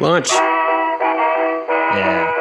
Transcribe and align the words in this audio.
Launch. 0.00 0.30
Yeah. 0.30 2.32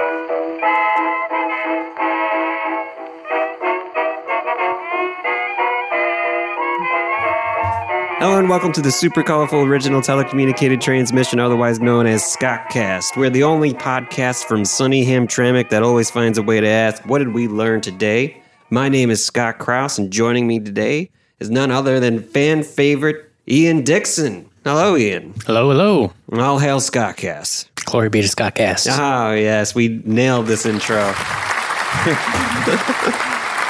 Hello 8.19 8.37
and 8.37 8.49
welcome 8.49 8.71
to 8.73 8.81
the 8.81 8.91
super 8.91 9.23
colorful 9.23 9.61
original 9.61 10.01
telecommunicated 10.01 10.81
transmission, 10.81 11.39
otherwise 11.39 11.79
known 11.79 12.05
as 12.05 12.21
Scottcast. 12.21 13.17
We're 13.17 13.31
the 13.31 13.43
only 13.43 13.73
podcast 13.73 14.45
from 14.45 14.63
sunny 14.63 15.03
Hamtramck 15.05 15.69
that 15.69 15.81
always 15.81 16.11
finds 16.11 16.37
a 16.37 16.43
way 16.43 16.59
to 16.59 16.67
ask, 16.67 17.03
"What 17.05 17.19
did 17.19 17.33
we 17.33 17.47
learn 17.47 17.81
today?" 17.81 18.37
My 18.69 18.89
name 18.89 19.09
is 19.09 19.25
Scott 19.25 19.57
Kraus, 19.57 19.97
and 19.97 20.11
joining 20.11 20.45
me 20.45 20.59
today 20.59 21.09
is 21.39 21.49
none 21.49 21.71
other 21.71 21.99
than 21.99 22.21
fan 22.21 22.61
favorite 22.61 23.31
Ian 23.47 23.81
Dixon. 23.81 24.45
Hello, 24.67 24.97
Ian. 24.97 25.33
Hello, 25.45 25.69
hello. 25.69 26.11
All 26.33 26.59
hail 26.59 26.81
Scott 26.81 27.15
Scottcast. 27.15 27.69
Glory 27.85 28.09
be 28.09 28.21
to 28.21 28.27
Scott 28.27 28.55
Cast. 28.55 28.89
Oh, 28.91 29.31
yes, 29.31 29.73
we 29.73 30.01
nailed 30.03 30.47
this 30.47 30.65
intro. 30.65 30.97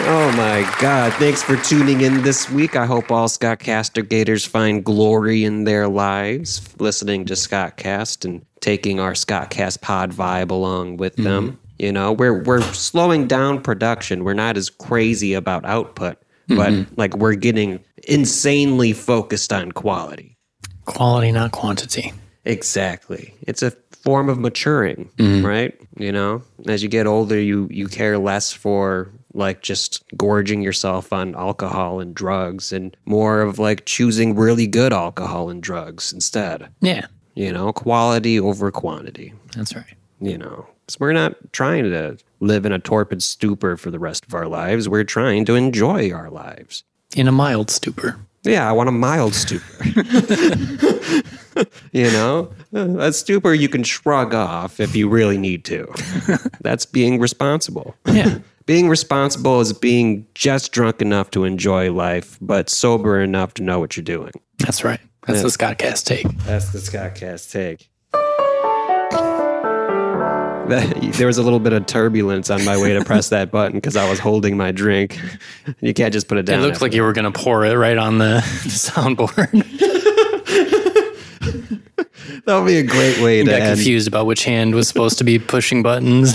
oh 0.07 0.33
my 0.35 0.67
God. 0.81 1.13
Thanks 1.13 1.43
for 1.43 1.55
tuning 1.57 2.01
in 2.01 2.23
this 2.23 2.49
week. 2.49 2.75
I 2.75 2.87
hope 2.87 3.11
all 3.11 3.27
Scottcaster 3.27 4.09
Gators 4.09 4.43
find 4.43 4.83
glory 4.83 5.43
in 5.43 5.65
their 5.65 5.87
lives 5.87 6.67
listening 6.79 7.25
to 7.25 7.35
Scottcast 7.35 8.25
and 8.25 8.43
taking 8.61 8.99
our 8.99 9.13
Scottcast 9.13 9.81
pod 9.81 10.11
vibe 10.11 10.49
along 10.49 10.97
with 10.97 11.13
mm-hmm. 11.13 11.25
them. 11.25 11.59
You 11.77 11.91
know, 11.91 12.11
we're 12.11 12.41
we're 12.41 12.63
slowing 12.73 13.27
down 13.27 13.61
production. 13.61 14.23
We're 14.23 14.33
not 14.33 14.57
as 14.57 14.71
crazy 14.71 15.35
about 15.35 15.63
output, 15.63 16.17
but 16.47 16.73
mm-hmm. 16.73 16.91
like 16.99 17.15
we're 17.15 17.35
getting 17.35 17.85
insanely 18.07 18.93
focused 18.93 19.53
on 19.53 19.73
quality. 19.73 20.36
Quality, 20.87 21.31
not 21.31 21.51
quantity. 21.51 22.13
Exactly. 22.45 23.33
It's 23.41 23.61
a 23.61 23.71
form 23.91 24.29
of 24.29 24.39
maturing, 24.39 25.09
mm-hmm. 25.17 25.45
right? 25.45 25.79
You 25.97 26.11
know, 26.11 26.41
as 26.65 26.81
you 26.81 26.89
get 26.89 27.05
older, 27.05 27.39
you 27.39 27.67
you 27.69 27.87
care 27.87 28.17
less 28.17 28.51
for 28.53 29.09
like 29.33 29.61
just 29.61 30.03
gorging 30.15 30.61
yourself 30.61 31.13
on 31.13 31.35
alcohol 31.35 31.99
and 31.99 32.15
drugs 32.15 32.71
and 32.73 32.95
more 33.05 33.41
of 33.41 33.59
like 33.59 33.85
choosing 33.85 34.35
really 34.35 34.65
good 34.65 34.93
alcohol 34.93 35.49
and 35.49 35.61
drugs 35.61 36.11
instead. 36.13 36.69
Yeah, 36.81 37.05
You 37.35 37.51
know, 37.51 37.71
quality 37.73 38.39
over 38.39 38.71
quantity, 38.71 39.33
that's 39.55 39.75
right. 39.75 39.93
you 40.19 40.37
know. 40.37 40.65
'Cause 40.87 40.99
we're 41.01 41.13
not 41.13 41.35
trying 41.51 41.83
to 41.83 42.17
live 42.39 42.65
in 42.65 42.71
a 42.71 42.79
torpid 42.79 43.21
stupor 43.21 43.75
for 43.75 43.91
the 43.91 43.99
rest 43.99 44.25
of 44.25 44.33
our 44.33 44.47
lives. 44.47 44.87
We're 44.87 45.03
trying 45.03 45.43
to 45.45 45.55
enjoy 45.55 46.11
our 46.13 46.29
lives. 46.31 46.83
In 47.15 47.27
a 47.27 47.31
mild 47.33 47.69
stupor. 47.69 48.15
Yeah, 48.47 48.67
I 48.67 48.71
want 48.71 48.89
a 48.89 48.93
mild 48.93 49.35
stupor. 49.35 49.83
you 51.91 52.09
know, 52.11 52.51
a 52.73 53.11
stupor 53.11 53.53
you 53.53 53.69
can 53.69 53.83
shrug 53.83 54.33
off 54.33 54.79
if 54.79 54.95
you 54.95 55.09
really 55.09 55.37
need 55.37 55.65
to. 55.65 55.87
That's 56.61 56.85
being 56.85 57.19
responsible. 57.19 57.95
Yeah. 58.05 58.39
Being 58.65 58.89
responsible 58.89 59.61
is 59.61 59.71
being 59.71 60.27
just 60.35 60.73
drunk 60.73 61.01
enough 61.01 61.31
to 61.31 61.45
enjoy 61.45 61.89
life, 61.89 62.37
but 62.41 62.69
sober 62.69 63.21
enough 63.21 63.53
to 63.53 63.63
know 63.63 63.79
what 63.79 63.95
you're 63.95 64.03
doing. 64.03 64.33
That's 64.57 64.83
right. 64.83 64.99
That's 65.25 65.41
the 65.41 65.51
Scott 65.51 65.77
Cast 65.77 66.05
take. 66.05 66.27
That's 66.39 66.73
the 66.73 66.79
Scott 66.79 67.15
Cast 67.15 67.49
take. 67.49 67.89
There 71.17 71.27
was 71.27 71.37
a 71.37 71.43
little 71.43 71.59
bit 71.59 71.73
of 71.73 71.85
turbulence 71.85 72.49
on 72.49 72.63
my 72.65 72.77
way 72.77 72.93
to 72.93 73.03
press 73.03 73.29
that 73.29 73.51
button 73.51 73.73
because 73.77 73.95
I 73.95 74.09
was 74.09 74.19
holding 74.19 74.57
my 74.57 74.71
drink. 74.71 75.19
You 75.81 75.93
can't 75.93 76.13
just 76.13 76.27
put 76.27 76.37
it 76.37 76.43
down. 76.45 76.59
It 76.59 76.63
looked 76.63 76.81
like 76.81 76.93
you 76.93 77.03
were 77.03 77.11
going 77.13 77.31
to 77.31 77.37
pour 77.37 77.65
it 77.65 77.75
right 77.75 77.97
on 77.97 78.17
the, 78.19 78.35
the 78.63 78.69
soundboard. 78.69 79.51
that 82.45 82.55
would 82.57 82.65
be 82.65 82.77
a 82.77 82.83
great 82.83 83.19
way 83.21 83.43
to 83.43 83.49
Got 83.51 83.61
end. 83.61 83.75
confused 83.77 84.07
about 84.07 84.25
which 84.25 84.43
hand 84.45 84.73
was 84.75 84.87
supposed 84.87 85.17
to 85.17 85.23
be 85.23 85.39
pushing 85.39 85.83
buttons. 85.83 86.33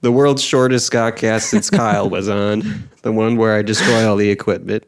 The 0.00 0.10
world's 0.10 0.42
shortest 0.42 0.86
Scott 0.86 1.16
Scottcast 1.16 1.42
since 1.42 1.70
Kyle 1.70 2.08
was 2.10 2.28
on. 2.28 2.88
The 3.02 3.12
one 3.12 3.36
where 3.36 3.54
I 3.54 3.62
destroy 3.62 4.08
all 4.08 4.16
the 4.16 4.30
equipment 4.30 4.84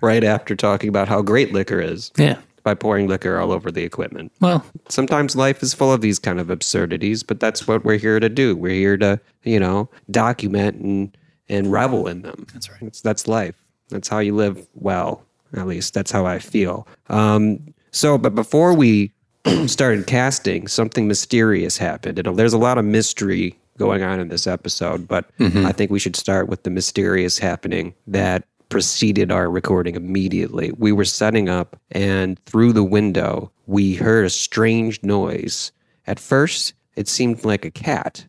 right 0.00 0.24
after 0.24 0.54
talking 0.56 0.88
about 0.88 1.08
how 1.08 1.20
great 1.22 1.52
liquor 1.52 1.80
is 1.80 2.10
Yeah. 2.16 2.38
By 2.64 2.74
pouring 2.74 3.06
liquor 3.06 3.38
all 3.38 3.52
over 3.52 3.70
the 3.70 3.84
equipment. 3.84 4.32
Well, 4.40 4.64
Sometimes 4.88 5.36
life 5.36 5.62
is 5.62 5.72
full 5.72 5.92
of 5.92 6.00
these 6.00 6.18
kind 6.18 6.40
of 6.40 6.50
absurdities, 6.50 7.22
but 7.22 7.38
that's 7.38 7.68
what 7.68 7.84
we're 7.84 7.98
here 7.98 8.18
to 8.18 8.28
do. 8.28 8.56
We're 8.56 8.72
here 8.72 8.96
to, 8.96 9.20
you 9.44 9.60
know, 9.60 9.88
document 10.10 10.76
and 10.80 11.16
and 11.48 11.70
revel 11.70 12.08
in 12.08 12.22
them. 12.22 12.46
That's 12.52 12.70
right. 12.70 12.80
That's, 12.80 13.00
that's 13.02 13.28
life. 13.28 13.54
That's 13.90 14.08
how 14.08 14.18
you 14.18 14.34
live 14.34 14.66
well. 14.74 15.24
At 15.54 15.66
least 15.66 15.94
that's 15.94 16.10
how 16.10 16.24
I 16.26 16.38
feel. 16.38 16.88
Um, 17.10 17.74
so, 17.90 18.16
but 18.18 18.34
before 18.34 18.74
we 18.74 19.12
started 19.66 20.06
casting, 20.06 20.66
something 20.66 21.06
mysterious 21.06 21.76
happened. 21.76 22.18
And 22.18 22.36
there's 22.38 22.54
a 22.54 22.58
lot 22.58 22.78
of 22.78 22.84
mystery 22.86 23.58
going 23.76 24.02
on 24.02 24.20
in 24.20 24.28
this 24.28 24.46
episode, 24.46 25.06
but 25.06 25.26
I 25.66 25.72
think 25.72 25.90
we 25.90 25.98
should 25.98 26.16
start 26.16 26.48
with 26.48 26.62
the 26.62 26.70
mysterious 26.70 27.38
happening 27.38 27.94
that 28.06 28.44
preceded 28.68 29.30
our 29.30 29.50
recording 29.50 29.94
immediately. 29.94 30.72
We 30.76 30.92
were 30.92 31.04
setting 31.04 31.48
up, 31.48 31.76
and 31.92 32.38
through 32.46 32.72
the 32.72 32.84
window, 32.84 33.50
we 33.66 33.94
heard 33.94 34.24
a 34.24 34.30
strange 34.30 35.02
noise. 35.02 35.72
At 36.06 36.20
first, 36.20 36.74
it 36.96 37.08
seemed 37.08 37.44
like 37.44 37.64
a 37.64 37.70
cat. 37.70 38.26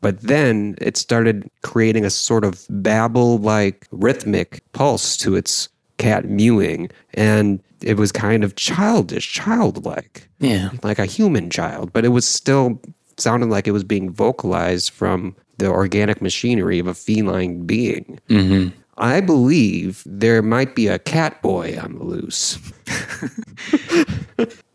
But 0.00 0.20
then 0.22 0.76
it 0.80 0.96
started 0.96 1.50
creating 1.62 2.04
a 2.04 2.10
sort 2.10 2.44
of 2.44 2.66
babble 2.70 3.38
like 3.38 3.86
rhythmic 3.90 4.62
pulse 4.72 5.16
to 5.18 5.36
its 5.36 5.68
cat 5.98 6.24
mewing. 6.24 6.90
And 7.14 7.62
it 7.82 7.96
was 7.96 8.12
kind 8.12 8.44
of 8.44 8.56
childish, 8.56 9.32
childlike 9.32 10.28
yeah. 10.38 10.70
like 10.82 10.98
a 10.98 11.06
human 11.06 11.50
child, 11.50 11.92
but 11.92 12.04
it 12.04 12.08
was 12.08 12.26
still 12.26 12.80
sounded 13.18 13.50
like 13.50 13.66
it 13.66 13.72
was 13.72 13.84
being 13.84 14.10
vocalized 14.10 14.90
from 14.90 15.36
the 15.58 15.66
organic 15.66 16.22
machinery 16.22 16.78
of 16.78 16.86
a 16.86 16.94
feline 16.94 17.66
being. 17.66 18.18
Mm-hmm. 18.28 18.74
I 18.98 19.20
believe 19.20 20.02
there 20.06 20.42
might 20.42 20.74
be 20.74 20.88
a 20.88 20.98
cat 20.98 21.40
boy 21.42 21.78
on 21.80 21.96
the 21.96 22.04
loose. 22.04 22.58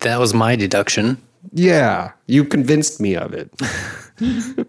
That 0.05 0.19
was 0.19 0.35
my 0.35 0.55
deduction. 0.55 1.17
Yeah, 1.51 2.11
you 2.27 2.45
convinced 2.45 3.01
me 3.01 3.15
of 3.15 3.33
it. 3.33 3.49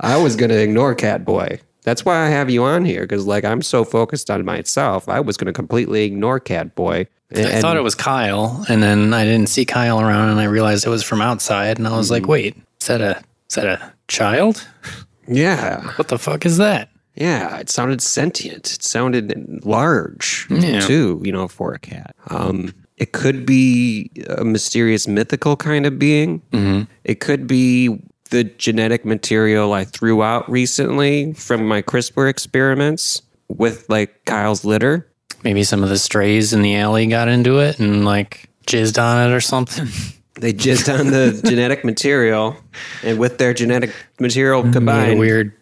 I 0.00 0.18
was 0.18 0.36
going 0.36 0.50
to 0.50 0.62
ignore 0.62 0.94
cat 0.94 1.24
boy. 1.24 1.58
That's 1.84 2.04
why 2.04 2.26
I 2.26 2.28
have 2.28 2.50
you 2.50 2.64
on 2.64 2.84
here 2.84 3.00
because, 3.00 3.26
like, 3.26 3.46
I'm 3.46 3.62
so 3.62 3.86
focused 3.86 4.30
on 4.30 4.44
myself. 4.44 5.08
I 5.08 5.20
was 5.20 5.38
going 5.38 5.46
to 5.46 5.54
completely 5.54 6.04
ignore 6.04 6.38
cat 6.38 6.74
boy. 6.74 7.06
I 7.34 7.62
thought 7.62 7.78
it 7.78 7.82
was 7.82 7.94
Kyle, 7.94 8.62
and 8.68 8.82
then 8.82 9.14
I 9.14 9.24
didn't 9.24 9.48
see 9.48 9.64
Kyle 9.64 10.02
around, 10.02 10.28
and 10.28 10.38
I 10.38 10.44
realized 10.44 10.84
it 10.84 10.90
was 10.90 11.02
from 11.02 11.22
outside, 11.22 11.78
and 11.78 11.88
I 11.88 11.96
was 11.96 12.10
like, 12.10 12.24
mm-hmm. 12.24 12.32
"Wait, 12.32 12.56
is 12.82 12.86
that 12.88 13.00
a 13.00 13.24
is 13.48 13.54
that 13.56 13.66
a 13.66 13.92
child? 14.08 14.68
yeah, 15.26 15.80
What 15.96 16.08
the 16.08 16.18
fuck 16.18 16.44
is 16.44 16.58
that?" 16.58 16.90
Yeah, 17.14 17.58
it 17.58 17.70
sounded 17.70 18.00
sentient. 18.02 18.72
It 18.74 18.82
sounded 18.82 19.60
large 19.64 20.46
Yeah. 20.50 20.80
too, 20.80 21.20
you 21.24 21.30
know, 21.32 21.46
for 21.48 21.72
a 21.74 21.78
cat. 21.78 22.14
Um, 22.28 22.74
it 22.96 23.12
could 23.12 23.44
be 23.46 24.10
a 24.28 24.44
mysterious 24.44 25.06
mythical 25.08 25.56
kind 25.56 25.86
of 25.86 25.98
being. 25.98 26.42
It 27.04 27.20
could 27.20 27.46
be 27.46 27.98
the 28.30 28.44
genetic 28.44 29.04
material 29.04 29.72
I 29.72 29.84
threw 29.84 30.22
out 30.22 30.50
recently 30.50 31.32
from 31.34 31.68
my 31.68 31.82
CRISPR 31.82 32.28
experiments 32.28 33.22
with 33.48 33.86
like 33.88 34.24
Kyle's 34.24 34.64
litter. 34.64 35.06
Maybe 35.44 35.62
some 35.62 35.82
of 35.82 35.90
the 35.90 35.98
strays 35.98 36.52
in 36.52 36.62
the 36.62 36.74
alley 36.76 37.06
got 37.06 37.28
into 37.28 37.58
it 37.58 37.78
and 37.78 38.04
like 38.04 38.48
jizzed 38.66 39.00
on 39.00 39.30
it 39.30 39.34
or 39.34 39.40
something. 39.40 39.86
They 40.40 40.52
jizzed 40.52 40.92
on 40.92 41.12
the 41.12 41.40
genetic 41.48 41.84
material, 41.84 42.56
and 43.04 43.20
with 43.20 43.38
their 43.38 43.54
genetic 43.54 43.92
material 44.18 44.64
combined, 44.72 45.20
weird 45.20 45.52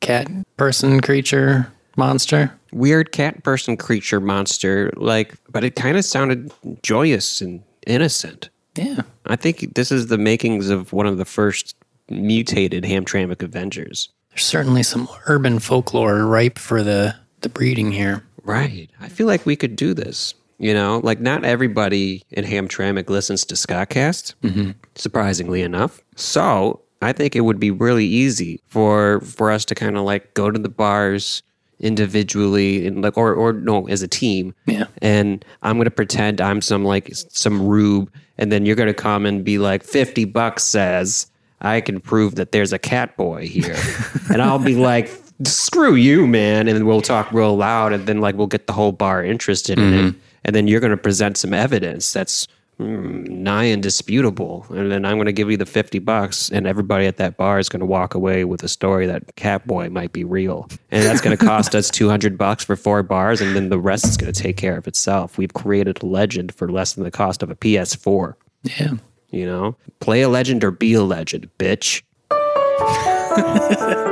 cat 0.00 0.28
person 0.56 1.00
creature 1.00 1.70
monster. 1.96 2.52
weird 2.72 3.12
cat 3.12 3.42
person 3.42 3.76
creature 3.76 4.20
monster, 4.20 4.90
like, 4.96 5.34
but 5.50 5.64
it 5.64 5.76
kind 5.76 5.96
of 5.96 6.04
sounded 6.04 6.52
joyous 6.82 7.40
and 7.40 7.62
innocent. 7.86 8.48
Yeah. 8.76 9.02
I 9.26 9.36
think 9.36 9.74
this 9.74 9.90
is 9.90 10.06
the 10.06 10.18
makings 10.18 10.70
of 10.70 10.92
one 10.92 11.06
of 11.06 11.18
the 11.18 11.24
first 11.24 11.74
mutated 12.08 12.84
Hamtramck 12.84 13.42
Avengers. 13.42 14.08
There's 14.30 14.44
certainly 14.44 14.82
some 14.82 15.08
urban 15.26 15.58
folklore 15.58 16.24
ripe 16.24 16.58
for 16.58 16.82
the 16.82 17.16
the 17.40 17.48
breeding 17.48 17.90
here. 17.90 18.22
Right. 18.42 18.90
I 19.00 19.08
feel 19.08 19.26
like 19.26 19.46
we 19.46 19.56
could 19.56 19.76
do 19.76 19.94
this. 19.94 20.34
You 20.58 20.74
know, 20.74 21.00
like 21.02 21.20
not 21.20 21.44
everybody 21.44 22.22
in 22.30 22.44
Hamtramck 22.44 23.08
listens 23.08 23.46
to 23.46 23.54
Scottcast, 23.54 24.34
mm-hmm. 24.42 24.72
surprisingly 24.94 25.62
enough. 25.62 26.02
So 26.16 26.82
I 27.02 27.12
think 27.12 27.34
it 27.34 27.40
would 27.40 27.58
be 27.58 27.70
really 27.70 28.06
easy 28.06 28.60
for 28.68 29.20
for 29.20 29.50
us 29.50 29.64
to 29.66 29.74
kind 29.74 29.96
of 29.96 30.04
like 30.04 30.34
go 30.34 30.50
to 30.50 30.58
the 30.58 30.68
bars 30.68 31.42
individually 31.80 32.86
and 32.86 33.02
like 33.02 33.16
or 33.16 33.34
or 33.34 33.52
no 33.52 33.88
as 33.88 34.02
a 34.02 34.08
team. 34.08 34.54
Yeah. 34.66 34.84
And 35.00 35.44
I'm 35.62 35.78
gonna 35.78 35.90
pretend 35.90 36.40
I'm 36.40 36.60
some 36.60 36.84
like 36.84 37.10
some 37.12 37.66
rube, 37.66 38.12
and 38.38 38.52
then 38.52 38.66
you're 38.66 38.76
gonna 38.76 38.94
come 38.94 39.26
and 39.26 39.44
be 39.44 39.58
like, 39.58 39.82
fifty 39.82 40.24
bucks 40.24 40.64
says 40.64 41.30
I 41.60 41.80
can 41.80 42.00
prove 42.00 42.36
that 42.36 42.52
there's 42.52 42.72
a 42.72 42.78
cat 42.78 43.16
boy 43.16 43.48
here. 43.48 43.76
and 44.32 44.40
I'll 44.42 44.58
be 44.58 44.76
like, 44.76 45.10
screw 45.44 45.94
you, 45.94 46.26
man. 46.26 46.68
And 46.68 46.76
then 46.76 46.86
we'll 46.86 47.02
talk 47.02 47.32
real 47.32 47.56
loud, 47.56 47.92
and 47.92 48.06
then 48.06 48.20
like 48.20 48.36
we'll 48.36 48.46
get 48.46 48.66
the 48.66 48.72
whole 48.72 48.92
bar 48.92 49.24
interested 49.24 49.78
in 49.78 49.94
it. 49.94 50.04
Mm-hmm. 50.04 50.18
And 50.44 50.56
then 50.56 50.68
you're 50.68 50.80
gonna 50.80 50.96
present 50.96 51.38
some 51.38 51.54
evidence 51.54 52.12
that's 52.12 52.46
nigh 52.80 53.68
indisputable. 53.68 54.66
And 54.70 54.90
then 54.90 55.04
I'm 55.04 55.16
going 55.16 55.26
to 55.26 55.32
give 55.32 55.50
you 55.50 55.56
the 55.56 55.66
50 55.66 55.98
bucks, 56.00 56.50
and 56.50 56.66
everybody 56.66 57.06
at 57.06 57.16
that 57.18 57.36
bar 57.36 57.58
is 57.58 57.68
going 57.68 57.80
to 57.80 57.86
walk 57.86 58.14
away 58.14 58.44
with 58.44 58.62
a 58.62 58.68
story 58.68 59.06
that 59.06 59.36
Catboy 59.36 59.90
might 59.90 60.12
be 60.12 60.24
real. 60.24 60.68
And 60.90 61.04
that's 61.04 61.20
going 61.20 61.36
to 61.36 61.44
cost 61.44 61.74
us 61.74 61.90
200 61.90 62.38
bucks 62.38 62.64
for 62.64 62.76
four 62.76 63.02
bars, 63.02 63.40
and 63.40 63.54
then 63.54 63.68
the 63.68 63.78
rest 63.78 64.06
is 64.06 64.16
going 64.16 64.32
to 64.32 64.42
take 64.42 64.56
care 64.56 64.76
of 64.76 64.86
itself. 64.88 65.38
We've 65.38 65.54
created 65.54 66.02
a 66.02 66.06
legend 66.06 66.54
for 66.54 66.70
less 66.70 66.94
than 66.94 67.04
the 67.04 67.10
cost 67.10 67.42
of 67.42 67.50
a 67.50 67.56
PS4. 67.56 68.34
Yeah. 68.62 68.94
You 69.30 69.46
know, 69.46 69.76
play 70.00 70.22
a 70.22 70.28
legend 70.28 70.64
or 70.64 70.70
be 70.70 70.94
a 70.94 71.02
legend, 71.02 71.48
bitch. 71.58 72.02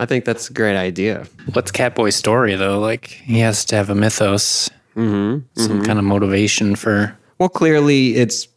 I 0.00 0.06
think 0.06 0.24
that's 0.24 0.48
a 0.48 0.52
great 0.52 0.76
idea. 0.76 1.26
What's 1.52 1.72
Catboy's 1.72 2.14
story 2.14 2.54
though? 2.54 2.78
Like 2.78 3.06
he 3.06 3.40
has 3.40 3.64
to 3.66 3.76
have 3.76 3.90
a 3.90 3.94
mythos, 3.94 4.70
mm-hmm, 4.98 5.60
some 5.60 5.76
mm-hmm. 5.76 5.82
kind 5.82 5.98
of 5.98 6.04
motivation 6.04 6.76
for. 6.76 7.16
Well, 7.38 7.48
clearly, 7.48 8.16
it's 8.16 8.48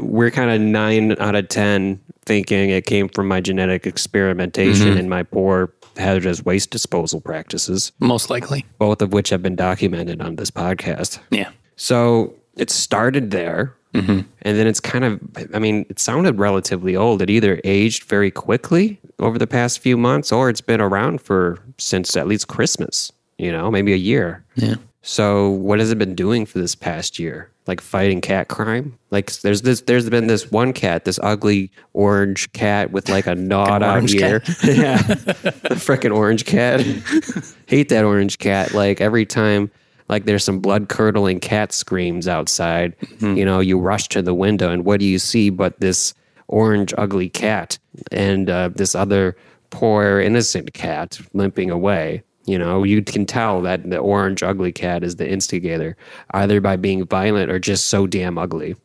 we're 0.00 0.30
kind 0.30 0.50
of 0.50 0.60
nine 0.60 1.16
out 1.20 1.34
of 1.34 1.48
ten 1.48 2.00
thinking 2.24 2.70
it 2.70 2.86
came 2.86 3.08
from 3.08 3.28
my 3.28 3.40
genetic 3.40 3.86
experimentation 3.86 4.88
mm-hmm. 4.88 4.98
and 4.98 5.08
my 5.08 5.22
poor 5.22 5.72
hazardous 5.96 6.44
waste 6.44 6.70
disposal 6.70 7.20
practices, 7.20 7.92
Most 8.00 8.28
likely. 8.28 8.64
both 8.78 9.00
of 9.00 9.12
which 9.12 9.30
have 9.30 9.42
been 9.42 9.56
documented 9.56 10.20
on 10.20 10.36
this 10.36 10.50
podcast. 10.50 11.18
Yeah. 11.30 11.50
So 11.76 12.34
it 12.56 12.70
started 12.70 13.30
there. 13.30 13.74
Mm-hmm. 13.94 14.28
And 14.42 14.58
then 14.58 14.66
it's 14.66 14.80
kind 14.80 15.04
of, 15.04 15.20
I 15.54 15.58
mean, 15.58 15.86
it 15.88 15.98
sounded 15.98 16.38
relatively 16.38 16.94
old. 16.94 17.22
It 17.22 17.30
either 17.30 17.60
aged 17.64 18.04
very 18.04 18.30
quickly 18.30 19.00
over 19.20 19.38
the 19.38 19.46
past 19.46 19.78
few 19.78 19.96
months 19.96 20.32
or 20.32 20.50
it's 20.50 20.60
been 20.60 20.82
around 20.82 21.22
for 21.22 21.58
since 21.78 22.14
at 22.14 22.26
least 22.26 22.48
Christmas, 22.48 23.10
you 23.38 23.50
know, 23.50 23.70
maybe 23.70 23.94
a 23.94 23.96
year. 23.96 24.44
Yeah. 24.56 24.74
So 25.06 25.50
what 25.50 25.78
has 25.78 25.92
it 25.92 25.98
been 25.98 26.16
doing 26.16 26.46
for 26.46 26.58
this 26.58 26.74
past 26.74 27.20
year? 27.20 27.48
Like 27.68 27.80
fighting 27.80 28.20
cat 28.20 28.48
crime? 28.48 28.98
Like 29.12 29.30
there's 29.36 29.62
this 29.62 29.82
there's 29.82 30.10
been 30.10 30.26
this 30.26 30.50
one 30.50 30.72
cat, 30.72 31.04
this 31.04 31.20
ugly 31.22 31.70
orange 31.92 32.52
cat 32.52 32.90
with 32.90 33.08
like 33.08 33.28
a 33.28 33.34
gnawed 33.36 33.84
out 33.84 34.10
here. 34.10 34.42
yeah. 34.64 35.00
the 35.02 35.76
freaking 35.76 36.12
orange 36.12 36.44
cat. 36.44 36.80
Hate 37.66 37.88
that 37.90 38.04
orange 38.04 38.38
cat. 38.38 38.74
Like 38.74 39.00
every 39.00 39.24
time 39.24 39.70
like 40.08 40.24
there's 40.24 40.42
some 40.42 40.58
blood 40.58 40.88
curdling 40.88 41.38
cat 41.38 41.72
screams 41.72 42.26
outside, 42.26 42.96
you 43.20 43.44
know, 43.44 43.60
you 43.60 43.78
rush 43.78 44.08
to 44.08 44.22
the 44.22 44.34
window 44.34 44.72
and 44.72 44.84
what 44.84 44.98
do 44.98 45.06
you 45.06 45.20
see 45.20 45.50
but 45.50 45.78
this 45.78 46.14
orange 46.48 46.92
ugly 46.98 47.28
cat 47.28 47.78
and 48.10 48.50
uh, 48.50 48.70
this 48.74 48.96
other 48.96 49.36
poor 49.70 50.18
innocent 50.18 50.74
cat 50.74 51.20
limping 51.32 51.70
away. 51.70 52.24
You 52.46 52.58
know, 52.58 52.84
you 52.84 53.02
can 53.02 53.26
tell 53.26 53.60
that 53.62 53.88
the 53.88 53.98
orange 53.98 54.42
ugly 54.42 54.72
cat 54.72 55.02
is 55.02 55.16
the 55.16 55.28
instigator, 55.28 55.96
either 56.30 56.60
by 56.60 56.76
being 56.76 57.04
violent 57.04 57.50
or 57.50 57.58
just 57.58 57.88
so 57.88 58.06
damn 58.06 58.38
ugly. 58.38 58.76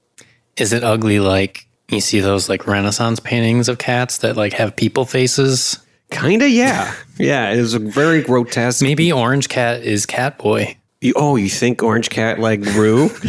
Is 0.58 0.74
it 0.74 0.84
ugly 0.84 1.20
like 1.20 1.68
you 1.90 2.02
see 2.02 2.20
those 2.20 2.50
like 2.50 2.66
Renaissance 2.66 3.20
paintings 3.20 3.70
of 3.70 3.78
cats 3.78 4.18
that 4.20 4.36
like 4.36 4.54
have 4.54 4.76
people 4.76 5.06
faces? 5.06 5.80
Kinda, 6.10 6.50
yeah, 6.50 6.94
yeah. 7.20 7.52
It 7.52 7.62
was 7.62 7.74
a 7.74 7.80
very 7.80 8.22
grotesque. 8.22 8.82
Maybe 8.82 9.12
Orange 9.12 9.48
Cat 9.48 9.84
is 9.84 10.06
Catboy. 10.06 10.76
You, 11.00 11.14
oh, 11.16 11.36
you 11.36 11.50
think 11.50 11.82
Orange 11.84 12.10
Cat 12.10 12.40
like 12.40 12.62
grew? 12.62 13.10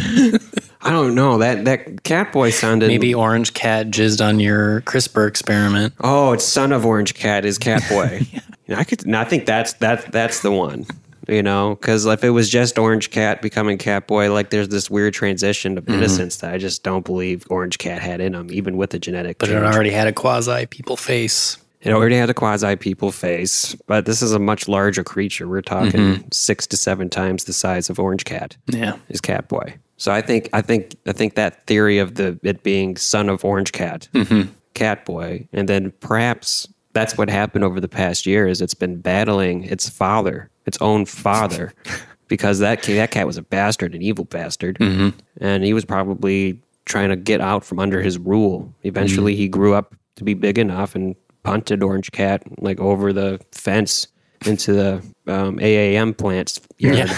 I 0.83 0.91
don't 0.91 1.15
know. 1.15 1.37
That 1.37 1.65
that 1.65 2.03
cat 2.03 2.31
boy 2.33 2.49
sounded. 2.49 2.87
Maybe 2.87 3.13
Orange 3.15 3.53
Cat 3.53 3.87
jizzed 3.87 4.25
on 4.25 4.39
your 4.39 4.81
CRISPR 4.81 5.27
experiment. 5.27 5.93
Oh, 6.01 6.33
it's 6.33 6.43
son 6.45 6.71
of 6.71 6.85
Orange 6.85 7.13
Cat 7.13 7.45
is 7.45 7.57
Cat 7.57 7.81
Boy. 7.89 8.27
I 8.69 8.83
could. 8.83 9.11
I 9.13 9.23
think 9.23 9.45
that's 9.45 9.73
that 9.73 10.11
that's 10.11 10.41
the 10.41 10.51
one. 10.51 10.85
You 11.29 11.41
know, 11.41 11.75
because 11.75 12.05
if 12.05 12.21
it 12.25 12.31
was 12.31 12.49
just 12.49 12.77
Orange 12.77 13.09
Cat 13.09 13.41
becoming 13.41 13.77
Cat 13.77 14.07
Boy, 14.07 14.31
like 14.33 14.49
there's 14.49 14.67
this 14.67 14.89
weird 14.89 15.13
transition 15.13 15.75
Mm-hmm. 15.77 15.89
of 15.91 15.97
innocence 15.97 16.37
that 16.37 16.53
I 16.53 16.57
just 16.57 16.83
don't 16.83 17.05
believe 17.05 17.45
Orange 17.49 17.77
Cat 17.77 18.01
had 18.01 18.19
in 18.19 18.35
him, 18.35 18.51
even 18.51 18.75
with 18.75 18.89
the 18.89 18.99
genetic. 18.99 19.37
But 19.37 19.47
it 19.49 19.63
already 19.63 19.91
had 19.91 20.07
a 20.07 20.13
quasi 20.13 20.65
people 20.65 20.97
face. 20.97 21.57
It 21.81 21.91
already 21.93 22.15
had 22.17 22.29
a 22.29 22.33
quasi 22.33 22.75
people 22.75 23.11
face, 23.11 23.73
but 23.87 24.05
this 24.05 24.21
is 24.21 24.31
a 24.33 24.39
much 24.39 24.67
larger 24.67 25.03
creature. 25.03 25.47
We're 25.47 25.61
talking 25.61 25.91
Mm-hmm. 25.99 26.27
six 26.33 26.67
to 26.67 26.77
seven 26.77 27.09
times 27.09 27.45
the 27.45 27.53
size 27.53 27.89
of 27.89 27.99
Orange 27.99 28.25
Cat. 28.25 28.57
Yeah. 28.67 28.97
is 29.07 29.21
Catboy. 29.21 29.75
So 29.97 30.11
I 30.11 30.21
think 30.21 30.49
I 30.53 30.61
think 30.61 30.95
I 31.05 31.11
think 31.11 31.35
that 31.35 31.65
theory 31.67 31.97
of 31.97 32.15
the 32.15 32.39
it 32.43 32.63
being 32.63 32.97
son 32.97 33.29
of 33.29 33.45
Orange 33.45 33.71
Cat, 33.71 34.07
mm-hmm. 34.13 34.51
Cat 34.73 35.05
Boy, 35.05 35.47
and 35.53 35.69
then 35.69 35.91
perhaps 35.99 36.67
that's 36.93 37.17
what 37.17 37.29
happened 37.29 37.63
over 37.63 37.79
the 37.79 37.87
past 37.87 38.25
year 38.25 38.47
is 38.47 38.61
it's 38.61 38.73
been 38.73 38.99
battling 38.99 39.63
its 39.63 39.89
father, 39.89 40.49
its 40.65 40.77
own 40.81 41.05
father, 41.05 41.73
because 42.27 42.59
that 42.59 42.83
ca- 42.83 42.95
that 42.95 43.11
cat 43.11 43.27
was 43.27 43.37
a 43.37 43.41
bastard, 43.43 43.95
an 43.95 44.01
evil 44.01 44.25
bastard, 44.25 44.77
mm-hmm. 44.79 45.09
and 45.39 45.63
he 45.63 45.73
was 45.73 45.85
probably 45.85 46.59
trying 46.85 47.09
to 47.09 47.15
get 47.15 47.41
out 47.41 47.63
from 47.63 47.79
under 47.79 48.01
his 48.01 48.17
rule. 48.17 48.73
Eventually, 48.83 49.33
mm-hmm. 49.33 49.41
he 49.41 49.47
grew 49.47 49.73
up 49.73 49.95
to 50.15 50.23
be 50.23 50.33
big 50.33 50.57
enough 50.57 50.95
and 50.95 51.15
punted 51.43 51.83
Orange 51.83 52.11
Cat 52.11 52.43
like 52.61 52.79
over 52.79 53.13
the 53.13 53.39
fence 53.51 54.07
into 54.45 54.73
the 54.73 54.93
um, 55.27 55.57
AAM 55.59 56.17
plant's 56.17 56.59
yard. 56.77 57.09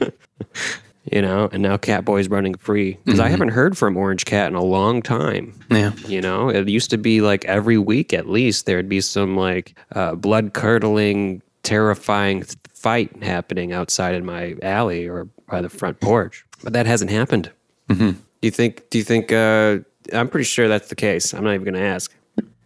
Yeah. 0.00 0.68
you 1.12 1.22
know, 1.22 1.48
and 1.52 1.62
now 1.62 1.76
Catboy's 1.76 2.28
running 2.28 2.54
free 2.54 2.98
because 3.04 3.20
I 3.20 3.28
haven't 3.28 3.50
heard 3.50 3.76
from 3.78 3.96
Orange 3.96 4.24
Cat 4.24 4.48
in 4.48 4.54
a 4.54 4.62
long 4.62 5.02
time. 5.02 5.58
Yeah. 5.70 5.92
You 6.06 6.20
know, 6.20 6.48
it 6.48 6.68
used 6.68 6.90
to 6.90 6.98
be 6.98 7.20
like 7.20 7.44
every 7.44 7.78
week 7.78 8.12
at 8.12 8.28
least 8.28 8.66
there'd 8.66 8.88
be 8.88 9.00
some 9.00 9.36
like 9.36 9.78
uh, 9.94 10.14
blood 10.14 10.52
curdling, 10.54 11.42
terrifying 11.62 12.42
th- 12.42 12.56
fight 12.72 13.22
happening 13.22 13.72
outside 13.72 14.14
in 14.14 14.24
my 14.24 14.54
alley 14.62 15.06
or 15.08 15.28
by 15.48 15.60
the 15.60 15.68
front 15.68 16.00
porch, 16.00 16.44
but 16.62 16.72
that 16.72 16.86
hasn't 16.86 17.10
happened. 17.10 17.50
Do 17.88 18.14
you 18.42 18.50
think? 18.50 18.90
Do 18.90 18.98
you 18.98 19.04
think? 19.04 19.32
Uh, 19.32 19.78
I'm 20.12 20.28
pretty 20.28 20.44
sure 20.44 20.68
that's 20.68 20.88
the 20.88 20.94
case. 20.94 21.32
I'm 21.34 21.42
not 21.44 21.54
even 21.54 21.64
going 21.64 21.74
to 21.74 21.80
ask. 21.88 22.14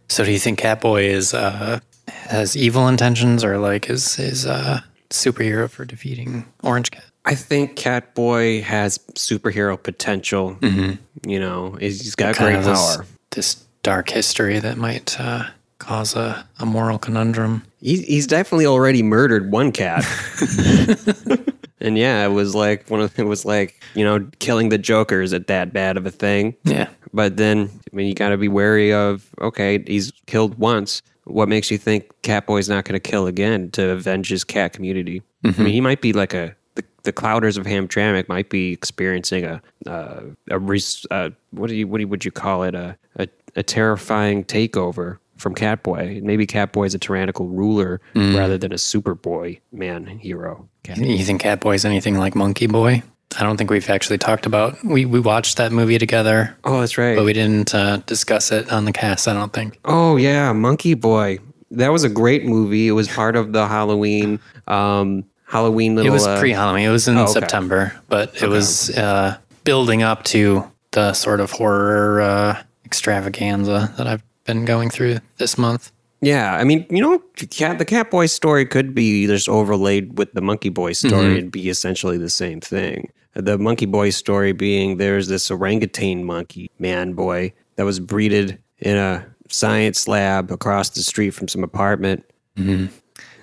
So 0.09 0.23
do 0.25 0.31
you 0.31 0.39
think 0.39 0.59
Catboy 0.59 1.05
is 1.05 1.33
uh 1.33 1.79
has 2.07 2.55
evil 2.57 2.87
intentions 2.87 3.43
or 3.43 3.57
like 3.57 3.89
is 3.89 4.19
is 4.19 4.45
uh 4.45 4.81
superhero 5.09 5.69
for 5.69 5.85
defeating 5.85 6.45
Orange 6.61 6.91
Cat? 6.91 7.05
I 7.25 7.35
think 7.35 7.75
Catboy 7.77 8.63
has 8.63 8.97
superhero 9.13 9.81
potential. 9.81 10.57
You 10.61 11.39
know, 11.39 11.71
he's 11.79 12.15
got 12.15 12.35
Kind 12.35 12.49
great 12.55 12.59
of 12.59 12.65
this, 12.65 12.95
power. 12.95 13.05
this 13.31 13.55
dark 13.81 14.09
history 14.09 14.59
that 14.59 14.77
might 14.77 15.19
uh, 15.19 15.45
cause 15.79 16.15
a, 16.15 16.45
a 16.59 16.65
moral 16.65 16.97
conundrum. 16.99 17.63
He, 17.79 18.01
he's 18.01 18.27
definitely 18.27 18.65
already 18.65 19.03
murdered 19.03 19.51
one 19.51 19.71
cat. 19.71 20.05
and 21.79 21.97
yeah, 21.97 22.25
it 22.25 22.29
was 22.31 22.55
like 22.55 22.89
one 22.89 23.01
of 23.01 23.17
it 23.17 23.23
was 23.23 23.45
like 23.45 23.81
you 23.95 24.03
know 24.03 24.27
killing 24.39 24.69
the 24.69 24.77
Joker 24.77 25.21
is 25.21 25.33
it 25.33 25.47
that 25.47 25.71
bad 25.73 25.97
of 25.97 26.05
a 26.05 26.11
thing? 26.11 26.55
Yeah. 26.63 26.89
But 27.13 27.37
then 27.37 27.69
I 27.91 27.95
mean 27.95 28.07
you 28.07 28.15
got 28.15 28.29
to 28.29 28.37
be 28.37 28.47
wary 28.47 28.93
of 28.93 29.29
okay 29.39 29.83
he's 29.85 30.11
killed 30.25 30.57
once. 30.57 31.01
What 31.25 31.47
makes 31.47 31.71
you 31.71 31.77
think 31.77 32.11
Catboy's 32.21 32.67
not 32.67 32.83
going 32.83 32.99
to 32.99 33.11
kill 33.11 33.27
again 33.27 33.71
to 33.71 33.91
avenge 33.91 34.27
his 34.27 34.43
cat 34.43 34.73
community? 34.73 35.21
I 35.45 35.51
mean 35.51 35.73
he 35.73 35.81
might 35.81 36.01
be 36.01 36.11
like 36.13 36.33
a 36.33 36.55
the, 36.75 36.83
the 37.03 37.13
clowders 37.13 37.57
of 37.57 37.65
Hamtramck 37.65 38.27
might 38.29 38.49
be 38.49 38.71
experiencing 38.71 39.45
a 39.45 39.61
uh, 39.87 40.21
a 40.49 40.59
res, 40.59 41.05
uh, 41.11 41.29
what 41.51 41.67
do 41.69 41.75
you 41.75 41.87
what 41.87 41.97
do 41.97 42.01
you, 42.03 42.07
would 42.07 42.25
you 42.25 42.31
call 42.31 42.63
it 42.63 42.75
a, 42.75 42.97
a 43.17 43.27
a 43.55 43.63
terrifying 43.63 44.43
takeover 44.43 45.17
from 45.37 45.53
Catboy. 45.55 46.21
Maybe 46.21 46.45
Catboy 46.47 46.85
is 46.85 46.95
a 46.95 46.99
tyrannical 46.99 47.47
ruler 47.47 47.99
rather 48.15 48.57
than 48.57 48.71
a 48.71 48.75
Superboy 48.77 49.59
man 49.71 50.05
hero. 50.05 50.69
Cat- 50.83 50.97
You 50.97 51.23
think 51.25 51.41
Catboy 51.41 51.75
is 51.75 51.85
anything 51.85 52.17
like 52.17 52.33
Monkey 52.35 52.67
Boy? 52.67 53.03
I 53.37 53.43
don't 53.43 53.57
think 53.57 53.69
we've 53.71 53.89
actually 53.89 54.19
talked 54.19 54.45
about. 54.45 54.77
We 54.85 55.05
we 55.05 55.19
watched 55.19 55.57
that 55.57 55.71
movie 55.71 55.97
together, 55.97 56.55
Oh, 56.63 56.79
that's 56.79 56.97
right. 56.99 57.15
but 57.15 57.25
we 57.25 57.33
didn't 57.33 57.73
uh, 57.75 57.97
discuss 58.05 58.51
it 58.51 58.71
on 58.71 58.85
the 58.85 58.91
cast. 58.93 59.27
I 59.27 59.33
don't 59.33 59.51
think. 59.51 59.79
Oh 59.85 60.15
yeah, 60.17 60.53
Monkey 60.53 60.93
Boy. 60.93 61.39
That 61.71 61.91
was 61.91 62.03
a 62.03 62.09
great 62.09 62.45
movie. 62.45 62.87
It 62.87 62.91
was 62.91 63.07
part 63.07 63.35
of 63.35 63.51
the 63.53 63.67
Halloween 63.67 64.39
um 64.67 65.25
Halloween 65.53 65.95
little 65.95 66.11
It 66.11 66.13
was 66.13 66.25
uh, 66.25 66.39
pre-Halloween. 66.39 66.85
It 66.85 66.91
was 66.91 67.07
in 67.07 67.15
okay. 67.15 67.31
September, 67.31 67.93
but 68.09 68.41
it 68.41 68.49
was 68.49 68.89
uh, 68.97 69.37
building 69.63 70.01
up 70.01 70.23
to 70.25 70.69
the 70.91 71.13
sort 71.13 71.39
of 71.39 71.51
horror 71.51 72.21
uh, 72.21 72.63
extravaganza 72.85 73.93
that 73.97 74.07
I've 74.07 74.23
been 74.45 74.65
going 74.65 74.89
through 74.89 75.19
this 75.37 75.55
month. 75.55 75.91
Yeah, 76.21 76.55
I 76.55 76.63
mean, 76.63 76.87
you 76.89 77.01
know, 77.01 77.19
cat 77.51 77.77
the 77.77 77.85
Catboy 77.85 78.31
story 78.31 78.65
could 78.65 78.95
be 78.95 79.27
just 79.27 79.47
overlaid 79.47 80.17
with 80.17 80.33
the 80.33 80.41
Monkey 80.41 80.69
Boy 80.69 80.93
story 80.93 81.37
and 81.37 81.51
be 81.51 81.69
essentially 81.69 82.17
the 82.17 82.31
same 82.31 82.59
thing. 82.59 83.11
The 83.35 83.59
Monkey 83.59 83.85
Boy 83.85 84.09
story 84.09 84.53
being 84.53 84.97
there's 84.97 85.27
this 85.27 85.51
orangutan 85.51 86.23
monkey 86.23 86.71
man 86.79 87.13
boy 87.13 87.53
that 87.75 87.83
was 87.83 87.99
breeded 87.99 88.57
in 88.79 88.97
a 88.97 89.23
science 89.49 90.07
lab 90.07 90.49
across 90.49 90.89
the 90.89 91.03
street 91.03 91.31
from 91.31 91.47
some 91.47 91.63
apartment. 91.63 92.25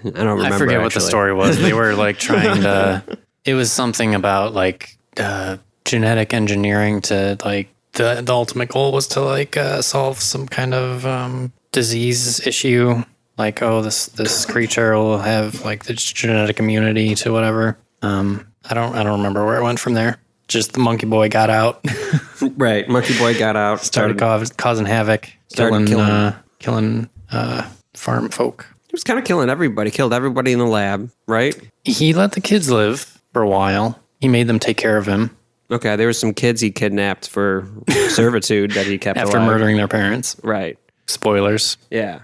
I 0.04 0.10
don't 0.10 0.36
remember. 0.38 0.54
I 0.54 0.58
forget 0.58 0.80
what 0.80 0.94
the 0.94 1.00
story 1.00 1.32
was. 1.34 1.58
They 1.60 1.72
were 1.72 1.94
like 1.94 2.18
trying 2.28 2.62
to. 2.62 3.02
It 3.44 3.54
was 3.54 3.72
something 3.72 4.14
about 4.14 4.52
like 4.54 4.96
uh, 5.16 5.56
genetic 5.84 6.34
engineering 6.34 7.00
to 7.02 7.36
like 7.44 7.68
the 7.92 8.20
the 8.24 8.32
ultimate 8.32 8.68
goal 8.68 8.92
was 8.92 9.06
to 9.08 9.20
like 9.20 9.56
uh, 9.56 9.82
solve 9.82 10.20
some 10.20 10.46
kind 10.46 10.74
of 10.74 11.06
um, 11.06 11.52
disease 11.72 12.46
issue. 12.46 13.02
Like 13.38 13.62
oh 13.62 13.80
this 13.82 14.06
this 14.06 14.44
creature 14.44 14.94
will 14.96 15.18
have 15.18 15.64
like 15.64 15.84
this 15.84 16.02
genetic 16.02 16.58
immunity 16.60 17.14
to 17.16 17.32
whatever. 17.32 17.78
Um, 18.02 18.46
I 18.68 18.74
don't 18.74 18.94
I 18.94 19.02
don't 19.02 19.18
remember 19.18 19.44
where 19.46 19.56
it 19.58 19.62
went 19.62 19.80
from 19.80 19.94
there. 19.94 20.18
Just 20.48 20.72
the 20.72 20.80
monkey 20.80 21.06
boy 21.06 21.28
got 21.28 21.48
out, 21.48 21.84
Right. 22.40 22.88
Monkey 22.88 23.16
Boy 23.18 23.38
got 23.38 23.54
out, 23.54 23.80
started 23.82 24.18
started. 24.18 24.56
causing 24.56 24.84
havoc, 24.84 25.30
Started 25.48 25.70
killing 25.70 25.86
killing. 25.86 26.10
uh, 26.10 26.38
killing 26.58 27.10
uh, 27.30 27.68
farm 27.94 28.28
folk. 28.30 28.66
He 28.90 28.94
was 28.94 29.04
kind 29.04 29.20
of 29.20 29.24
killing 29.24 29.48
everybody. 29.48 29.92
Killed 29.92 30.12
everybody 30.12 30.52
in 30.52 30.58
the 30.58 30.66
lab. 30.66 31.10
Right. 31.28 31.56
He 31.84 32.12
let 32.12 32.32
the 32.32 32.40
kids 32.40 32.68
live 32.70 33.20
for 33.32 33.40
a 33.42 33.48
while. 33.48 34.00
He 34.20 34.26
made 34.26 34.48
them 34.48 34.58
take 34.58 34.76
care 34.76 34.96
of 34.96 35.06
him 35.06 35.36
Okay. 35.70 35.94
There 35.96 36.06
were 36.08 36.12
some 36.12 36.34
kids 36.34 36.60
he 36.60 36.70
kidnapped 36.70 37.28
for 37.28 37.68
servitude 38.08 38.72
that 38.72 38.86
he 38.86 38.98
kept 38.98 39.18
after 39.18 39.36
alive. 39.36 39.46
murdering 39.46 39.76
their 39.76 39.88
parents. 39.88 40.36
Right. 40.42 40.76
Spoilers. 41.06 41.76
Yeah. 41.90 42.20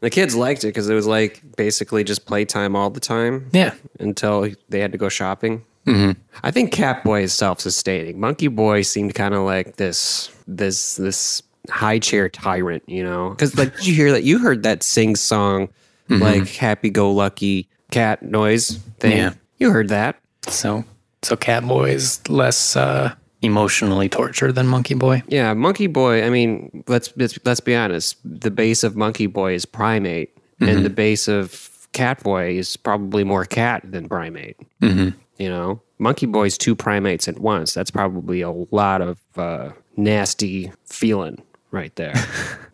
the 0.00 0.10
kids 0.10 0.34
liked 0.34 0.64
it 0.64 0.68
because 0.68 0.88
it 0.88 0.94
was 0.94 1.06
like 1.06 1.42
basically 1.56 2.04
just 2.04 2.24
playtime 2.26 2.74
all 2.74 2.90
the 2.90 3.00
time. 3.00 3.50
Yeah. 3.52 3.74
until 4.00 4.48
they 4.68 4.80
had 4.80 4.92
to 4.92 4.98
go 4.98 5.08
shopping. 5.08 5.64
Mm-hmm. 5.86 6.18
I 6.42 6.50
think 6.50 6.72
Catboy 6.72 7.24
is 7.24 7.34
self-sustaining. 7.34 8.18
Monkey 8.18 8.48
Boy 8.48 8.80
seemed 8.80 9.14
kind 9.14 9.34
of 9.34 9.42
like 9.42 9.76
this, 9.76 10.30
this, 10.46 10.96
this 10.96 11.42
high 11.70 11.98
chair 11.98 12.28
tyrant, 12.28 12.82
you 12.86 13.02
know? 13.02 13.30
Because 13.30 13.56
like, 13.56 13.76
did 13.76 13.86
you 13.86 13.94
hear 13.94 14.12
that? 14.12 14.24
You 14.24 14.38
heard 14.38 14.62
that 14.64 14.82
sing 14.82 15.16
song, 15.16 15.68
like 16.08 16.48
happy-go-lucky 16.48 17.68
cat 17.90 18.22
noise 18.22 18.78
thing. 18.98 19.16
Yeah. 19.16 19.34
you 19.58 19.70
heard 19.70 19.88
that. 19.88 20.18
So 20.48 20.84
so 21.22 21.36
cat 21.36 21.66
boy 21.66 21.90
is 21.90 22.26
less 22.28 22.76
uh, 22.76 23.14
emotionally 23.42 24.08
tortured 24.08 24.52
than 24.52 24.66
Monkey 24.66 24.94
Boy. 24.94 25.22
Yeah, 25.28 25.54
Monkey 25.54 25.86
Boy. 25.86 26.24
I 26.24 26.30
mean, 26.30 26.84
let's 26.86 27.12
let's, 27.16 27.38
let's 27.44 27.60
be 27.60 27.74
honest. 27.74 28.16
The 28.24 28.50
base 28.50 28.84
of 28.84 28.96
Monkey 28.96 29.26
Boy 29.26 29.54
is 29.54 29.64
primate, 29.64 30.36
and 30.60 30.84
the 30.84 30.90
base 30.90 31.28
of 31.28 31.70
cat 31.92 32.22
boy 32.22 32.56
is 32.56 32.76
probably 32.76 33.24
more 33.24 33.44
cat 33.44 33.82
than 33.84 34.08
primate. 34.08 34.56
Mm-hmm. 34.82 35.16
You 35.38 35.48
know, 35.48 35.80
Monkey 35.98 36.26
Boy's 36.26 36.58
two 36.58 36.74
primates 36.74 37.28
at 37.28 37.38
once. 37.38 37.74
That's 37.74 37.90
probably 37.90 38.40
a 38.40 38.50
lot 38.50 39.00
of 39.00 39.18
uh, 39.36 39.70
nasty 39.96 40.72
feeling 40.84 41.42
right 41.74 41.94
there. 41.96 42.14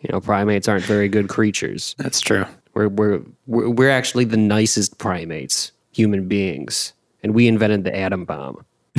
you 0.01 0.11
know, 0.13 0.21
primates 0.21 0.69
aren't 0.69 0.85
very 0.85 1.09
good 1.09 1.29
creatures. 1.29 1.95
That's 1.99 2.21
true. 2.21 2.45
We're 2.75 2.89
we're 2.89 3.21
we're, 3.47 3.69
we're 3.71 3.91
actually 3.91 4.25
the 4.25 4.37
nicest 4.37 4.99
primates, 4.99 5.73
human 5.93 6.29
beings, 6.29 6.93
and 7.23 7.35
we 7.35 7.49
invented 7.49 7.83
the 7.85 7.97
atom 7.97 8.25
bomb. 8.25 8.65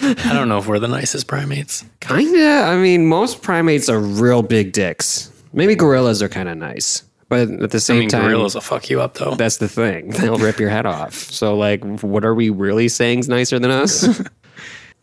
I 0.00 0.32
don't 0.32 0.48
know 0.48 0.58
if 0.58 0.66
we're 0.66 0.78
the 0.78 0.88
nicest 0.88 1.26
primates. 1.26 1.84
Kinda. 2.00 2.64
I 2.66 2.76
mean, 2.76 3.06
most 3.06 3.42
primates 3.42 3.88
are 3.88 3.98
real 4.00 4.42
big 4.42 4.72
dicks. 4.72 5.30
Maybe 5.52 5.74
gorillas 5.74 6.22
are 6.22 6.28
kind 6.28 6.48
of 6.48 6.56
nice, 6.58 7.02
but 7.28 7.48
at 7.48 7.70
the 7.70 7.76
I 7.76 7.80
same 7.80 7.98
mean, 8.00 8.08
time, 8.08 8.22
gorillas 8.28 8.54
will 8.54 8.60
fuck 8.60 8.90
you 8.90 9.00
up 9.00 9.14
though. 9.14 9.34
that's 9.34 9.58
the 9.58 9.68
thing. 9.68 10.08
They'll 10.20 10.38
rip 10.38 10.58
your 10.58 10.70
head 10.70 10.84
off. 10.86 11.14
So, 11.14 11.56
like, 11.56 11.82
what 12.02 12.24
are 12.24 12.34
we 12.34 12.50
really 12.50 12.88
saying's 12.88 13.28
nicer 13.28 13.58
than 13.58 13.70
us? 13.70 14.08
I 14.20 14.24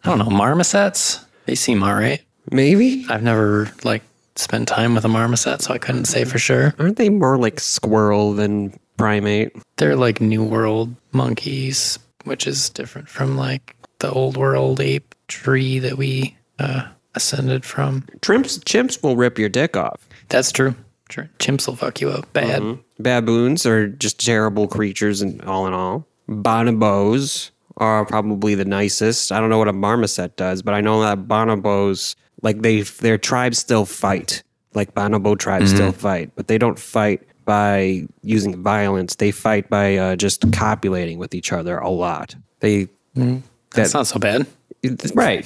don't 0.04 0.18
know. 0.20 0.26
Marmosets? 0.26 1.24
They 1.46 1.56
seem 1.56 1.84
all 1.84 1.94
right. 1.96 2.22
Maybe. 2.50 3.06
I've 3.10 3.24
never 3.24 3.70
like 3.84 4.04
spent 4.36 4.68
time 4.68 4.96
with 4.96 5.06
a 5.06 5.10
marmoset, 5.10 5.62
so 5.62 5.74
I 5.74 5.78
couldn't 5.78 6.06
say 6.06 6.24
for 6.24 6.40
sure. 6.40 6.74
Aren't 6.80 6.98
they 6.98 7.10
more 7.10 7.38
like 7.38 7.60
squirrel 7.60 8.34
than 8.34 8.78
primate? 8.98 9.56
They're 9.78 9.96
like 9.96 10.22
New 10.22 10.44
World 10.44 10.96
monkeys, 11.12 12.00
which 12.24 12.48
is 12.48 12.70
different 12.70 13.10
from 13.10 13.38
like 13.38 13.76
the 14.00 14.12
old 14.12 14.38
world 14.38 14.82
ape 14.82 15.14
tree 15.28 15.80
that 15.80 15.98
we 15.98 16.36
uh, 16.60 16.88
ascended 17.16 17.66
from. 17.66 18.02
Chimps, 18.22 18.60
chimps 18.64 19.02
will 19.04 19.16
rip 19.16 19.38
your 19.38 19.50
dick 19.50 19.76
off. 19.78 20.08
That's 20.30 20.52
true. 20.52 20.76
Sure. 21.10 21.30
Chimps 21.40 21.68
will 21.68 21.76
fuck 21.76 22.00
you 22.00 22.10
up 22.10 22.32
bad. 22.32 22.80
Baboons 23.00 23.66
are 23.66 23.88
just 23.88 24.24
terrible 24.26 24.68
creatures, 24.68 25.22
and 25.22 25.42
all 25.44 25.68
in 25.68 25.74
all, 25.74 26.08
bonobos 26.30 27.52
are 27.78 28.06
probably 28.06 28.56
the 28.56 28.66
nicest. 28.66 29.32
I 29.32 29.40
don't 29.40 29.50
know 29.50 29.58
what 29.58 29.68
a 29.68 29.74
marmoset 29.74 30.38
does, 30.38 30.62
but 30.62 30.74
I 30.74 30.82
know 30.82 31.02
that 31.02 31.28
bonobos, 31.28 32.16
like 32.42 32.62
they, 32.62 32.82
their 32.82 33.18
tribes 33.18 33.58
still 33.58 33.86
fight. 33.86 34.44
Like 34.74 34.94
bonobo 34.94 35.38
tribes 35.38 35.70
still 35.72 35.92
fight, 35.92 36.32
but 36.36 36.48
they 36.48 36.58
don't 36.58 36.80
fight 36.80 37.22
by 37.44 38.08
using 38.24 38.62
violence. 38.64 39.16
They 39.16 39.32
fight 39.32 39.70
by 39.70 39.98
uh, 39.98 40.16
just 40.16 40.50
copulating 40.54 41.18
with 41.18 41.36
each 41.36 41.52
other 41.52 41.78
a 41.78 41.90
lot. 41.90 42.36
They 42.62 42.88
That's 43.76 43.94
not 43.94 44.08
so 44.08 44.20
bad. 44.20 44.48
Right. 45.14 45.46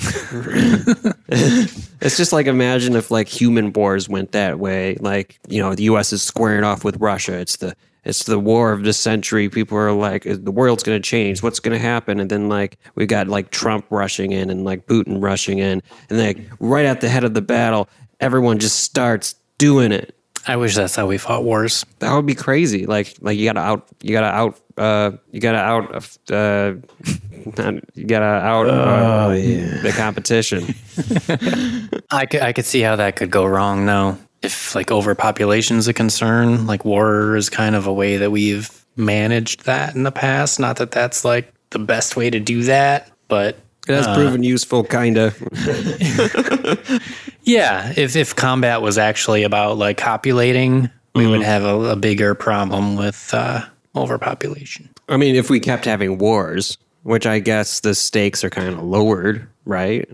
it's 1.99 2.15
just 2.15 2.31
like 2.31 2.47
imagine 2.47 2.95
if 2.95 3.11
like 3.11 3.27
human 3.27 3.73
wars 3.73 4.07
went 4.07 4.31
that 4.31 4.59
way. 4.59 4.95
Like 5.01 5.39
you 5.49 5.61
know, 5.61 5.75
the 5.75 5.83
U.S. 5.83 6.13
is 6.13 6.23
squaring 6.23 6.63
off 6.63 6.85
with 6.85 6.97
Russia. 7.01 7.37
It's 7.39 7.57
the 7.57 7.75
it's 8.05 8.23
the 8.23 8.39
war 8.39 8.71
of 8.71 8.83
the 8.83 8.93
century. 8.93 9.49
People 9.49 9.77
are 9.77 9.91
like, 9.91 10.23
the 10.23 10.51
world's 10.51 10.83
going 10.83 11.01
to 11.01 11.05
change. 11.09 11.41
What's 11.43 11.59
going 11.59 11.77
to 11.77 11.83
happen? 11.83 12.19
And 12.19 12.29
then 12.29 12.47
like 12.47 12.77
we 12.95 13.05
got 13.05 13.27
like 13.27 13.49
Trump 13.51 13.85
rushing 13.89 14.31
in 14.31 14.49
and 14.49 14.63
like 14.63 14.85
Putin 14.85 15.21
rushing 15.21 15.59
in, 15.59 15.81
and 16.09 16.19
like 16.19 16.39
right 16.59 16.85
at 16.85 17.01
the 17.01 17.09
head 17.09 17.23
of 17.23 17.33
the 17.33 17.41
battle, 17.41 17.89
everyone 18.19 18.59
just 18.59 18.79
starts 18.83 19.35
doing 19.57 19.91
it. 19.91 20.15
I 20.47 20.57
wish 20.57 20.75
that's 20.75 20.95
how 20.95 21.07
we 21.07 21.17
fought 21.17 21.43
wars. 21.43 21.85
That 21.99 22.13
would 22.13 22.27
be 22.27 22.35
crazy. 22.35 22.85
Like 22.85 23.15
like 23.19 23.37
you 23.37 23.45
gotta 23.45 23.61
out 23.61 23.87
you 24.03 24.11
gotta 24.11 24.27
out 24.27 24.59
uh 24.77 25.17
you 25.31 25.39
gotta 25.39 25.57
out 25.57 25.95
uh 26.31 26.73
not- 27.57 27.83
you 27.95 28.05
gotta 28.05 28.25
out 28.25 28.69
uh, 28.69 29.29
the 29.29 29.93
competition. 29.95 30.75
I 32.11 32.27
could, 32.27 32.41
I 32.41 32.53
could 32.53 32.65
see 32.65 32.81
how 32.81 32.95
that 32.97 33.15
could 33.15 33.31
go 33.31 33.45
wrong 33.45 33.87
though. 33.87 34.17
If 34.45 34.75
like 34.75 34.91
overpopulation 34.91 35.77
is 35.77 35.87
a 35.87 35.93
concern, 35.93 36.67
like 36.67 36.85
war 36.85 37.35
is 37.35 37.49
kind 37.49 37.75
of 37.75 37.87
a 37.87 37.93
way 37.93 38.17
that 38.17 38.31
we've 38.31 38.85
managed 38.95 39.65
that 39.65 39.95
in 39.95 40.03
the 40.03 40.11
past. 40.11 40.59
Not 40.59 40.77
that 40.77 40.91
that's 40.91 41.25
like 41.25 41.51
the 41.71 41.79
best 41.79 42.15
way 42.15 42.29
to 42.29 42.39
do 42.39 42.63
that, 42.63 43.11
but 43.27 43.57
It 43.87 43.93
has 43.93 44.07
proven 44.07 44.43
useful, 44.43 44.83
kinda. 44.83 45.33
yeah, 47.43 47.93
if 47.97 48.15
if 48.15 48.35
combat 48.35 48.81
was 48.81 48.97
actually 48.97 49.43
about 49.43 49.77
like 49.77 49.97
copulating, 49.97 50.89
we 51.13 51.27
would 51.27 51.41
have 51.41 51.63
a, 51.63 51.75
a 51.91 51.95
bigger 51.95 52.35
problem 52.35 52.95
with 52.95 53.31
uh, 53.33 53.61
overpopulation. 53.95 54.89
I 55.09 55.17
mean, 55.17 55.35
if 55.35 55.49
we 55.49 55.59
kept 55.59 55.85
having 55.85 56.17
wars, 56.17 56.77
which 57.03 57.25
I 57.25 57.39
guess 57.39 57.79
the 57.81 57.93
stakes 57.95 58.43
are 58.43 58.49
kind 58.49 58.69
of 58.69 58.83
lowered, 58.83 59.47
right? 59.65 60.09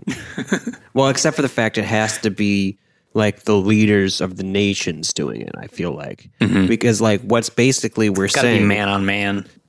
well, 0.94 1.08
except 1.08 1.36
for 1.36 1.42
the 1.42 1.48
fact 1.48 1.78
it 1.78 1.84
has 1.84 2.18
to 2.18 2.30
be 2.30 2.78
like 3.14 3.42
the 3.44 3.56
leaders 3.56 4.20
of 4.20 4.36
the 4.36 4.42
nations 4.42 5.12
doing 5.12 5.42
it. 5.42 5.52
I 5.56 5.66
feel 5.66 5.92
like 5.92 6.30
mm-hmm. 6.40 6.66
because 6.66 7.00
like 7.00 7.20
what's 7.22 7.50
basically 7.50 8.10
we're 8.10 8.28
Got 8.28 8.42
to 8.42 8.46
be 8.48 8.56
saying 8.56 8.68
man 8.68 8.88
on 8.88 9.04
man. 9.04 9.46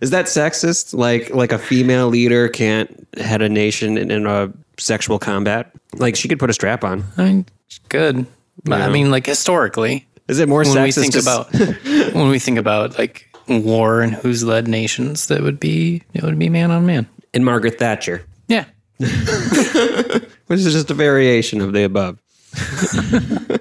is 0.00 0.10
that 0.10 0.26
sexist? 0.26 0.94
Like 0.94 1.30
like 1.30 1.52
a 1.52 1.58
female 1.58 2.08
leader 2.08 2.48
can't 2.48 3.06
head 3.18 3.42
a 3.42 3.48
nation 3.48 3.98
in, 3.98 4.10
in 4.10 4.26
a 4.26 4.52
sexual 4.78 5.18
combat. 5.18 5.72
Like 5.94 6.16
she 6.16 6.28
could 6.28 6.38
put 6.38 6.50
a 6.50 6.54
strap 6.54 6.84
on. 6.84 7.04
I 7.16 7.44
good, 7.88 8.26
but 8.64 8.80
I 8.80 8.88
mean, 8.88 9.10
like 9.10 9.26
historically, 9.26 10.06
Is 10.28 10.38
it 10.38 10.48
more 10.48 10.62
when 10.62 10.82
we 10.82 10.90
sexist? 10.90 11.00
think 11.00 11.14
about 11.16 11.52
when 12.14 12.28
we 12.28 12.38
think 12.38 12.58
about 12.58 12.98
like 12.98 13.28
war 13.48 14.00
and 14.00 14.14
who's 14.14 14.44
led 14.44 14.68
nations, 14.68 15.28
that 15.28 15.42
would 15.42 15.60
be 15.60 16.02
it 16.14 16.22
would 16.22 16.38
be 16.38 16.48
man 16.48 16.70
on 16.70 16.86
man. 16.86 17.08
And 17.34 17.44
Margaret 17.44 17.78
Thatcher, 17.78 18.24
Yeah, 18.48 18.64
which 20.48 20.60
is 20.60 20.72
just 20.72 20.90
a 20.90 20.94
variation 20.94 21.60
of 21.60 21.72
the 21.72 21.84
above. 21.84 22.18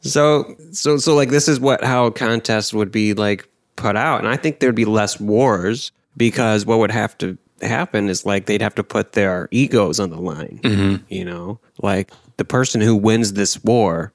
so 0.00 0.56
so 0.72 0.96
so 0.98 1.14
like 1.14 1.30
this 1.30 1.48
is 1.48 1.58
what 1.58 1.82
how 1.82 2.10
contests 2.10 2.72
would 2.72 2.92
be 2.92 3.14
like 3.14 3.48
put 3.76 3.96
out, 3.96 4.20
and 4.20 4.28
I 4.28 4.36
think 4.36 4.60
there'd 4.60 4.74
be 4.74 4.84
less 4.84 5.18
wars 5.20 5.92
because 6.16 6.64
what 6.64 6.78
would 6.78 6.90
have 6.90 7.16
to 7.18 7.36
happen 7.62 8.08
is 8.08 8.26
like 8.26 8.46
they'd 8.46 8.62
have 8.62 8.74
to 8.74 8.84
put 8.84 9.12
their 9.12 9.48
egos 9.50 9.98
on 9.98 10.10
the 10.10 10.20
line. 10.20 10.60
Mm-hmm. 10.62 11.04
You 11.08 11.24
know, 11.24 11.60
like 11.82 12.10
the 12.36 12.44
person 12.44 12.80
who 12.80 12.94
wins 12.94 13.32
this 13.34 13.62
war. 13.64 14.12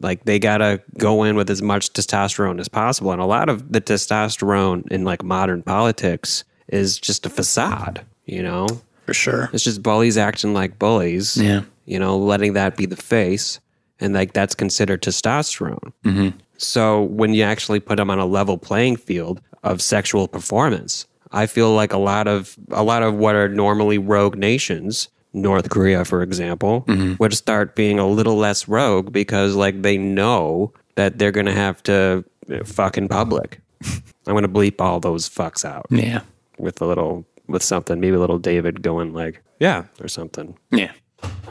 Like 0.00 0.24
they 0.24 0.40
gotta 0.40 0.82
go 0.98 1.22
in 1.22 1.36
with 1.36 1.48
as 1.48 1.62
much 1.62 1.92
testosterone 1.92 2.58
as 2.58 2.68
possible, 2.68 3.12
and 3.12 3.20
a 3.20 3.26
lot 3.26 3.48
of 3.48 3.70
the 3.70 3.80
testosterone 3.80 4.86
in 4.88 5.04
like 5.04 5.22
modern 5.22 5.62
politics 5.62 6.42
is 6.68 6.98
just 6.98 7.24
a 7.24 7.30
facade. 7.30 8.04
You 8.26 8.42
know, 8.42 8.66
for 9.10 9.14
sure. 9.14 9.50
it's 9.52 9.64
just 9.64 9.82
bullies 9.82 10.16
acting 10.16 10.54
like 10.54 10.78
bullies. 10.78 11.36
Yeah. 11.36 11.62
You 11.86 11.98
know, 11.98 12.16
letting 12.16 12.52
that 12.54 12.76
be 12.76 12.86
the 12.86 12.96
face. 12.96 13.58
And 13.98 14.14
like 14.14 14.32
that's 14.32 14.54
considered 14.54 15.02
testosterone. 15.02 15.92
Mm-hmm. 16.04 16.38
So 16.58 17.02
when 17.02 17.34
you 17.34 17.42
actually 17.42 17.80
put 17.80 17.96
them 17.96 18.10
on 18.10 18.18
a 18.18 18.24
level 18.26 18.56
playing 18.56 18.96
field 18.96 19.40
of 19.64 19.82
sexual 19.82 20.28
performance, 20.28 21.06
I 21.32 21.46
feel 21.46 21.72
like 21.74 21.92
a 21.92 21.98
lot 21.98 22.28
of 22.28 22.56
a 22.70 22.82
lot 22.82 23.02
of 23.02 23.14
what 23.14 23.34
are 23.34 23.48
normally 23.48 23.98
rogue 23.98 24.36
nations, 24.36 25.08
North 25.32 25.68
Korea, 25.70 26.04
for 26.04 26.22
example, 26.22 26.84
Mm-hmm. 26.88 27.14
would 27.18 27.34
start 27.34 27.74
being 27.76 27.98
a 27.98 28.06
little 28.06 28.36
less 28.36 28.68
rogue 28.68 29.12
because 29.12 29.54
like 29.54 29.82
they 29.82 29.98
know 29.98 30.72
that 30.94 31.18
they're 31.18 31.32
gonna 31.32 31.52
have 31.66 31.82
to 31.84 32.24
uh, 32.50 32.64
fuck 32.64 32.96
in 32.96 33.08
public. 33.08 33.60
I'm 34.26 34.34
gonna 34.34 34.48
bleep 34.48 34.80
all 34.80 35.00
those 35.00 35.28
fucks 35.28 35.64
out 35.64 35.86
Yeah, 35.90 36.20
with 36.58 36.80
a 36.82 36.86
little 36.86 37.24
with 37.50 37.62
something, 37.62 38.00
maybe 38.00 38.16
a 38.16 38.20
little 38.20 38.38
David 38.38 38.82
going 38.82 39.12
like, 39.12 39.42
yeah, 39.58 39.84
or 40.00 40.08
something. 40.08 40.56
yeah, 40.70 40.92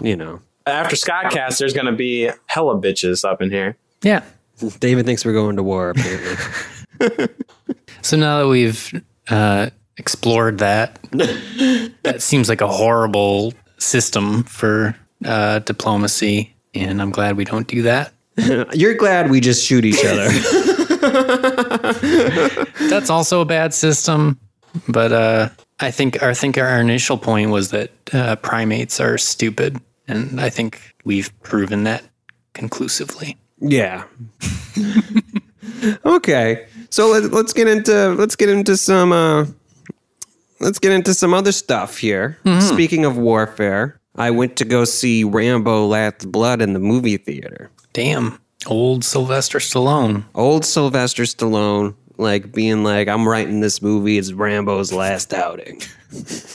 You 0.01 0.15
know. 0.15 0.41
After 0.65 0.95
Scottcast, 0.95 1.57
there's 1.59 1.73
going 1.73 1.87
to 1.87 1.91
be 1.93 2.29
hella 2.47 2.79
bitches 2.79 3.23
up 3.27 3.41
in 3.41 3.49
here. 3.51 3.77
yeah. 4.01 4.23
David 4.79 5.05
thinks 5.05 5.23
we're 5.23 5.31
going 5.33 5.55
to 5.55 5.63
war, 5.63 5.91
apparently. 5.91 7.27
So 8.01 8.15
now 8.17 8.39
that 8.39 8.47
we've 8.47 9.03
uh, 9.29 9.69
explored 9.97 10.59
that, 10.59 10.99
that 11.11 12.17
seems 12.21 12.47
like 12.49 12.61
a 12.61 12.67
horrible 12.67 13.53
system 13.77 14.43
for 14.43 14.95
uh, 15.25 15.59
diplomacy, 15.59 16.55
and 16.73 17.01
I'm 17.01 17.09
glad 17.11 17.35
we 17.35 17.43
don't 17.45 17.67
do 17.67 17.81
that. 17.83 18.13
You're 18.73 18.93
glad 18.95 19.29
we 19.29 19.41
just 19.41 19.65
shoot 19.65 19.83
each 19.85 20.03
other. 20.05 20.29
That's 22.89 23.09
also 23.09 23.41
a 23.41 23.45
bad 23.45 23.73
system, 23.73 24.39
but 24.87 25.11
uh, 25.11 25.49
I 25.79 25.91
think 25.91 26.21
I 26.21 26.33
think 26.33 26.57
our 26.57 26.79
initial 26.79 27.17
point 27.17 27.51
was 27.51 27.71
that 27.71 27.91
uh, 28.13 28.35
primates 28.37 28.99
are 28.99 29.17
stupid, 29.17 29.79
and 30.07 30.39
I 30.41 30.49
think 30.49 30.95
we've 31.05 31.31
proven 31.41 31.83
that 31.83 32.03
conclusively. 32.53 33.37
yeah. 33.61 34.03
okay. 36.05 36.67
So 36.89 37.09
let, 37.11 37.31
let's 37.31 37.53
get 37.53 37.67
into 37.67 38.09
let's 38.15 38.35
get 38.35 38.49
into 38.49 38.75
some 38.77 39.11
uh 39.11 39.45
let's 40.59 40.79
get 40.79 40.91
into 40.91 41.13
some 41.13 41.33
other 41.33 41.51
stuff 41.51 41.97
here. 41.97 42.37
Speaking 42.59 43.05
of 43.05 43.17
warfare, 43.17 43.99
I 44.15 44.31
went 44.31 44.57
to 44.57 44.65
go 44.65 44.85
see 44.85 45.23
Rambo 45.23 45.85
Last 45.87 46.31
Blood 46.31 46.61
in 46.61 46.73
the 46.73 46.79
movie 46.79 47.17
theater. 47.17 47.69
Damn, 47.93 48.39
old 48.65 49.03
Sylvester 49.03 49.59
Stallone. 49.59 50.25
old 50.35 50.65
Sylvester 50.65 51.23
Stallone, 51.23 51.95
like 52.19 52.51
being 52.51 52.83
like, 52.83 53.07
I'm 53.07 53.27
writing 53.27 53.61
this 53.61 53.81
movie, 53.81 54.17
it's 54.17 54.31
Rambo's 54.31 54.93
last 54.93 55.33
outing. 55.33 55.81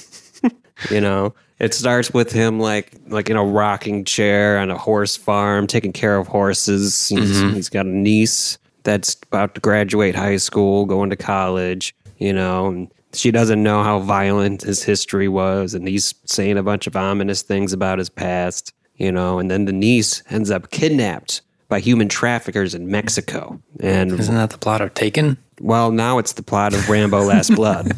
you 0.91 1.01
know? 1.01 1.35
It 1.61 1.73
starts 1.73 2.13
with 2.13 2.33
him 2.33 2.59
like 2.59 2.93
like 3.07 3.31
in 3.31 3.37
a 3.37 3.45
rocking 3.45 4.05
chair 4.05 4.59
on 4.59 4.71
a 4.71 4.77
horse 4.77 5.17
farm, 5.17 5.67
taking 5.67 5.93
care 5.93 6.17
of 6.17 6.27
horses. 6.27 7.09
He's, 7.09 7.41
mm-hmm. 7.41 7.55
he's 7.55 7.69
got 7.69 7.87
a 7.87 7.91
niece 7.91 8.59
that's 8.83 9.17
about 9.23 9.55
to 9.55 9.61
graduate 9.61 10.15
high 10.15 10.37
school, 10.37 10.85
going 10.85 11.11
to 11.11 11.17
college, 11.17 11.95
you 12.19 12.33
know, 12.33 12.67
and 12.67 12.91
she 13.13 13.31
doesn't 13.31 13.63
know 13.63 13.83
how 13.83 14.01
violent 14.01 14.63
his 14.63 14.83
history 14.83 15.29
was, 15.29 15.75
and 15.75 15.89
he's 15.89 16.15
saying 16.25 16.59
a 16.59 16.63
bunch 16.63 16.87
of 16.87 16.97
ominous 16.97 17.43
things 17.43 17.73
about 17.73 17.99
his 17.99 18.11
past, 18.11 18.73
you 18.97 19.11
know, 19.11 19.39
and 19.39 19.51
then 19.51 19.65
the 19.65 19.73
niece 19.73 20.23
ends 20.31 20.51
up 20.51 20.71
kidnapped 20.71 21.41
by 21.69 21.81
human 21.81 22.09
traffickers 22.09 22.75
in 22.75 22.91
Mexico. 22.91 23.61
And 23.81 24.13
Isn't 24.13 24.35
that 24.35 24.51
the 24.51 24.59
plot 24.59 24.81
of 24.81 24.95
Taken? 24.95 25.39
Well, 25.61 25.91
now 25.91 26.19
it's 26.19 26.33
the 26.35 26.43
plot 26.43 26.75
of 26.75 26.89
Rambo 26.89 27.23
Last 27.23 27.55
Blood. 27.55 27.93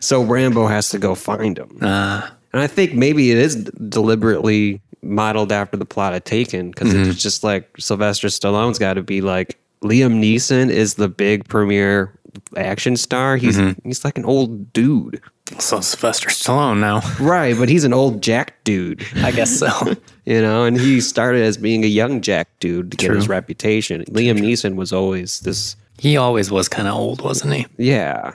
so 0.00 0.22
Rambo 0.22 0.66
has 0.66 0.88
to 0.90 0.98
go 0.98 1.14
find 1.14 1.58
him. 1.58 1.78
Uh, 1.80 2.28
And 2.52 2.62
I 2.62 2.66
think 2.66 2.94
maybe 2.94 3.30
it 3.30 3.38
is 3.38 3.56
deliberately 3.88 4.80
modeled 5.02 5.52
after 5.52 5.76
the 5.76 5.84
plot 5.84 6.14
of 6.14 6.24
Taken 6.24 6.70
because 6.70 6.92
it's 6.94 7.20
just 7.22 7.44
like 7.44 7.68
Sylvester 7.78 8.28
Stallone's 8.28 8.78
got 8.78 8.94
to 8.94 9.02
be 9.02 9.20
like 9.20 9.58
Liam 9.82 10.20
Neeson 10.20 10.70
is 10.70 10.94
the 10.94 11.08
big 11.08 11.46
premier 11.48 12.12
action 12.56 12.96
star. 12.96 13.36
He's 13.36 13.58
he's 13.84 14.04
like 14.04 14.16
an 14.18 14.24
old 14.24 14.72
dude. 14.72 15.20
so 15.58 15.80
Sylvester 15.80 16.30
Stallone 16.30 16.80
now. 16.80 17.00
Right, 17.20 17.56
but 17.56 17.68
he's 17.68 17.84
an 17.84 17.92
old 17.92 18.22
jack 18.22 18.62
dude. 18.64 19.04
I 19.16 19.30
guess 19.30 19.56
so. 19.58 19.68
You 20.28 20.42
know, 20.42 20.64
and 20.64 20.78
he 20.78 21.00
started 21.00 21.40
as 21.40 21.56
being 21.56 21.84
a 21.84 21.86
young 21.86 22.20
jack 22.20 22.48
dude 22.60 22.90
to 22.90 22.98
get 22.98 23.12
his 23.14 23.24
True. 23.24 23.34
reputation. 23.34 24.04
Liam 24.10 24.38
Neeson 24.38 24.74
was 24.74 24.92
always 24.92 25.40
this 25.40 25.74
he 25.98 26.16
always 26.16 26.50
was 26.50 26.68
kind 26.68 26.88
of 26.88 26.94
old, 26.94 27.22
wasn't 27.22 27.54
he? 27.54 27.66
Yeah. 27.76 28.34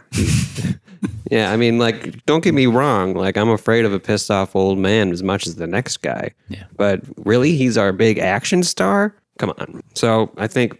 yeah, 1.31 1.51
I 1.51 1.57
mean, 1.57 1.79
like, 1.79 2.25
don't 2.25 2.43
get 2.43 2.53
me 2.53 2.65
wrong. 2.65 3.13
Like, 3.13 3.37
I'm 3.37 3.49
afraid 3.49 3.85
of 3.85 3.93
a 3.93 3.99
pissed 3.99 4.29
off 4.29 4.55
old 4.55 4.77
man 4.77 5.11
as 5.11 5.23
much 5.23 5.47
as 5.47 5.55
the 5.55 5.67
next 5.67 5.97
guy. 5.97 6.31
Yeah. 6.49 6.65
But 6.75 7.01
really, 7.17 7.55
he's 7.55 7.77
our 7.77 7.91
big 7.91 8.19
action 8.19 8.63
star? 8.63 9.15
Come 9.39 9.51
on. 9.57 9.81
So 9.95 10.31
I 10.37 10.47
think 10.47 10.79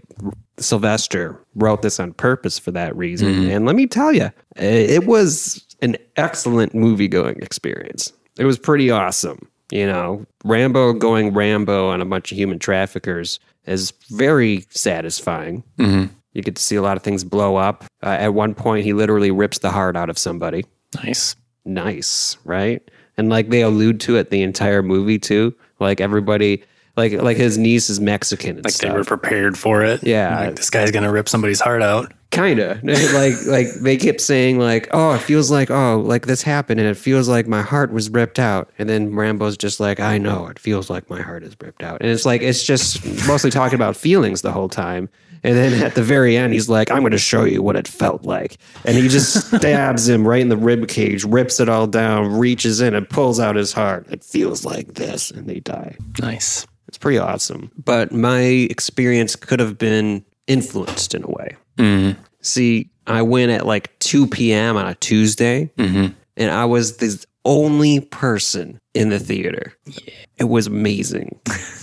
Sylvester 0.58 1.40
wrote 1.56 1.82
this 1.82 2.00
on 2.00 2.14
purpose 2.14 2.60
for 2.60 2.72
that 2.72 2.96
reason. 2.96 3.30
Mm-hmm. 3.30 3.52
And 3.52 3.66
let 3.66 3.76
me 3.76 3.88
tell 3.88 4.14
you, 4.14 4.30
it 4.56 5.06
was 5.06 5.66
an 5.82 5.98
excellent 6.16 6.76
movie 6.76 7.08
going 7.08 7.38
experience. 7.38 8.14
It 8.38 8.46
was 8.46 8.58
pretty 8.60 8.92
awesome. 8.92 9.48
You 9.72 9.88
know, 9.88 10.26
Rambo 10.44 10.94
going 10.94 11.34
Rambo 11.34 11.90
on 11.90 12.02
a 12.02 12.06
bunch 12.06 12.32
of 12.32 12.38
human 12.38 12.60
traffickers 12.60 13.40
is 13.66 13.92
very 14.10 14.66
satisfying. 14.70 15.64
Mm-hmm. 15.78 16.14
You 16.34 16.42
get 16.42 16.56
to 16.56 16.62
see 16.62 16.76
a 16.76 16.82
lot 16.82 16.98
of 16.98 17.04
things 17.04 17.24
blow 17.24 17.56
up. 17.56 17.86
Uh, 18.02 18.08
at 18.20 18.34
one 18.34 18.54
point, 18.56 18.84
he 18.86 18.94
literally 18.94 19.32
rips 19.32 19.60
the 19.60 19.70
heart 19.72 19.96
out 19.96 20.10
of 20.10 20.18
somebody. 20.18 20.66
Nice. 21.04 21.36
Nice, 21.66 22.38
right? 22.44 22.82
And 23.18 23.30
like 23.30 23.50
they 23.50 23.62
allude 23.62 24.00
to 24.02 24.18
it 24.18 24.30
the 24.32 24.42
entire 24.42 24.82
movie 24.84 25.20
too. 25.20 25.54
Like 25.80 26.02
everybody, 26.02 26.64
like 26.98 27.14
like 27.14 27.38
his 27.38 27.58
niece 27.58 27.90
is 27.90 28.00
Mexican 28.00 28.58
and 28.58 28.66
Like 28.66 28.74
stuff. 28.74 28.92
they 28.92 28.98
were 28.98 29.04
prepared 29.04 29.58
for 29.58 29.84
it. 29.84 30.04
Yeah. 30.04 30.40
Like 30.48 30.56
this 30.56 30.70
guy's 30.70 30.92
gonna 30.92 31.12
rip 31.12 31.30
somebody's 31.30 31.62
heart 31.62 31.82
out. 31.82 32.12
Kinda 32.32 32.80
like 32.84 33.34
like 33.46 33.68
they 33.82 33.96
kept 33.96 34.20
saying 34.20 34.58
like, 34.60 34.88
oh, 34.92 35.14
it 35.14 35.20
feels 35.22 35.52
like 35.52 35.70
oh, 35.70 36.00
like 36.00 36.26
this 36.26 36.42
happened, 36.42 36.80
and 36.80 36.90
it 36.90 36.98
feels 36.98 37.30
like 37.30 37.48
my 37.48 37.62
heart 37.62 37.94
was 37.94 38.10
ripped 38.10 38.40
out. 38.40 38.72
And 38.80 38.90
then 38.90 39.16
Rambo's 39.16 39.56
just 39.56 39.80
like, 39.80 40.00
I 40.00 40.18
know, 40.18 40.48
it 40.48 40.58
feels 40.58 40.90
like 40.90 41.10
my 41.12 41.22
heart 41.22 41.44
is 41.44 41.56
ripped 41.62 41.84
out, 41.84 42.02
and 42.02 42.10
it's 42.10 42.26
like 42.26 42.42
it's 42.42 42.64
just 42.64 43.06
mostly 43.28 43.52
talking 43.52 43.76
about 43.76 43.96
feelings 43.96 44.42
the 44.42 44.52
whole 44.52 44.70
time. 44.70 45.10
And 45.44 45.56
then 45.56 45.84
at 45.84 45.96
the 45.96 46.04
very 46.04 46.38
end, 46.38 46.54
he's 46.54 46.70
like, 46.70 46.90
I'm 46.90 47.02
going 47.02 47.12
to 47.12 47.18
show 47.18 47.44
you 47.44 47.62
what 47.62 47.76
it 47.76 47.88
felt 47.88 48.24
like. 48.24 48.58
And 48.86 48.98
he 48.98 49.10
just 49.10 49.48
stabs 49.58 50.08
him 50.08 50.28
right 50.28 50.42
in 50.42 50.50
the 50.50 50.58
rib 50.58 50.88
cage, 50.88 51.26
rips 51.26 51.60
it 51.60 51.68
all 51.68 51.88
down, 51.88 52.38
reaches 52.38 52.80
in 52.80 52.94
and 52.94 53.10
pulls 53.10 53.40
out 53.40 53.56
his 53.56 53.74
heart. 53.74 54.06
It 54.10 54.24
feels 54.24 54.64
like 54.64 54.94
this. 54.94 55.32
And 55.32 55.48
they 55.48 55.60
die. 55.60 55.98
Nice. 56.20 56.66
It's 56.88 56.98
pretty 56.98 57.18
awesome. 57.18 57.72
But 57.84 58.12
my 58.12 58.40
experience 58.40 59.36
could 59.36 59.60
have 59.60 59.78
been 59.78 60.24
influenced 60.48 61.14
in 61.14 61.24
a 61.24 61.28
way. 61.28 61.56
Mm-hmm. 61.78 62.22
See, 62.42 62.90
I 63.08 63.22
went 63.22 63.52
at 63.52 63.66
like 63.66 63.98
2 64.00 64.28
p.m. 64.28 64.78
on 64.78 64.88
a 64.88 64.96
Tuesday, 64.96 65.72
mm-hmm. 65.78 66.14
and 66.38 66.52
I 66.52 66.66
was 66.66 66.98
the 66.98 67.26
only 67.46 68.00
person 68.00 68.80
in 68.94 69.10
the 69.10 69.20
theater. 69.20 69.74
Yeah. 69.86 70.14
It 70.38 70.44
was 70.46 70.68
amazing. 70.68 71.40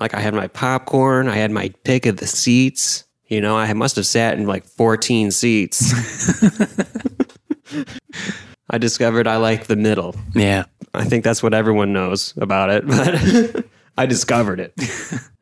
like, 0.00 0.14
I 0.14 0.20
had 0.20 0.34
my 0.34 0.48
popcorn, 0.48 1.28
I 1.28 1.36
had 1.36 1.50
my 1.50 1.72
pick 1.84 2.06
of 2.06 2.16
the 2.16 2.26
seats. 2.26 3.04
You 3.26 3.40
know, 3.40 3.56
I 3.56 3.72
must 3.72 3.96
have 3.96 4.06
sat 4.06 4.36
in 4.38 4.46
like 4.46 4.66
14 4.66 5.30
seats. 5.30 5.94
I 8.70 8.78
discovered 8.78 9.26
I 9.26 9.36
like 9.36 9.66
the 9.66 9.76
middle. 9.76 10.14
Yeah. 10.34 10.64
I 10.94 11.04
think 11.04 11.24
that's 11.24 11.42
what 11.42 11.54
everyone 11.54 11.92
knows 11.92 12.34
about 12.36 12.70
it, 12.70 12.86
but 13.54 13.64
I 13.96 14.06
discovered 14.06 14.60
it. 14.60 14.74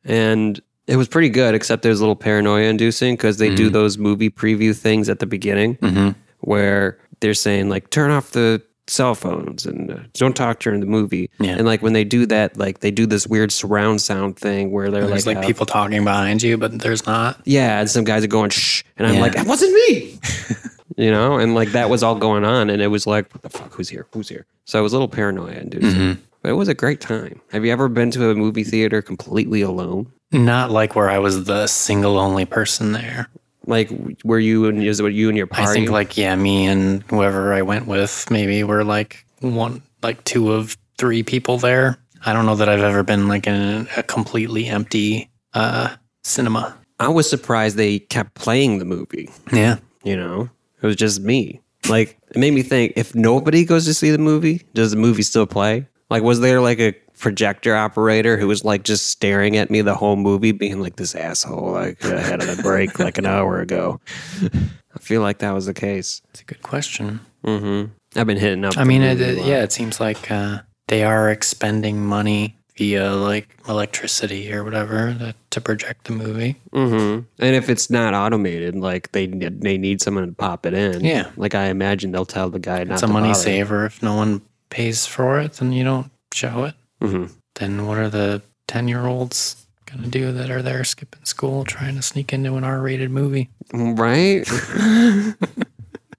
and 0.04 0.60
it 0.86 0.96
was 0.96 1.08
pretty 1.08 1.28
good, 1.28 1.54
except 1.54 1.82
there's 1.82 2.00
a 2.00 2.02
little 2.02 2.16
paranoia 2.16 2.64
inducing 2.64 3.14
because 3.14 3.38
they 3.38 3.54
do 3.54 3.66
mm-hmm. 3.66 3.72
those 3.72 3.98
movie 3.98 4.30
preview 4.30 4.76
things 4.76 5.08
at 5.08 5.18
the 5.18 5.26
beginning 5.26 5.76
mm-hmm. 5.76 6.10
where 6.40 6.98
they're 7.20 7.34
saying, 7.34 7.68
like, 7.68 7.90
turn 7.90 8.10
off 8.10 8.30
the 8.32 8.62
cell 8.90 9.14
phones 9.14 9.64
and 9.66 9.90
uh, 9.92 9.98
don't 10.14 10.34
talk 10.34 10.58
during 10.58 10.80
the 10.80 10.86
movie. 10.86 11.30
Yeah. 11.38 11.52
And 11.52 11.64
like 11.64 11.80
when 11.80 11.92
they 11.92 12.02
do 12.02 12.26
that, 12.26 12.56
like 12.56 12.80
they 12.80 12.90
do 12.90 13.06
this 13.06 13.24
weird 13.26 13.52
surround 13.52 14.00
sound 14.02 14.36
thing 14.36 14.72
where 14.72 14.90
they're 14.90 15.06
There's 15.06 15.26
like, 15.26 15.36
like 15.36 15.44
uh, 15.44 15.46
people 15.46 15.64
talking 15.64 16.02
behind 16.02 16.42
you, 16.42 16.58
but 16.58 16.78
there's 16.80 17.06
not. 17.06 17.40
yeah, 17.44 17.78
and 17.80 17.88
some 17.88 18.02
guys 18.04 18.24
are 18.24 18.28
going 18.28 18.50
shh, 18.50 18.82
and 18.98 19.06
I'm 19.06 19.14
Yeah. 19.14 19.20
like, 19.20 19.34
that 19.34 19.46
wasn't 19.46 19.72
me, 19.74 20.18
you 20.96 21.10
know, 21.10 21.38
and 21.38 21.54
like 21.54 21.70
that 21.72 21.88
was 21.88 22.02
all 22.02 22.16
going 22.16 22.44
on, 22.44 22.68
and 22.68 22.82
it 22.82 22.88
was 22.88 23.06
like, 23.06 23.32
what 23.32 23.42
the 23.42 23.50
fuck, 23.50 23.72
who's 23.72 23.88
here, 23.88 24.06
who's 24.12 24.28
here? 24.28 24.44
So 24.64 24.78
I 24.78 24.82
was 24.82 24.92
a 24.92 24.96
little 24.96 25.08
paranoia 25.08 25.52
inducing, 25.52 26.18
but 26.42 26.48
it 26.50 26.54
was 26.54 26.68
a 26.68 26.74
great 26.74 27.00
time. 27.00 27.40
Have 27.52 27.64
you 27.64 27.70
ever 27.72 27.88
been 27.88 28.10
to 28.12 28.30
a 28.30 28.34
movie 28.34 28.64
theater 28.64 29.02
completely 29.02 29.60
alone? 29.62 30.10
Not 30.32 30.70
like 30.70 30.94
where 30.96 31.10
I 31.10 31.18
was 31.18 31.44
the 31.44 31.66
single 31.68 32.18
only 32.18 32.44
person 32.44 32.92
there. 32.92 33.28
Like, 33.66 33.90
were 34.24 34.38
you 34.38 34.66
and 34.66 34.82
is 34.82 35.00
it 35.00 35.02
what 35.02 35.12
you 35.12 35.28
and 35.28 35.36
your 35.36 35.46
party? 35.46 35.70
I 35.70 35.72
think 35.72 35.90
like 35.90 36.16
yeah, 36.16 36.34
me 36.36 36.66
and 36.66 37.02
whoever 37.04 37.52
I 37.52 37.62
went 37.62 37.86
with 37.86 38.30
maybe 38.30 38.64
were 38.64 38.84
like 38.84 39.24
one 39.40 39.82
like 40.02 40.24
two 40.24 40.52
of 40.52 40.76
three 40.98 41.22
people 41.22 41.58
there. 41.58 41.98
I 42.24 42.32
don't 42.32 42.46
know 42.46 42.56
that 42.56 42.68
I've 42.68 42.80
ever 42.80 43.02
been 43.02 43.28
like 43.28 43.46
in 43.46 43.88
a 43.96 44.02
completely 44.02 44.66
empty 44.66 45.30
uh 45.54 45.94
cinema. 46.22 46.76
I 46.98 47.08
was 47.08 47.28
surprised 47.28 47.76
they 47.76 47.98
kept 47.98 48.34
playing 48.34 48.78
the 48.78 48.84
movie. 48.84 49.30
Yeah. 49.52 49.78
You 50.04 50.16
know, 50.16 50.50
it 50.82 50.86
was 50.86 50.96
just 50.96 51.20
me. 51.20 51.60
Like, 51.88 52.18
it 52.30 52.36
made 52.36 52.52
me 52.52 52.62
think: 52.62 52.92
if 52.96 53.14
nobody 53.14 53.64
goes 53.64 53.84
to 53.86 53.94
see 53.94 54.10
the 54.10 54.18
movie, 54.18 54.66
does 54.74 54.90
the 54.90 54.96
movie 54.96 55.22
still 55.22 55.46
play? 55.46 55.86
Like, 56.10 56.22
was 56.22 56.40
there 56.40 56.60
like 56.60 56.78
a 56.78 56.94
projector 57.20 57.76
operator 57.76 58.36
who 58.36 58.48
was 58.48 58.64
like 58.64 58.82
just 58.82 59.06
staring 59.08 59.56
at 59.56 59.70
me 59.70 59.80
the 59.82 59.94
whole 59.94 60.16
movie, 60.16 60.52
being 60.52 60.80
like, 60.80 60.96
"This 60.96 61.14
asshole, 61.14 61.76
I 61.76 61.94
could 61.94 62.18
have 62.18 62.40
had 62.40 62.58
a 62.58 62.62
break 62.62 62.98
like 62.98 63.18
an 63.18 63.26
hour 63.26 63.60
ago." 63.60 64.00
I 64.42 64.98
feel 64.98 65.20
like 65.22 65.38
that 65.38 65.52
was 65.52 65.66
the 65.66 65.74
case. 65.74 66.20
It's 66.30 66.40
a 66.40 66.44
good 66.44 66.62
question. 66.62 67.20
I've 67.44 68.26
been 68.26 68.36
hitting 68.38 68.64
up. 68.64 68.76
I 68.76 68.84
mean, 68.84 69.02
it, 69.02 69.20
it- 69.20 69.44
yeah, 69.44 69.62
it 69.62 69.72
seems 69.72 70.00
like 70.00 70.30
uh, 70.30 70.60
they 70.88 71.04
are 71.04 71.30
expending 71.30 72.04
money 72.04 72.56
via 72.76 73.12
like 73.12 73.48
electricity 73.68 74.52
or 74.52 74.64
whatever 74.64 75.12
that, 75.12 75.36
to 75.50 75.60
project 75.60 76.04
the 76.04 76.12
movie. 76.12 76.56
Mm-hmm. 76.72 77.20
And 77.38 77.56
if 77.56 77.68
it's 77.68 77.90
not 77.90 78.14
automated, 78.14 78.74
like 78.74 79.12
they 79.12 79.26
they 79.26 79.78
need 79.78 80.00
someone 80.00 80.26
to 80.26 80.32
pop 80.32 80.66
it 80.66 80.74
in. 80.74 81.04
Yeah. 81.04 81.30
Like 81.36 81.54
I 81.54 81.66
imagine 81.66 82.10
they'll 82.12 82.24
tell 82.26 82.50
the 82.50 82.58
guy 82.58 82.82
not 82.84 82.94
It's 82.94 83.02
a 83.02 83.06
money 83.06 83.28
bother. 83.28 83.40
saver. 83.40 83.84
If 83.86 84.02
no 84.02 84.14
one 84.16 84.42
pays 84.70 85.06
for 85.06 85.38
it, 85.40 85.54
then 85.54 85.72
you 85.72 85.84
don't 85.84 86.10
show 86.32 86.64
it. 86.64 86.74
Mhm. 87.00 87.30
Then 87.54 87.86
what 87.86 87.98
are 87.98 88.08
the 88.10 88.42
ten 88.66 88.88
year 88.88 89.06
olds 89.06 89.56
gonna 89.86 90.08
do 90.08 90.32
that 90.32 90.50
are 90.50 90.62
there 90.62 90.84
skipping 90.84 91.24
school 91.24 91.64
trying 91.64 91.96
to 91.96 92.02
sneak 92.02 92.32
into 92.32 92.54
an 92.56 92.64
R-rated 92.64 93.10
movie. 93.10 93.50
Right? 93.72 94.46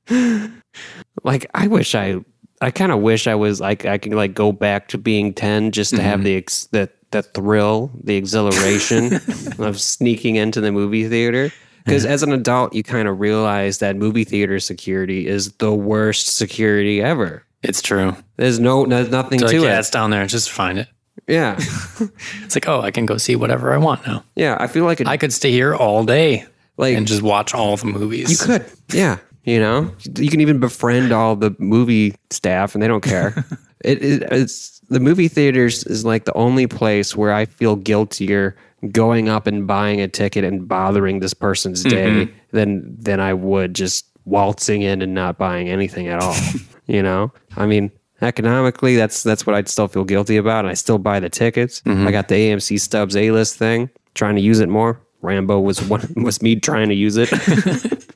like 1.24 1.50
I 1.54 1.68
wish 1.68 1.96
I 1.96 2.18
I 2.62 2.72
kind 2.72 2.92
of 2.92 3.00
wish 3.00 3.28
I 3.28 3.36
was 3.36 3.60
like 3.62 3.86
I 3.86 3.98
could 3.98 4.14
like 4.14 4.34
go 4.34 4.52
back 4.52 4.88
to 4.90 4.98
being 4.98 5.34
10 5.34 5.72
just 5.72 5.96
to 5.96 6.02
have 6.02 6.24
the 6.24 6.36
ex- 6.36 6.66
the 6.72 6.90
the 7.12 7.22
thrill, 7.22 7.92
the 8.04 8.16
exhilaration 8.16 9.20
of 9.60 9.80
sneaking 9.80 10.36
into 10.38 10.62
the 10.62 10.72
movie 10.72 11.08
theater. 11.08 11.52
Because 11.84 12.06
as 12.06 12.22
an 12.24 12.32
adult, 12.32 12.76
you 12.76 12.84
kind 12.84 13.08
of 13.08 13.20
realize 13.20 13.80
that 13.80 13.96
movie 13.96 14.24
theater 14.24 14.60
security 14.60 15.28
is 15.28 15.52
the 15.54 15.74
worst 15.74 16.28
security 16.38 17.02
ever. 17.02 17.44
It's 17.64 17.82
true. 17.82 18.16
There's 18.38 18.60
no, 18.60 18.86
there's 18.86 19.10
nothing 19.10 19.40
to 19.40 19.62
yeah, 19.62 19.76
it. 19.76 19.80
it's 19.80 19.90
down 19.90 20.10
there. 20.10 20.26
Just 20.26 20.50
find 20.50 20.80
it. 20.80 20.88
Yeah, 21.28 21.58
It's 22.44 22.56
like, 22.56 22.68
oh, 22.68 22.82
I 22.82 22.92
can 22.92 23.06
go 23.06 23.18
see 23.18 23.36
whatever 23.36 23.74
I 23.74 23.78
want 23.78 24.06
now. 24.08 24.24
yeah. 24.36 24.58
I 24.60 24.68
feel 24.68 24.86
like 24.86 25.02
it, 25.02 25.08
I 25.08 25.18
could 25.18 25.32
stay 25.32 25.52
here 25.52 25.76
all 25.76 26.04
day 26.04 26.46
like 26.78 26.98
and 26.98 27.08
just 27.08 27.22
watch 27.22 27.54
all 27.54 27.78
the 27.78 27.86
movies. 27.86 28.32
You 28.32 28.38
could, 28.46 28.66
yeah. 28.92 29.18
You 29.44 29.60
know, 29.60 29.92
you 30.18 30.30
can 30.30 30.40
even 30.40 30.60
befriend 30.60 31.12
all 31.12 31.36
the 31.36 31.56
movie 31.58 32.16
staff, 32.30 32.76
and 32.76 32.82
they 32.84 32.88
don't 32.88 33.04
care. 33.04 33.44
it, 33.84 34.04
it, 34.04 34.24
it's 34.32 34.80
the 34.90 35.00
movie 35.00 35.28
theaters 35.28 35.84
is 35.86 36.06
like 36.06 36.26
the 36.26 36.34
only 36.34 36.68
place 36.68 37.16
where 37.16 37.34
I 37.34 37.46
feel 37.46 37.76
guiltier 37.76 38.56
going 38.92 39.30
up 39.30 39.48
and 39.48 39.66
buying 39.66 40.00
a 40.02 40.08
ticket 40.08 40.44
and 40.44 40.68
bothering 40.68 41.20
this 41.20 41.34
person's 41.34 41.84
day 41.84 42.10
mm-hmm. 42.10 42.32
than 42.52 42.96
than 43.00 43.20
I 43.20 43.34
would 43.34 43.74
just 43.74 44.06
waltzing 44.26 44.84
in 44.84 45.02
and 45.02 45.16
not 45.16 45.38
buying 45.38 45.70
anything 45.70 46.08
at 46.08 46.22
all. 46.22 46.36
you 46.92 47.04
know, 47.04 47.32
I 47.58 47.66
mean. 47.66 47.92
Economically, 48.24 48.96
that's 48.96 49.24
that's 49.24 49.48
what 49.48 49.56
I'd 49.56 49.68
still 49.68 49.88
feel 49.88 50.04
guilty 50.04 50.38
about, 50.38 50.60
and 50.60 50.70
I 50.70 50.76
still 50.76 51.00
buy 51.00 51.20
the 51.20 51.28
tickets. 51.28 51.82
Mm-hmm. 51.82 52.06
I 52.06 52.12
got 52.12 52.28
the 52.28 52.36
AMC 52.36 52.80
Stubs 52.80 53.16
A 53.16 53.32
list 53.32 53.58
thing, 53.58 53.90
trying 54.14 54.36
to 54.36 54.42
use 54.44 54.60
it 54.60 54.70
more. 54.70 55.02
Rambo 55.24 55.60
was 55.60 55.82
one 55.82 56.08
was 56.16 56.40
me 56.40 56.56
trying 56.56 56.90
to 56.90 56.94
use 56.94 57.18
it. 57.18 57.32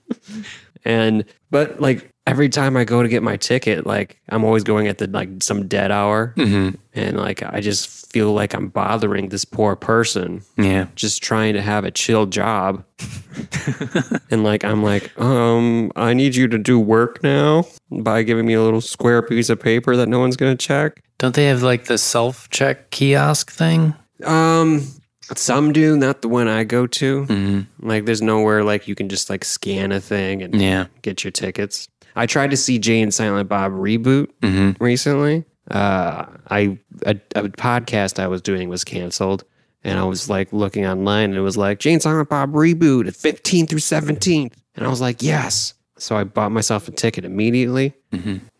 And 0.85 1.25
but 1.49 1.81
like 1.81 2.11
every 2.27 2.47
time 2.47 2.77
I 2.77 2.83
go 2.83 3.01
to 3.01 3.09
get 3.09 3.23
my 3.23 3.37
ticket, 3.37 3.85
like 3.87 4.21
I'm 4.29 4.45
always 4.45 4.63
going 4.63 4.87
at 4.87 4.99
the 4.99 5.07
like 5.07 5.29
some 5.41 5.67
dead 5.67 5.91
hour, 5.91 6.33
mm-hmm. 6.37 6.75
and 6.93 7.17
like 7.17 7.41
I 7.41 7.59
just 7.59 8.04
feel 8.15 8.31
like 8.31 8.53
I'm 8.53 8.69
bothering 8.69 9.27
this 9.27 9.43
poor 9.43 9.75
person, 9.75 10.41
yeah. 10.57 10.87
just 10.95 11.21
trying 11.21 11.53
to 11.55 11.61
have 11.61 11.83
a 11.83 11.91
chill 11.91 12.25
job. 12.27 12.85
and 14.31 14.41
like 14.41 14.63
I'm 14.63 14.81
like, 14.83 15.11
um, 15.19 15.91
I 15.97 16.13
need 16.13 16.33
you 16.33 16.47
to 16.47 16.57
do 16.57 16.79
work 16.79 17.21
now 17.21 17.65
by 17.91 18.23
giving 18.23 18.45
me 18.45 18.53
a 18.53 18.61
little 18.61 18.79
square 18.79 19.21
piece 19.21 19.49
of 19.49 19.59
paper 19.59 19.97
that 19.97 20.07
no 20.07 20.19
one's 20.21 20.37
gonna 20.37 20.55
check. 20.55 21.03
Don't 21.17 21.35
they 21.35 21.47
have 21.47 21.61
like 21.61 21.85
the 21.85 21.97
self 21.97 22.49
check 22.51 22.89
kiosk 22.89 23.51
thing? 23.51 23.93
Um, 24.23 24.87
some 25.35 25.73
do, 25.73 25.97
not 25.97 26.21
the 26.21 26.29
one 26.29 26.47
I 26.47 26.63
go 26.63 26.87
to. 26.87 27.65
Like, 27.81 28.05
there's 28.05 28.21
nowhere 28.21 28.63
like 28.63 28.87
you 28.87 28.95
can 28.95 29.09
just 29.09 29.29
like 29.29 29.43
scan 29.43 29.91
a 29.91 29.99
thing 29.99 30.41
and 30.41 30.55
Yeah. 30.61 30.85
get 31.01 31.25
your 31.25 31.31
tickets. 31.31 31.89
I 32.15 32.27
tried 32.27 32.51
to 32.51 32.57
see 32.57 32.79
Jay 32.79 33.01
and 33.01 33.13
Silent 33.13 33.49
Bob 33.49 33.73
reboot 33.73 34.29
recently. 34.79 35.43
Uh, 35.71 36.25
I 36.49 36.77
a, 37.05 37.11
a 37.35 37.43
podcast 37.49 38.19
I 38.19 38.27
was 38.27 38.41
doing 38.41 38.69
was 38.69 38.83
canceled, 38.83 39.43
and 39.83 39.97
I 39.99 40.03
was 40.03 40.29
like 40.29 40.53
looking 40.53 40.85
online, 40.85 41.29
and 41.31 41.35
it 41.35 41.41
was 41.41 41.57
like 41.57 41.79
Jay 41.79 41.93
and 41.93 42.01
Silent 42.01 42.29
Bob 42.29 42.53
reboot 42.53 43.07
at 43.07 43.13
15th 43.13 43.69
through 43.69 43.79
17th, 43.79 44.53
and 44.75 44.85
I 44.85 44.89
was 44.89 45.01
like, 45.01 45.21
yes. 45.23 45.73
So 45.97 46.17
I 46.17 46.23
bought 46.25 46.51
myself 46.51 46.87
a 46.87 46.91
ticket 46.91 47.23
immediately, 47.25 47.93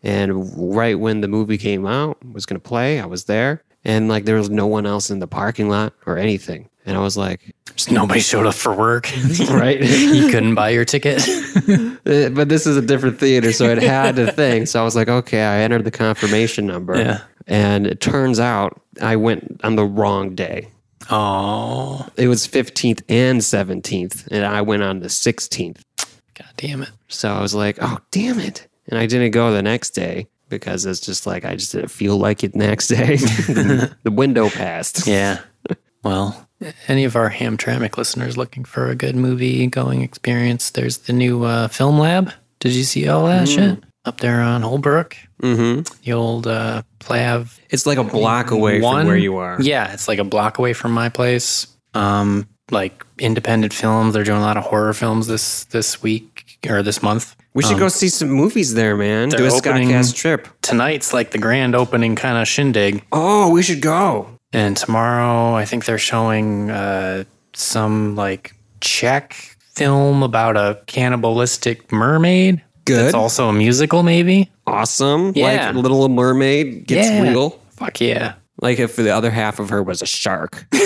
and 0.02 0.74
right 0.74 0.98
when 0.98 1.20
the 1.20 1.28
movie 1.28 1.58
came 1.58 1.86
out, 1.86 2.16
was 2.32 2.46
gonna 2.46 2.60
play, 2.60 2.98
I 3.00 3.06
was 3.06 3.24
there, 3.24 3.62
and 3.84 4.08
like 4.08 4.24
there 4.24 4.36
was 4.36 4.50
no 4.50 4.66
one 4.66 4.86
else 4.86 5.10
in 5.10 5.18
the 5.20 5.26
parking 5.28 5.68
lot 5.68 5.92
or 6.06 6.16
anything, 6.18 6.68
and 6.86 6.96
I 6.96 7.00
was 7.00 7.16
like, 7.16 7.54
Just 7.74 7.90
nobody 7.90 8.20
showed 8.20 8.46
up 8.46 8.54
for 8.54 8.72
work. 8.74 9.10
right. 9.50 9.80
you 9.80 10.28
couldn't 10.30 10.54
buy 10.54 10.70
your 10.70 10.84
ticket. 10.84 11.20
Uh, 11.28 11.96
but 12.30 12.48
this 12.48 12.66
is 12.66 12.76
a 12.76 12.82
different 12.82 13.18
theater, 13.20 13.52
so 13.52 13.64
it 13.66 13.82
had 13.82 14.18
a 14.18 14.32
thing. 14.32 14.64
So 14.66 14.80
I 14.80 14.84
was 14.84 14.96
like, 14.96 15.08
okay, 15.08 15.42
I 15.42 15.58
entered 15.60 15.84
the 15.84 15.90
confirmation 15.90 16.66
number. 16.66 16.96
Yeah. 16.96 17.20
And 17.46 17.86
it 17.86 18.00
turns 18.00 18.40
out 18.40 18.80
I 19.02 19.16
went 19.16 19.60
on 19.62 19.76
the 19.76 19.84
wrong 19.84 20.34
day. 20.34 20.68
oh, 21.10 22.06
It 22.16 22.28
was 22.28 22.46
15th 22.46 23.02
and 23.08 23.40
17th, 23.40 24.28
and 24.30 24.44
I 24.44 24.62
went 24.62 24.82
on 24.82 25.00
the 25.00 25.08
16th. 25.08 25.80
god 26.34 26.48
damn 26.56 26.82
it. 26.82 26.90
So 27.08 27.32
I 27.32 27.40
was 27.40 27.54
like, 27.54 27.78
oh, 27.80 27.98
damn 28.10 28.40
it. 28.40 28.66
And 28.88 28.98
I 28.98 29.06
didn't 29.06 29.30
go 29.32 29.52
the 29.52 29.62
next 29.62 29.90
day 29.90 30.26
because 30.48 30.86
it's 30.86 31.00
just 31.00 31.26
like, 31.26 31.44
I 31.44 31.56
just 31.56 31.72
didn't 31.72 31.90
feel 31.90 32.16
like 32.16 32.44
it 32.44 32.54
next 32.54 32.88
day. 32.88 33.16
the 33.16 34.12
window 34.12 34.48
passed. 34.48 35.06
Yeah. 35.06 35.40
Well, 36.04 36.45
any 36.88 37.04
of 37.04 37.16
our 37.16 37.30
Hamtramck 37.30 37.96
listeners 37.96 38.36
looking 38.36 38.64
for 38.64 38.88
a 38.88 38.94
good 38.94 39.16
movie 39.16 39.66
going 39.66 40.02
experience, 40.02 40.70
there's 40.70 40.98
the 40.98 41.12
new 41.12 41.44
uh, 41.44 41.68
Film 41.68 41.98
Lab. 41.98 42.32
Did 42.60 42.72
you 42.72 42.84
see 42.84 43.08
all 43.08 43.26
that 43.26 43.48
shit? 43.48 43.82
Up 44.04 44.20
there 44.20 44.40
on 44.40 44.62
Holbrook. 44.62 45.16
Mm-hmm. 45.42 45.82
The 46.04 46.12
old 46.12 46.46
uh, 46.46 46.82
Plav 47.00 47.58
It's 47.70 47.86
like 47.86 47.98
a 47.98 48.04
block 48.04 48.50
away 48.50 48.80
one. 48.80 49.00
from 49.00 49.06
where 49.08 49.16
you 49.16 49.36
are. 49.36 49.60
Yeah, 49.60 49.92
it's 49.92 50.08
like 50.08 50.18
a 50.18 50.24
block 50.24 50.58
away 50.58 50.72
from 50.72 50.92
my 50.92 51.08
place. 51.08 51.66
Um, 51.92 52.48
like 52.70 53.04
independent 53.18 53.72
films. 53.72 54.14
They're 54.14 54.24
doing 54.24 54.38
a 54.38 54.42
lot 54.42 54.56
of 54.56 54.64
horror 54.64 54.92
films 54.92 55.26
this 55.26 55.64
this 55.64 56.02
week 56.02 56.58
or 56.68 56.82
this 56.82 57.02
month. 57.02 57.36
We 57.54 57.62
should 57.62 57.78
go 57.78 57.88
see 57.88 58.10
some 58.10 58.28
movies 58.28 58.74
there, 58.74 58.96
man. 58.96 59.30
Do 59.30 59.46
a 59.46 59.48
Scottcast 59.48 60.14
trip. 60.14 60.46
Tonight's 60.60 61.14
like 61.14 61.30
the 61.30 61.38
grand 61.38 61.74
opening 61.74 62.14
kind 62.14 62.36
of 62.36 62.46
shindig. 62.46 63.02
Oh, 63.12 63.50
we 63.50 63.62
should 63.62 63.80
go. 63.80 64.35
And 64.56 64.74
tomorrow, 64.74 65.54
I 65.54 65.66
think 65.66 65.84
they're 65.84 65.98
showing 65.98 66.70
uh, 66.70 67.24
some 67.52 68.16
like 68.16 68.54
Czech 68.80 69.34
film 69.74 70.22
about 70.22 70.56
a 70.56 70.80
cannibalistic 70.86 71.92
mermaid. 71.92 72.62
Good. 72.86 73.04
It's 73.04 73.14
also 73.14 73.50
a 73.50 73.52
musical, 73.52 74.02
maybe. 74.02 74.50
awesome. 74.66 75.32
Yeah. 75.34 75.66
Like 75.66 75.74
Little 75.74 76.08
Mermaid 76.08 76.86
gets 76.86 77.08
Yeah. 77.08 77.20
real. 77.22 77.50
Fuck 77.72 78.00
yeah. 78.00 78.34
Like 78.62 78.78
if 78.78 78.96
the 78.96 79.10
other 79.10 79.30
half 79.30 79.58
of 79.58 79.68
her 79.68 79.82
was 79.82 80.00
a 80.00 80.06
shark. 80.06 80.66
you 80.72 80.80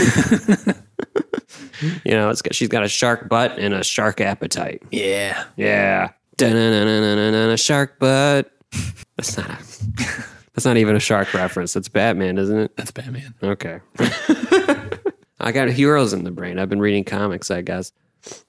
know, 2.12 2.28
it's 2.30 2.42
got, 2.42 2.54
she's 2.54 2.68
got 2.68 2.82
a 2.82 2.88
shark 2.88 3.28
butt 3.28 3.56
and 3.56 3.72
a 3.72 3.84
shark 3.84 4.20
appetite. 4.20 4.82
Yeah. 4.90 5.44
Yeah. 5.56 6.08
A 6.42 7.56
shark 7.56 8.00
butt. 8.00 8.50
That's 9.16 9.36
not 9.36 9.50
a, 9.50 9.58
that's 10.60 10.66
not 10.66 10.76
even 10.76 10.94
a 10.94 11.00
shark 11.00 11.32
reference. 11.32 11.72
That's 11.72 11.88
Batman, 11.88 12.36
isn't 12.36 12.58
it? 12.58 12.76
That's 12.76 12.90
Batman. 12.90 13.34
Okay. 13.42 13.80
I 15.40 15.52
got 15.52 15.70
heroes 15.70 16.12
in 16.12 16.24
the 16.24 16.30
brain. 16.30 16.58
I've 16.58 16.68
been 16.68 16.80
reading 16.80 17.02
comics, 17.02 17.50
I 17.50 17.62
guess. 17.62 17.92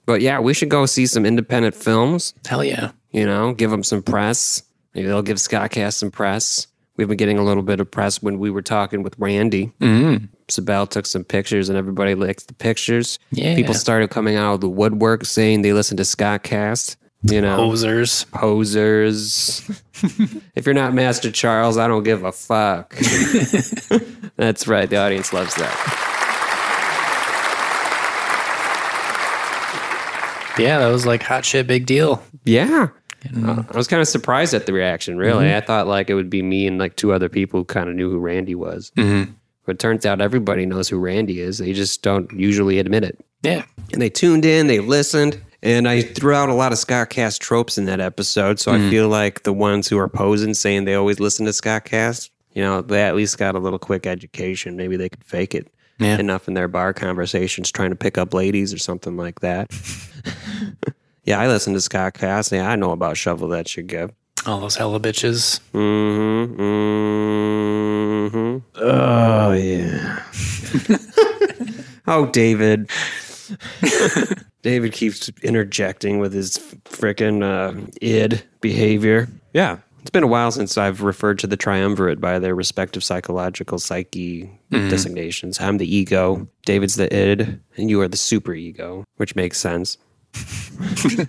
But 0.04 0.20
yeah, 0.20 0.38
we 0.38 0.52
should 0.52 0.68
go 0.68 0.84
see 0.84 1.06
some 1.06 1.24
independent 1.24 1.74
films. 1.74 2.34
Hell 2.46 2.62
yeah. 2.62 2.90
you 3.12 3.24
know, 3.24 3.54
give 3.54 3.70
them 3.70 3.82
some 3.82 4.02
press. 4.02 4.62
Maybe 4.94 5.08
they'll 5.08 5.22
give 5.22 5.38
Scottcast 5.38 5.94
some 5.94 6.10
press. 6.10 6.66
We've 6.98 7.08
been 7.08 7.16
getting 7.16 7.38
a 7.38 7.44
little 7.44 7.62
bit 7.62 7.80
of 7.80 7.90
press 7.90 8.22
when 8.22 8.38
we 8.38 8.50
were 8.50 8.60
talking 8.60 9.02
with 9.02 9.18
Randy. 9.18 9.72
Mm-hmm. 9.80 10.26
Sabelle 10.48 10.86
took 10.86 11.06
some 11.06 11.24
pictures 11.24 11.70
and 11.70 11.78
everybody 11.78 12.14
liked 12.14 12.46
the 12.46 12.52
pictures. 12.52 13.18
Yeah. 13.30 13.54
People 13.54 13.72
started 13.72 14.10
coming 14.10 14.36
out 14.36 14.52
of 14.52 14.60
the 14.60 14.68
woodwork 14.68 15.24
saying 15.24 15.62
they 15.62 15.72
listen 15.72 15.96
to 15.96 16.02
Scottcast. 16.02 16.96
You 17.24 17.40
know, 17.40 17.56
Posers. 17.56 18.24
posers. 18.32 19.70
if 20.56 20.66
you're 20.66 20.74
not 20.74 20.92
Master 20.92 21.30
Charles, 21.30 21.78
I 21.78 21.86
don't 21.86 22.02
give 22.02 22.24
a 22.24 22.32
fuck. 22.32 22.94
That's 24.36 24.66
right. 24.66 24.90
The 24.90 24.96
audience 24.96 25.32
loves 25.32 25.54
that. 25.54 26.08
Yeah, 30.58 30.80
that 30.80 30.88
was 30.88 31.06
like 31.06 31.22
hot 31.22 31.44
shit, 31.44 31.66
big 31.66 31.86
deal. 31.86 32.22
Yeah. 32.44 32.88
Uh, 33.36 33.62
I 33.70 33.76
was 33.76 33.86
kind 33.86 34.02
of 34.02 34.08
surprised 34.08 34.52
at 34.52 34.66
the 34.66 34.72
reaction, 34.72 35.16
really. 35.16 35.54
I 35.54 35.60
thought 35.60 35.86
like 35.86 36.10
it 36.10 36.14
would 36.14 36.28
be 36.28 36.42
me 36.42 36.66
and 36.66 36.78
like 36.78 36.96
two 36.96 37.12
other 37.12 37.28
people 37.28 37.60
who 37.60 37.64
kind 37.64 37.88
of 37.88 37.94
knew 37.94 38.10
who 38.10 38.18
Randy 38.18 38.54
was. 38.54 38.90
Mm-hmm. 38.96 39.32
But 39.64 39.76
it 39.76 39.78
turns 39.78 40.04
out 40.04 40.20
everybody 40.20 40.66
knows 40.66 40.88
who 40.88 40.98
Randy 40.98 41.40
is. 41.40 41.58
They 41.58 41.72
just 41.72 42.02
don't 42.02 42.30
usually 42.32 42.78
admit 42.80 43.04
it. 43.04 43.24
Yeah. 43.42 43.64
And 43.92 44.02
they 44.02 44.10
tuned 44.10 44.44
in, 44.44 44.66
they 44.66 44.80
listened, 44.80 45.40
and 45.62 45.88
I 45.88 46.02
threw 46.02 46.34
out 46.34 46.48
a 46.48 46.54
lot 46.54 46.72
of 46.72 46.78
Scott 46.78 47.10
Cast 47.10 47.40
tropes 47.40 47.78
in 47.78 47.84
that 47.86 48.00
episode. 48.00 48.58
So 48.60 48.72
I 48.72 48.78
feel 48.90 49.08
like 49.08 49.42
the 49.44 49.52
ones 49.52 49.88
who 49.88 49.98
are 49.98 50.08
posing 50.08 50.54
saying 50.54 50.84
they 50.84 50.94
always 50.94 51.20
listen 51.20 51.46
to 51.46 51.52
Scott 51.52 51.84
Cast, 51.84 52.30
you 52.52 52.62
know, 52.62 52.82
they 52.82 53.02
at 53.02 53.14
least 53.14 53.38
got 53.38 53.54
a 53.54 53.58
little 53.58 53.78
quick 53.78 54.06
education. 54.06 54.76
Maybe 54.76 54.96
they 54.96 55.08
could 55.08 55.24
fake 55.24 55.54
it 55.54 55.68
Yeah. 55.98 56.18
enough 56.18 56.48
in 56.48 56.54
their 56.54 56.68
bar 56.68 56.92
conversations 56.92 57.70
trying 57.70 57.90
to 57.90 57.96
pick 57.96 58.18
up 58.18 58.34
ladies 58.34 58.74
or 58.74 58.78
something 58.78 59.16
like 59.16 59.40
that. 59.40 59.70
yeah, 61.24 61.38
I 61.40 61.46
listen 61.48 61.74
to 61.74 61.80
Scott 61.80 62.14
Cast. 62.14 62.50
Yeah, 62.52 62.68
I 62.68 62.76
know 62.76 62.90
about 62.90 63.16
Shovel 63.16 63.48
That 63.48 63.76
You 63.76 63.82
Give. 63.84 64.10
All 64.44 64.58
those 64.60 64.74
hella 64.74 64.98
bitches. 64.98 65.60
Mm-hmm. 65.72 66.60
Mm-hmm. 68.26 68.58
Oh, 68.76 69.52
yeah. 69.52 70.22
Oh, 72.08 72.26
David. 72.26 72.90
David 74.62 74.92
keeps 74.92 75.28
interjecting 75.42 76.18
with 76.18 76.32
his 76.32 76.58
frickin' 76.84 77.42
uh, 77.42 77.88
id 78.00 78.42
behavior. 78.60 79.28
Yeah. 79.52 79.78
It's 80.00 80.10
been 80.10 80.24
a 80.24 80.28
while 80.28 80.50
since 80.50 80.76
I've 80.76 81.02
referred 81.02 81.38
to 81.40 81.46
the 81.46 81.56
triumvirate 81.56 82.20
by 82.20 82.40
their 82.40 82.56
respective 82.56 83.04
psychological 83.04 83.78
psyche 83.78 84.50
designations. 84.70 85.60
I'm 85.60 85.78
the 85.78 85.94
ego, 85.94 86.48
David's 86.66 86.96
the 86.96 87.14
id, 87.14 87.60
and 87.76 87.88
you 87.88 88.00
are 88.00 88.08
the 88.08 88.16
super 88.16 88.52
ego, 88.52 89.04
which 89.18 89.36
makes 89.36 89.58
sense. 89.58 89.98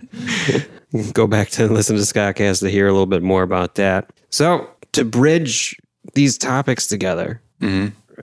Go 1.14 1.28
back 1.28 1.50
to 1.50 1.68
listen 1.68 1.96
to 1.98 2.06
Scott 2.06 2.36
Scottcast 2.36 2.62
to 2.62 2.70
hear 2.70 2.88
a 2.88 2.92
little 2.92 3.06
bit 3.06 3.22
more 3.22 3.44
about 3.44 3.76
that. 3.76 4.12
So, 4.32 4.68
to 4.94 5.06
bridge 5.06 5.76
these 6.16 6.38
topics 6.38 6.88
together, 6.88 7.42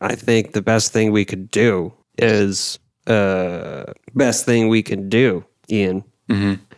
I 0.00 0.14
think 0.16 0.52
the 0.52 0.62
best 0.62 0.92
thing 0.92 1.12
we 1.12 1.24
could 1.24 1.50
do 1.50 1.92
is 2.18 2.78
uh 3.06 3.84
best 4.14 4.44
thing 4.44 4.68
we 4.68 4.82
can 4.82 5.08
do, 5.08 5.44
Ian. 5.70 6.04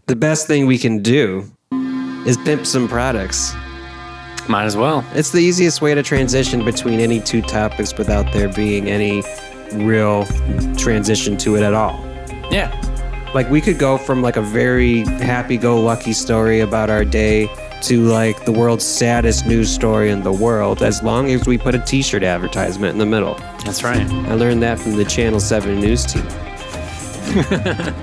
The 0.06 0.16
best 0.16 0.46
thing 0.46 0.66
we 0.66 0.78
can 0.78 1.02
do 1.02 1.44
is 2.26 2.36
pimp 2.38 2.66
some 2.66 2.88
products. 2.88 3.54
Might 4.48 4.64
as 4.64 4.76
well. 4.76 5.04
It's 5.14 5.30
the 5.30 5.38
easiest 5.38 5.80
way 5.80 5.94
to 5.94 6.02
transition 6.02 6.64
between 6.64 7.00
any 7.00 7.20
two 7.20 7.42
topics 7.42 7.96
without 7.96 8.32
there 8.32 8.48
being 8.48 8.88
any 8.88 9.22
real 9.74 10.24
transition 10.76 11.36
to 11.38 11.56
it 11.56 11.62
at 11.62 11.74
all. 11.74 12.00
Yeah. 12.50 12.70
Like 13.34 13.48
we 13.50 13.60
could 13.60 13.78
go 13.78 13.96
from 13.98 14.20
like 14.20 14.36
a 14.36 14.42
very 14.42 15.04
happy-go-lucky 15.20 16.12
story 16.12 16.60
about 16.60 16.90
our 16.90 17.04
day 17.04 17.48
to 17.82 18.02
like 18.02 18.44
the 18.44 18.52
world's 18.52 18.84
saddest 18.84 19.46
news 19.46 19.70
story 19.72 20.10
in 20.10 20.22
the 20.22 20.32
world 20.32 20.82
as 20.82 21.02
long 21.02 21.30
as 21.30 21.46
we 21.46 21.58
put 21.58 21.74
a 21.74 21.78
t-shirt 21.78 22.22
advertisement 22.22 22.92
in 22.92 22.98
the 22.98 23.06
middle. 23.06 23.34
That's 23.64 23.82
right. 23.82 24.06
I 24.10 24.34
learned 24.34 24.62
that 24.62 24.78
from 24.78 24.96
the 24.96 25.04
Channel 25.04 25.40
7 25.40 25.80
news 25.80 26.06
team. 26.06 26.26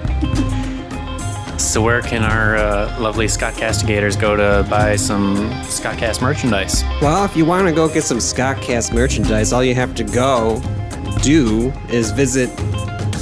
So 1.60 1.82
where 1.82 2.02
can 2.02 2.24
our 2.24 2.56
uh, 2.56 3.00
lovely 3.00 3.28
Scott 3.28 3.54
Castigators 3.54 4.15
go 4.15 4.36
to 4.36 4.65
buy 4.70 4.96
some 4.96 5.36
Scottcast 5.65 6.22
merchandise? 6.22 6.84
Well, 7.02 7.26
if 7.26 7.36
you 7.36 7.44
want 7.44 7.68
to 7.68 7.74
go 7.74 7.88
get 7.88 8.06
some 8.06 8.18
Scottcast 8.20 8.94
merchandise, 8.94 9.52
all 9.52 9.63
you 9.63 9.76
have 9.76 9.94
to 9.96 10.06
go 10.06 10.62
do 11.22 11.72
is 11.89 12.12
visit 12.12 12.50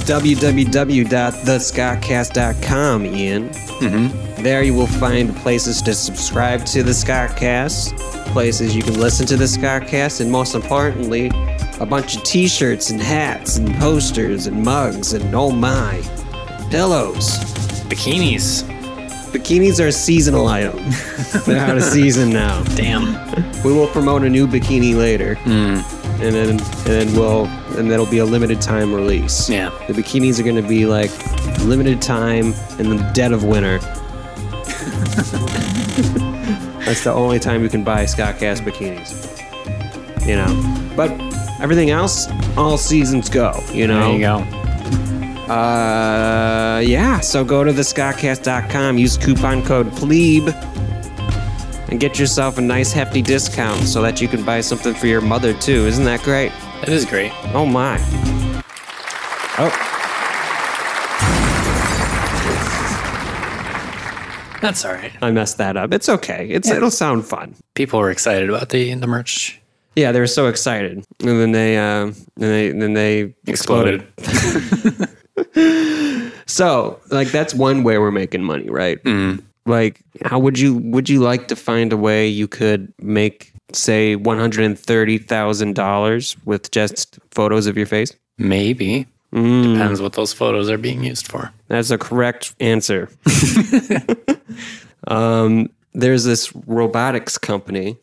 www.thescottcast.com, 0.08 3.06
Ian. 3.06 3.50
Mm-hmm. 3.50 4.42
There 4.42 4.62
you 4.62 4.72
will 4.72 4.86
find 4.86 5.36
places 5.36 5.82
to 5.82 5.92
subscribe 5.92 6.64
to 6.66 6.82
the 6.82 6.92
Scottcast, 6.92 7.94
places 8.32 8.74
you 8.74 8.82
can 8.82 8.98
listen 8.98 9.26
to 9.26 9.36
the 9.36 9.44
Scottcast, 9.44 10.22
and 10.22 10.32
most 10.32 10.54
importantly, 10.54 11.30
a 11.78 11.84
bunch 11.84 12.16
of 12.16 12.22
t-shirts 12.22 12.88
and 12.88 13.02
hats 13.02 13.58
and 13.58 13.74
posters 13.74 14.46
and 14.46 14.64
mugs 14.64 15.12
and 15.12 15.34
oh 15.34 15.50
my, 15.50 16.00
pillows. 16.70 17.36
Bikinis. 17.90 18.62
Bikinis 19.30 19.78
are 19.78 19.88
a 19.88 19.92
seasonal 19.92 20.46
item. 20.46 20.74
They're 21.46 21.60
out 21.60 21.76
of 21.76 21.82
season 21.82 22.30
now. 22.30 22.62
Damn. 22.76 23.12
We 23.62 23.74
will 23.74 23.88
promote 23.88 24.22
a 24.22 24.30
new 24.30 24.46
bikini 24.46 24.94
later, 24.94 25.36
and 26.20 26.34
then 26.34 26.50
and 26.50 26.60
then 26.60 27.14
we'll 27.14 27.46
and 27.76 27.90
that'll 27.90 28.06
be 28.06 28.18
a 28.18 28.24
limited 28.24 28.60
time 28.60 28.92
release. 28.92 29.48
Yeah. 29.48 29.70
the 29.86 29.92
bikinis 29.92 30.40
are 30.40 30.42
going 30.42 30.60
to 30.60 30.68
be 30.68 30.86
like 30.86 31.10
limited 31.60 32.02
time 32.02 32.54
in 32.78 32.90
the 32.90 33.10
dead 33.14 33.32
of 33.32 33.44
winter. 33.44 33.78
That's 36.84 37.04
the 37.04 37.12
only 37.12 37.38
time 37.38 37.62
you 37.62 37.68
can 37.68 37.84
buy 37.84 38.06
Scott 38.06 38.36
Scottcast 38.36 38.62
bikinis. 38.62 39.26
You 40.26 40.36
know, 40.36 40.94
but 40.96 41.10
everything 41.60 41.90
else, 41.90 42.28
all 42.56 42.78
seasons 42.78 43.28
go. 43.28 43.62
You 43.72 43.86
know. 43.86 44.00
There 44.00 44.12
you 44.14 44.20
go. 44.20 44.58
Uh, 45.52 46.82
yeah. 46.84 47.20
So 47.20 47.44
go 47.44 47.64
to 47.64 47.72
thescottcast.com, 47.72 48.98
use 48.98 49.16
coupon 49.16 49.64
code 49.64 49.90
PLEBE, 49.92 50.52
and 51.88 52.00
get 52.00 52.18
yourself 52.18 52.58
a 52.58 52.60
nice 52.60 52.92
hefty 52.92 53.22
discount 53.22 53.84
so 53.84 54.02
that 54.02 54.20
you 54.20 54.28
can 54.28 54.44
buy 54.44 54.60
something 54.60 54.94
for 54.94 55.06
your 55.06 55.20
mother 55.20 55.54
too. 55.54 55.86
Isn't 55.86 56.04
that 56.04 56.22
great? 56.22 56.52
That 56.80 56.90
is 56.90 57.04
great. 57.04 57.32
Oh 57.54 57.66
my. 57.66 57.98
Oh, 59.60 59.84
That's 64.60 64.84
all 64.84 64.92
right. 64.92 65.12
I 65.22 65.30
messed 65.30 65.58
that 65.58 65.76
up. 65.76 65.92
It's 65.92 66.08
okay. 66.08 66.48
It's 66.50 66.68
it'll 66.68 66.90
sound 66.90 67.24
fun. 67.24 67.54
People 67.74 68.00
were 68.00 68.10
excited 68.10 68.48
about 68.48 68.70
the 68.70 68.92
the 68.94 69.06
merch. 69.06 69.60
Yeah, 69.94 70.12
they 70.12 70.20
were 70.20 70.28
so 70.28 70.46
excited, 70.46 71.04
and 71.20 71.40
then 71.40 71.50
they, 71.50 71.76
uh, 71.76 72.06
and 72.06 72.14
they, 72.36 72.70
then 72.70 72.92
they 72.92 73.34
exploded. 73.48 74.06
So, 76.48 76.98
like, 77.10 77.28
that's 77.28 77.54
one 77.54 77.84
way 77.84 77.98
we're 77.98 78.10
making 78.10 78.42
money, 78.42 78.70
right? 78.70 78.98
Like, 79.68 80.00
how 80.24 80.38
would 80.38 80.58
you 80.58 80.74
would 80.74 81.08
you 81.08 81.20
like 81.20 81.48
to 81.48 81.56
find 81.56 81.92
a 81.92 81.96
way 81.96 82.26
you 82.26 82.48
could 82.48 82.92
make, 83.00 83.52
say, 83.72 84.16
one 84.16 84.38
hundred 84.38 84.64
and 84.64 84.78
thirty 84.78 85.18
thousand 85.18 85.74
dollars 85.74 86.36
with 86.44 86.70
just 86.70 87.18
photos 87.30 87.66
of 87.66 87.76
your 87.76 87.86
face? 87.86 88.12
Maybe. 88.38 89.06
Depends 89.74 90.00
what 90.00 90.14
those 90.14 90.32
photos 90.32 90.70
are 90.70 90.78
being 90.78 91.04
used 91.04 91.26
for. 91.28 91.52
That's 91.68 91.90
a 91.90 91.98
correct 91.98 92.54
answer. 92.60 93.10
um, 95.08 95.68
there's 95.92 96.24
this 96.24 96.50
robotics 96.66 97.36
company, 97.36 97.98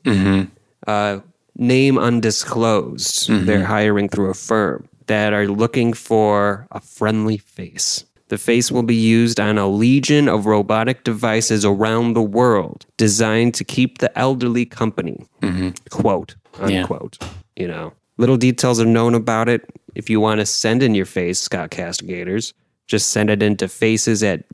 uh, 0.85 1.19
name 1.55 1.97
undisclosed. 1.97 3.29
They're 3.47 3.65
hiring 3.65 4.07
through 4.09 4.29
a 4.29 4.33
firm 4.35 4.87
that 5.07 5.33
are 5.33 5.47
looking 5.47 5.93
for 5.93 6.67
a 6.71 6.79
friendly 6.79 7.37
face. 7.37 8.05
The 8.29 8.37
face 8.39 8.71
will 8.71 8.83
be 8.83 8.95
used 8.95 9.39
on 9.39 9.57
a 9.57 9.67
legion 9.67 10.27
of 10.27 10.45
robotic 10.47 11.03
devices 11.03 11.63
around 11.63 12.13
the 12.13 12.23
world 12.23 12.85
designed 12.97 13.53
to 13.55 13.63
keep 13.63 13.99
the 13.99 14.17
elderly 14.17 14.65
company. 14.65 15.25
Mm-hmm. 15.41 15.69
Quote, 15.91 16.35
Yeah. 16.67 16.81
unquote. 16.81 17.17
You 17.55 17.67
know, 17.67 17.93
little 18.17 18.37
details 18.37 18.79
are 18.81 18.85
known 18.85 19.13
about 19.13 19.47
it. 19.47 19.61
If 19.93 20.09
you 20.09 20.19
want 20.19 20.39
to 20.39 20.45
send 20.45 20.81
in 20.83 20.95
your 20.95 21.05
face, 21.05 21.39
Scott 21.39 21.69
Castigators, 21.71 22.53
just 22.87 23.11
send 23.11 23.29
it 23.29 23.41
into 23.43 23.67
faces 23.67 24.21
at 24.23 24.47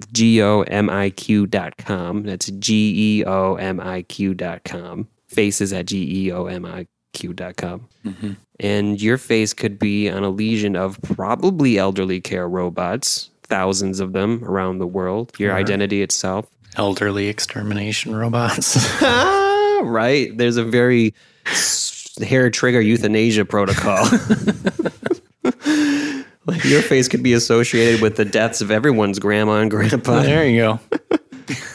geomiq.com. 1.11 2.23
That's 2.23 2.47
G 2.51 3.19
E 3.19 3.25
O 3.25 3.55
M 3.55 3.79
I 3.79 4.01
Q.com. 4.03 5.07
Faces 5.27 5.73
at 5.73 5.85
G 5.87 6.25
E 6.27 6.31
O 6.31 6.45
M 6.45 6.65
I 6.65 6.87
Q.com. 7.13 7.87
Mm-hmm. 8.05 8.31
And 8.59 9.01
your 9.01 9.17
face 9.17 9.53
could 9.53 9.79
be 9.79 10.07
on 10.09 10.23
a 10.23 10.29
legion 10.29 10.75
of 10.75 11.01
probably 11.01 11.77
elderly 11.79 12.21
care 12.21 12.47
robots, 12.47 13.30
thousands 13.51 13.99
of 13.99 14.13
them 14.13 14.43
around 14.45 14.79
the 14.79 14.87
world. 14.87 15.33
Your 15.37 15.53
identity 15.53 16.01
itself. 16.01 16.47
Elderly 16.77 17.27
extermination 17.27 18.15
robots. 18.15 18.77
Ah, 19.03 19.81
right. 19.83 20.37
There's 20.37 20.57
a 20.57 20.63
very 20.63 21.13
hair 22.21 22.49
trigger 22.51 22.79
euthanasia 22.81 23.45
protocol. 23.45 24.05
like 26.45 26.63
your 26.63 26.81
face 26.81 27.07
could 27.07 27.23
be 27.23 27.33
associated 27.33 27.99
with 28.01 28.15
the 28.15 28.25
deaths 28.25 28.61
of 28.61 28.69
everyone's 28.71 29.19
grandma 29.19 29.55
and 29.61 29.71
grandpa. 29.71 30.21
there 30.21 30.47
you 30.47 30.59
go. 30.61 30.79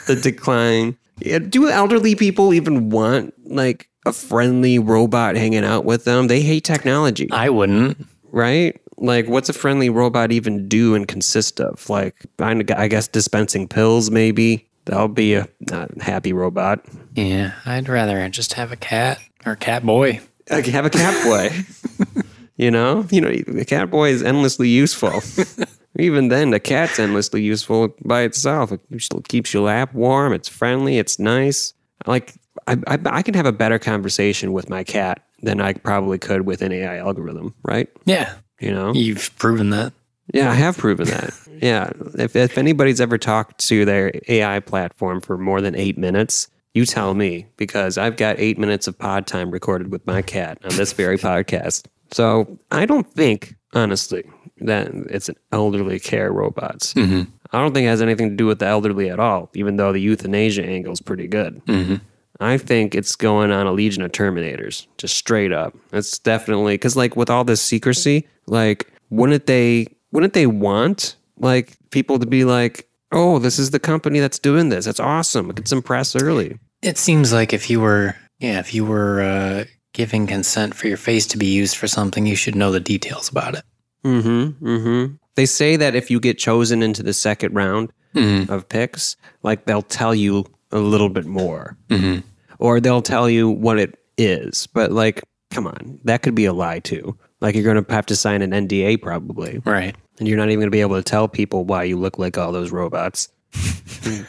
the 0.06 0.18
decline. 0.22 0.96
Yeah, 1.20 1.40
do 1.40 1.68
elderly 1.68 2.14
people 2.14 2.54
even 2.54 2.90
want 2.90 3.34
like 3.50 3.88
a 4.04 4.12
friendly 4.12 4.78
robot 4.78 5.34
hanging 5.36 5.64
out 5.64 5.84
with 5.84 6.04
them? 6.04 6.28
They 6.28 6.40
hate 6.42 6.64
technology, 6.64 7.28
I 7.32 7.50
wouldn't. 7.50 8.06
right? 8.30 8.80
Like, 8.98 9.28
what's 9.28 9.48
a 9.48 9.52
friendly 9.52 9.90
robot 9.90 10.32
even 10.32 10.68
do 10.68 10.94
and 10.94 11.06
consist 11.06 11.60
of? 11.60 11.88
Like, 11.90 12.26
I 12.38 12.62
I 12.76 12.88
guess 12.88 13.08
dispensing 13.08 13.68
pills, 13.68 14.10
maybe. 14.10 14.68
That'll 14.86 15.08
be 15.08 15.34
a 15.34 15.48
not 15.70 16.00
happy 16.00 16.32
robot. 16.32 16.84
Yeah, 17.14 17.54
I'd 17.64 17.88
rather 17.88 18.26
just 18.28 18.52
have 18.54 18.70
a 18.72 18.76
cat 18.76 19.18
or 19.44 19.52
a 19.52 19.56
cat 19.56 19.84
boy. 19.84 20.20
I 20.50 20.62
can 20.62 20.72
have 20.72 20.86
a 20.86 20.90
cat 20.90 21.24
boy. 21.24 22.22
you 22.56 22.70
know, 22.70 23.04
you 23.10 23.20
know, 23.20 23.30
the 23.30 23.64
cat 23.64 23.90
boy 23.90 24.10
is 24.10 24.22
endlessly 24.22 24.68
useful. 24.68 25.20
Even 25.98 26.28
then, 26.28 26.50
the 26.50 26.60
cat's 26.60 26.98
endlessly 26.98 27.42
useful 27.42 27.96
by 28.04 28.22
itself. 28.22 28.70
It 28.70 28.80
keeps- 28.90 29.08
keeps 29.28 29.52
your 29.54 29.64
lap 29.64 29.92
warm. 29.94 30.32
It's 30.32 30.48
friendly. 30.48 30.98
It's 30.98 31.18
nice. 31.18 31.72
Like 32.06 32.34
I, 32.68 32.76
I, 32.86 32.98
I 33.06 33.22
can 33.22 33.34
have 33.34 33.46
a 33.46 33.52
better 33.52 33.78
conversation 33.78 34.52
with 34.52 34.68
my 34.68 34.84
cat 34.84 35.22
than 35.42 35.60
I 35.60 35.72
probably 35.72 36.18
could 36.18 36.42
with 36.46 36.62
an 36.62 36.70
AI 36.72 36.98
algorithm, 36.98 37.54
right? 37.64 37.88
Yeah, 38.04 38.34
You 38.60 38.72
know, 38.72 38.92
you've 38.94 39.30
proven 39.38 39.70
that. 39.70 39.92
yeah, 40.32 40.50
I 40.50 40.54
have 40.54 40.76
proven 40.76 41.06
that. 41.08 41.30
Yeah, 41.62 41.90
if 42.18 42.36
if 42.36 42.58
anybody's 42.58 43.00
ever 43.00 43.16
talked 43.16 43.56
to 43.68 43.86
their 43.86 44.12
AI 44.28 44.60
platform 44.60 45.22
for 45.22 45.38
more 45.38 45.62
than 45.62 45.74
eight 45.74 45.96
minutes, 45.96 46.48
you 46.74 46.84
tell 46.84 47.14
me 47.14 47.46
because 47.56 47.96
I've 47.96 48.18
got 48.18 48.38
eight 48.38 48.58
minutes 48.58 48.86
of 48.86 48.98
pod 48.98 49.26
time 49.26 49.50
recorded 49.50 49.90
with 49.90 50.06
my 50.06 50.20
cat 50.20 50.58
on 50.64 50.76
this 50.76 50.92
very 50.92 51.16
podcast. 51.16 51.86
So 52.12 52.58
I 52.70 52.84
don't 52.84 53.10
think, 53.10 53.54
honestly, 53.72 54.24
that 54.60 54.88
it's 55.08 55.30
an 55.30 55.36
elderly 55.50 55.98
care 55.98 56.30
robots. 56.30 56.92
Mm-hmm. 56.92 57.22
I 57.52 57.58
don't 57.62 57.72
think 57.72 57.86
it 57.86 57.88
has 57.88 58.02
anything 58.02 58.28
to 58.28 58.36
do 58.36 58.44
with 58.44 58.58
the 58.58 58.66
elderly 58.66 59.08
at 59.08 59.18
all, 59.18 59.48
even 59.54 59.76
though 59.76 59.92
the 59.94 60.00
euthanasia 60.00 60.62
angle 60.62 60.92
is 60.92 61.00
pretty 61.00 61.26
good. 61.26 61.64
Mm-hmm. 61.64 61.94
I 62.40 62.58
think 62.58 62.94
it's 62.94 63.16
going 63.16 63.50
on 63.50 63.66
a 63.66 63.72
legion 63.72 64.02
of 64.02 64.12
Terminators, 64.12 64.86
just 64.98 65.16
straight 65.16 65.52
up. 65.52 65.74
It's 65.92 66.18
definitely 66.18 66.74
because, 66.74 66.96
like, 66.96 67.16
with 67.16 67.30
all 67.30 67.44
this 67.44 67.62
secrecy, 67.62 68.26
like, 68.46 68.90
wouldn't 69.10 69.46
they, 69.46 69.86
wouldn't 70.12 70.32
they 70.34 70.46
want 70.46 71.16
like 71.38 71.76
people 71.90 72.18
to 72.18 72.26
be 72.26 72.44
like, 72.44 72.88
oh, 73.12 73.38
this 73.38 73.58
is 73.58 73.70
the 73.70 73.78
company 73.78 74.20
that's 74.20 74.38
doing 74.38 74.68
this. 74.70 74.84
That's 74.86 75.00
awesome. 75.00 75.50
It 75.50 75.56
gets 75.56 75.70
some 75.70 75.82
press 75.82 76.16
early. 76.16 76.58
It 76.82 76.98
seems 76.98 77.32
like 77.32 77.52
if 77.52 77.70
you 77.70 77.80
were, 77.80 78.16
yeah, 78.38 78.58
if 78.58 78.74
you 78.74 78.84
were 78.84 79.20
uh, 79.22 79.64
giving 79.92 80.26
consent 80.26 80.74
for 80.74 80.88
your 80.88 80.96
face 80.96 81.26
to 81.28 81.38
be 81.38 81.46
used 81.46 81.76
for 81.76 81.86
something, 81.86 82.26
you 82.26 82.36
should 82.36 82.54
know 82.54 82.72
the 82.72 82.80
details 82.80 83.28
about 83.28 83.54
it. 83.54 83.64
Mm-hmm. 84.04 84.66
Mm-hmm. 84.66 85.14
They 85.34 85.46
say 85.46 85.76
that 85.76 85.94
if 85.94 86.10
you 86.10 86.20
get 86.20 86.38
chosen 86.38 86.82
into 86.82 87.02
the 87.02 87.12
second 87.12 87.54
round 87.54 87.92
Mhm. 88.14 88.48
of 88.48 88.66
picks, 88.68 89.14
like 89.42 89.66
they'll 89.66 89.82
tell 89.82 90.14
you 90.14 90.46
a 90.72 90.78
little 90.78 91.08
bit 91.08 91.26
more. 91.26 91.76
Mhm. 91.88 92.22
Or 92.58 92.80
they'll 92.80 93.02
tell 93.02 93.28
you 93.28 93.48
what 93.48 93.78
it 93.78 93.98
is. 94.18 94.66
But 94.66 94.92
like, 94.92 95.22
come 95.50 95.66
on, 95.66 95.98
that 96.04 96.22
could 96.22 96.34
be 96.34 96.46
a 96.46 96.52
lie 96.52 96.80
too. 96.80 97.16
Like 97.40 97.54
you're 97.54 97.64
gonna 97.64 97.84
have 97.94 98.06
to 98.06 98.16
sign 98.16 98.42
an 98.42 98.52
NDA 98.52 99.00
probably. 99.00 99.60
Right. 99.64 99.94
And 100.18 100.26
you're 100.26 100.38
not 100.38 100.48
even 100.48 100.60
gonna 100.60 100.70
be 100.70 100.80
able 100.80 100.96
to 100.96 101.02
tell 101.02 101.28
people 101.28 101.64
why 101.64 101.84
you 101.84 101.98
look 101.98 102.18
like 102.18 102.38
all 102.38 102.52
those 102.52 102.72
robots. 102.72 103.28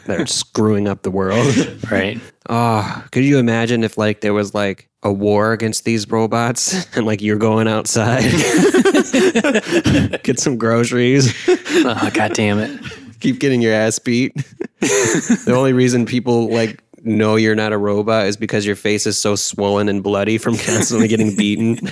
that 0.06 0.21
are 0.21 0.26
screwing 0.28 0.88
up 0.88 1.02
the 1.04 1.12
world. 1.12 1.45
Right. 1.91 2.19
Oh, 2.50 3.04
could 3.12 3.26
you 3.26 3.39
imagine 3.39 3.84
if 3.84 3.97
like 3.97 4.21
there 4.21 4.34
was 4.34 4.54
like 4.54 4.89
a 5.04 5.12
war 5.12 5.52
against 5.52 5.84
these 5.86 6.10
robots 6.10 6.86
and 6.95 7.06
like 7.06 7.21
you're 7.21 7.38
going 7.38 7.67
outside, 7.67 8.23
get 10.23 10.39
some 10.39 10.58
groceries, 10.58 11.34
oh, 11.47 12.10
God 12.13 12.34
damn 12.34 12.60
it. 12.60 12.80
Keep 13.19 13.39
getting 13.39 13.62
your 13.62 13.73
ass 13.73 13.99
beat. 13.99 14.36
the 14.80 15.53
only 15.56 15.73
reason 15.73 16.06
people 16.06 16.49
like 16.49 16.84
know 17.03 17.36
you're 17.36 17.56
not 17.56 17.73
a 17.73 17.77
robot 17.77 18.27
is 18.27 18.38
because 18.38 18.65
your 18.65 18.75
face 18.75 19.08
is 19.08 19.17
so 19.17 19.36
swollen 19.36 19.89
and 19.89 20.03
bloody 20.03 20.38
from 20.38 20.58
constantly 20.58 21.08
getting 21.08 21.36
beaten. 21.36 21.80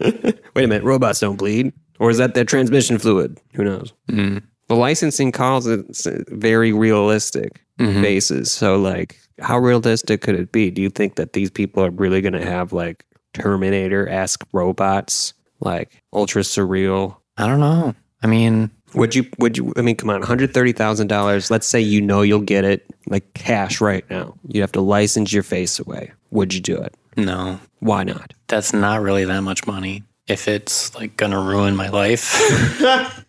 Wait 0.00 0.64
a 0.64 0.68
minute, 0.68 0.84
robots 0.84 1.20
don't 1.20 1.36
bleed, 1.36 1.72
or 1.98 2.10
is 2.10 2.18
that 2.18 2.34
their 2.34 2.44
transmission 2.44 2.98
fluid? 2.98 3.38
Who 3.54 3.64
knows? 3.64 3.92
Mm. 4.10 4.42
The 4.68 4.76
licensing 4.76 5.32
calls 5.32 5.66
it 5.66 5.84
very 6.28 6.72
realistic 6.72 7.64
mm-hmm. 7.78 8.02
faces. 8.02 8.52
So, 8.52 8.76
like, 8.76 9.18
how 9.40 9.58
realistic 9.58 10.20
could 10.20 10.34
it 10.34 10.52
be? 10.52 10.70
Do 10.70 10.82
you 10.82 10.90
think 10.90 11.16
that 11.16 11.32
these 11.32 11.50
people 11.50 11.84
are 11.84 11.90
really 11.90 12.20
going 12.20 12.34
to 12.34 12.44
have 12.44 12.72
like 12.72 13.04
Terminator 13.34 14.08
esque 14.08 14.46
robots, 14.52 15.34
like 15.60 16.02
ultra 16.12 16.42
surreal? 16.42 17.16
I 17.36 17.46
don't 17.46 17.60
know. 17.60 17.94
I 18.22 18.26
mean, 18.26 18.70
Would 18.94 19.14
you? 19.14 19.26
Would 19.38 19.56
you? 19.56 19.72
I 19.76 19.82
mean, 19.82 19.96
come 19.96 20.10
on, 20.10 20.22
hundred 20.22 20.52
thirty 20.54 20.72
thousand 20.72 21.06
dollars. 21.08 21.50
Let's 21.50 21.66
say 21.66 21.80
you 21.80 22.00
know 22.00 22.22
you'll 22.22 22.40
get 22.40 22.64
it 22.64 22.84
like 23.06 23.32
cash 23.34 23.80
right 23.80 24.08
now. 24.10 24.34
You 24.48 24.60
have 24.62 24.72
to 24.72 24.80
license 24.80 25.32
your 25.32 25.42
face 25.42 25.78
away. 25.78 26.12
Would 26.30 26.52
you 26.54 26.60
do 26.60 26.76
it? 26.76 26.94
no, 27.16 27.58
Why 27.80 28.04
not? 28.04 28.32
that's 28.48 28.72
not 28.72 29.00
really 29.02 29.24
that 29.24 29.40
much 29.42 29.66
money. 29.66 30.02
If 30.26 30.46
it's 30.48 30.94
like 30.94 31.16
gonna 31.16 31.40
ruin 31.40 31.74
my 31.76 31.88
life, 31.88 32.34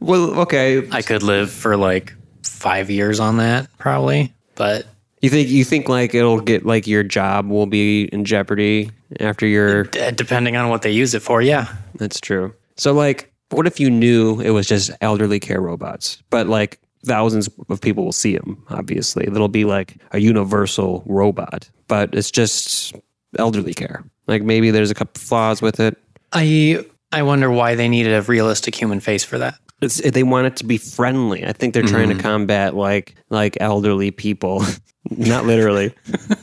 Well, 0.00 0.40
okay. 0.40 0.88
I 0.90 1.02
could 1.02 1.22
live 1.22 1.50
for 1.50 1.76
like 1.76 2.14
five 2.44 2.88
years 2.90 3.18
on 3.20 3.38
that 3.38 3.68
probably. 3.78 4.32
But 4.54 4.86
You 5.22 5.28
think 5.30 5.48
you 5.48 5.64
think 5.64 5.88
like 5.88 6.14
it'll 6.14 6.40
get 6.40 6.64
like 6.64 6.86
your 6.86 7.02
job 7.02 7.48
will 7.48 7.66
be 7.66 8.04
in 8.04 8.24
jeopardy 8.24 8.90
after 9.18 9.46
your 9.46 9.84
d- 9.84 10.12
depending 10.12 10.56
on 10.56 10.68
what 10.68 10.82
they 10.82 10.90
use 10.92 11.14
it 11.14 11.20
for, 11.22 11.42
yeah. 11.42 11.66
That's 11.96 12.20
true. 12.20 12.54
So, 12.76 12.92
like, 12.92 13.29
what 13.50 13.66
if 13.66 13.80
you 13.80 13.90
knew 13.90 14.40
it 14.40 14.50
was 14.50 14.66
just 14.66 14.90
elderly 15.00 15.40
care 15.40 15.60
robots, 15.60 16.22
but 16.30 16.46
like 16.46 16.80
thousands 17.04 17.48
of 17.68 17.80
people 17.80 18.04
will 18.04 18.12
see 18.12 18.36
them? 18.36 18.62
Obviously, 18.70 19.26
it'll 19.26 19.48
be 19.48 19.64
like 19.64 19.96
a 20.12 20.18
universal 20.18 21.02
robot, 21.06 21.68
but 21.88 22.14
it's 22.14 22.30
just 22.30 22.94
elderly 23.38 23.74
care. 23.74 24.04
Like, 24.26 24.42
maybe 24.42 24.70
there's 24.70 24.90
a 24.90 24.94
couple 24.94 25.20
flaws 25.20 25.60
with 25.60 25.80
it. 25.80 25.98
I 26.32 26.84
I 27.12 27.22
wonder 27.22 27.50
why 27.50 27.74
they 27.74 27.88
needed 27.88 28.14
a 28.14 28.22
realistic 28.22 28.74
human 28.74 29.00
face 29.00 29.24
for 29.24 29.38
that. 29.38 29.58
It's, 29.82 30.00
they 30.10 30.22
want 30.22 30.46
it 30.46 30.56
to 30.56 30.64
be 30.64 30.76
friendly. 30.76 31.44
I 31.44 31.52
think 31.52 31.72
they're 31.74 31.82
trying 31.82 32.08
to 32.08 32.14
mm-hmm. 32.14 32.22
combat 32.22 32.76
like 32.76 33.14
like 33.30 33.56
elderly 33.60 34.10
people, 34.10 34.62
not 35.10 35.46
literally, 35.46 35.94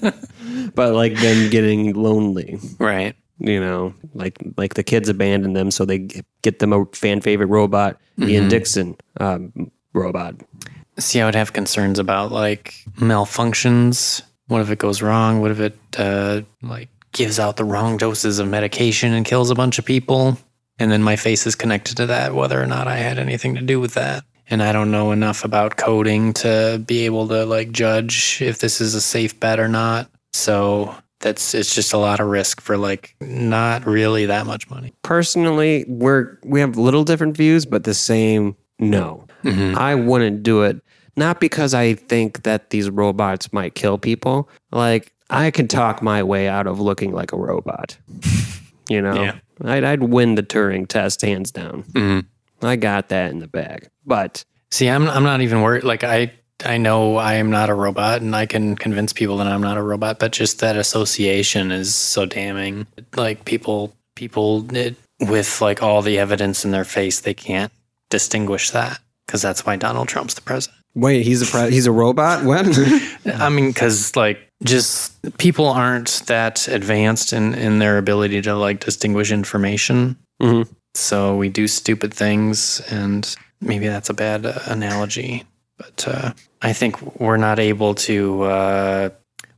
but 0.73 0.93
like 0.93 1.13
them 1.15 1.49
getting 1.49 1.93
lonely. 1.93 2.59
Right. 2.79 3.15
You 3.39 3.59
know, 3.59 3.93
like 4.13 4.37
like 4.57 4.73
the 4.73 4.83
kids 4.83 5.09
abandon 5.09 5.53
them, 5.53 5.71
so 5.71 5.85
they 5.85 6.07
get 6.41 6.59
them 6.59 6.73
a 6.73 6.85
fan 6.93 7.21
favorite 7.21 7.47
robot, 7.47 7.97
Ian 8.19 8.47
Dixon 8.49 8.95
um, 9.19 9.71
robot. 9.93 10.35
See, 10.99 11.21
I 11.21 11.25
would 11.25 11.35
have 11.35 11.53
concerns 11.53 11.99
about 11.99 12.31
like 12.31 12.73
malfunctions. 12.97 14.21
What 14.47 14.61
if 14.61 14.69
it 14.69 14.79
goes 14.79 15.01
wrong? 15.01 15.41
What 15.41 15.51
if 15.51 15.59
it 15.59 15.77
uh, 15.97 16.41
like 16.61 16.89
gives 17.11 17.39
out 17.39 17.57
the 17.57 17.65
wrong 17.65 17.97
doses 17.97 18.39
of 18.39 18.47
medication 18.47 19.13
and 19.13 19.25
kills 19.25 19.51
a 19.51 19.55
bunch 19.55 19.77
of 19.77 19.85
people? 19.85 20.37
And 20.79 20.91
then 20.91 21.03
my 21.03 21.15
face 21.15 21.47
is 21.47 21.55
connected 21.55 21.97
to 21.97 22.05
that, 22.07 22.35
whether 22.35 22.61
or 22.61 22.67
not 22.67 22.87
I 22.87 22.97
had 22.97 23.17
anything 23.17 23.55
to 23.55 23.61
do 23.61 23.79
with 23.79 23.95
that. 23.95 24.23
And 24.49 24.63
I 24.63 24.71
don't 24.71 24.91
know 24.91 25.11
enough 25.11 25.43
about 25.43 25.75
coding 25.75 26.33
to 26.33 26.81
be 26.85 27.05
able 27.05 27.27
to 27.27 27.45
like 27.45 27.71
judge 27.71 28.41
if 28.41 28.59
this 28.59 28.79
is 28.79 28.95
a 28.95 29.01
safe 29.01 29.39
bet 29.39 29.59
or 29.59 29.67
not. 29.67 30.09
So 30.33 30.95
that's 31.19 31.53
it's 31.53 31.73
just 31.73 31.93
a 31.93 31.97
lot 31.97 32.19
of 32.19 32.27
risk 32.27 32.61
for 32.61 32.77
like 32.77 33.15
not 33.21 33.85
really 33.85 34.25
that 34.27 34.45
much 34.45 34.69
money. 34.69 34.93
Personally, 35.03 35.85
we're 35.87 36.37
we 36.43 36.59
have 36.59 36.77
little 36.77 37.03
different 37.03 37.35
views, 37.35 37.65
but 37.65 37.83
the 37.83 37.93
same. 37.93 38.55
No, 38.79 39.25
mm-hmm. 39.43 39.77
I 39.77 39.95
wouldn't 39.95 40.43
do 40.43 40.61
it. 40.63 40.81
Not 41.15 41.39
because 41.39 41.73
I 41.73 41.95
think 41.95 42.43
that 42.43 42.69
these 42.69 42.91
robots 42.91 43.51
might 43.51 43.73
kill 43.73 43.97
people. 43.97 44.49
Like 44.71 45.13
I 45.29 45.49
can 45.49 45.67
talk 45.67 46.03
my 46.03 46.21
way 46.21 46.47
out 46.47 46.67
of 46.67 46.79
looking 46.79 47.11
like 47.11 47.31
a 47.33 47.37
robot. 47.37 47.97
You 48.89 49.01
know, 49.01 49.21
Yeah. 49.21 49.39
I'd, 49.65 49.83
I'd 49.83 50.03
win 50.03 50.35
the 50.35 50.43
Turing 50.43 50.87
test 50.87 51.21
hands 51.21 51.51
down. 51.51 51.83
Mm-hmm. 51.91 52.65
I 52.65 52.77
got 52.77 53.09
that 53.09 53.31
in 53.31 53.39
the 53.39 53.47
bag. 53.47 53.89
But 54.05 54.45
See, 54.71 54.89
I'm 54.89 55.07
I'm 55.07 55.23
not 55.23 55.41
even 55.41 55.61
worried. 55.61 55.83
Like 55.83 56.03
I 56.03 56.31
I 56.65 56.77
know 56.77 57.17
I 57.17 57.35
am 57.35 57.49
not 57.51 57.69
a 57.69 57.73
robot, 57.75 58.21
and 58.21 58.35
I 58.35 58.45
can 58.47 58.75
convince 58.75 59.13
people 59.13 59.37
that 59.37 59.47
I'm 59.47 59.61
not 59.61 59.77
a 59.77 59.81
robot. 59.83 60.19
But 60.19 60.31
just 60.31 60.59
that 60.59 60.75
association 60.75 61.71
is 61.71 61.93
so 61.93 62.25
damning. 62.25 62.87
Like 63.15 63.45
people 63.45 63.93
people 64.15 64.65
it, 64.75 64.95
with 65.19 65.61
like 65.61 65.83
all 65.83 66.01
the 66.01 66.17
evidence 66.19 66.65
in 66.65 66.71
their 66.71 66.85
face, 66.85 67.19
they 67.19 67.33
can't 67.35 67.71
distinguish 68.09 68.71
that 68.71 68.99
because 69.25 69.41
that's 69.41 69.65
why 69.65 69.75
Donald 69.75 70.07
Trump's 70.07 70.33
the 70.33 70.41
president. 70.41 70.81
wait, 70.95 71.23
he's 71.23 71.41
a 71.41 71.45
pre- 71.45 71.69
he's 71.71 71.85
a 71.85 71.91
robot. 71.91 72.43
What? 72.43 72.65
I 73.35 73.49
mean, 73.49 73.67
because 73.69 74.15
like 74.15 74.39
just 74.63 75.13
people 75.37 75.67
aren't 75.67 76.23
that 76.25 76.67
advanced 76.67 77.33
in 77.33 77.53
in 77.53 77.77
their 77.79 77.99
ability 77.99 78.41
to 78.43 78.55
like 78.55 78.79
distinguish 78.79 79.31
information. 79.31 80.17
Mhm. 80.41 80.67
So 80.95 81.35
we 81.35 81.49
do 81.49 81.67
stupid 81.67 82.11
things, 82.11 82.81
and 82.89 83.35
maybe 83.61 83.87
that's 83.87 84.09
a 84.09 84.15
bad 84.15 84.47
uh, 84.47 84.57
analogy, 84.65 85.43
but 85.77 86.07
uh, 86.07 86.33
I 86.61 86.73
think 86.73 87.19
we're 87.19 87.37
not 87.37 87.59
able 87.59 87.95
to. 87.95 88.43
Uh, 88.43 89.09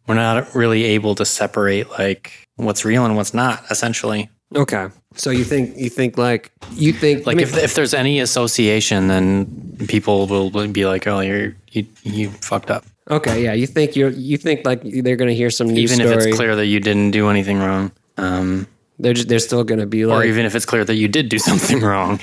we're 0.07 0.15
not 0.15 0.55
really 0.55 0.85
able 0.85 1.13
to 1.15 1.25
separate 1.25 1.89
like 1.91 2.31
what's 2.55 2.83
real 2.83 3.05
and 3.05 3.15
what's 3.15 3.33
not. 3.33 3.63
Essentially, 3.69 4.29
Okay. 4.55 4.87
So 5.15 5.29
you 5.29 5.43
think 5.43 5.77
you 5.77 5.89
think 5.89 6.17
like 6.17 6.51
you 6.71 6.93
think 6.93 7.25
like 7.25 7.35
I 7.35 7.37
mean, 7.37 7.47
if 7.47 7.57
if 7.57 7.73
there's 7.75 7.93
any 7.93 8.19
association, 8.19 9.07
then 9.07 9.77
people 9.87 10.27
will 10.27 10.49
be 10.67 10.85
like, 10.85 11.07
"Oh, 11.07 11.19
you're 11.19 11.55
you 11.71 11.85
you 12.03 12.29
fucked 12.29 12.71
up." 12.71 12.85
okay, 13.09 13.43
yeah, 13.43 13.53
you 13.53 13.67
think 13.67 13.95
you're 13.95 14.09
you 14.09 14.37
think 14.37 14.65
like 14.65 14.81
they're 14.83 15.15
gonna 15.15 15.33
hear 15.33 15.49
some 15.49 15.67
news 15.67 15.91
even 15.91 16.05
story. 16.05 16.23
if 16.23 16.27
it's 16.27 16.35
clear 16.35 16.55
that 16.55 16.65
you 16.67 16.79
didn't 16.79 17.11
do 17.11 17.29
anything 17.29 17.59
wrong. 17.59 17.91
Um, 18.17 18.67
they're 18.97 19.13
just, 19.13 19.27
they're 19.29 19.39
still 19.39 19.63
gonna 19.63 19.85
be 19.85 20.05
like, 20.05 20.23
or 20.23 20.23
even 20.25 20.45
if 20.45 20.55
it's 20.55 20.65
clear 20.65 20.83
that 20.83 20.95
you 20.95 21.07
did 21.07 21.29
do 21.29 21.39
something 21.39 21.79
wrong, 21.89 22.19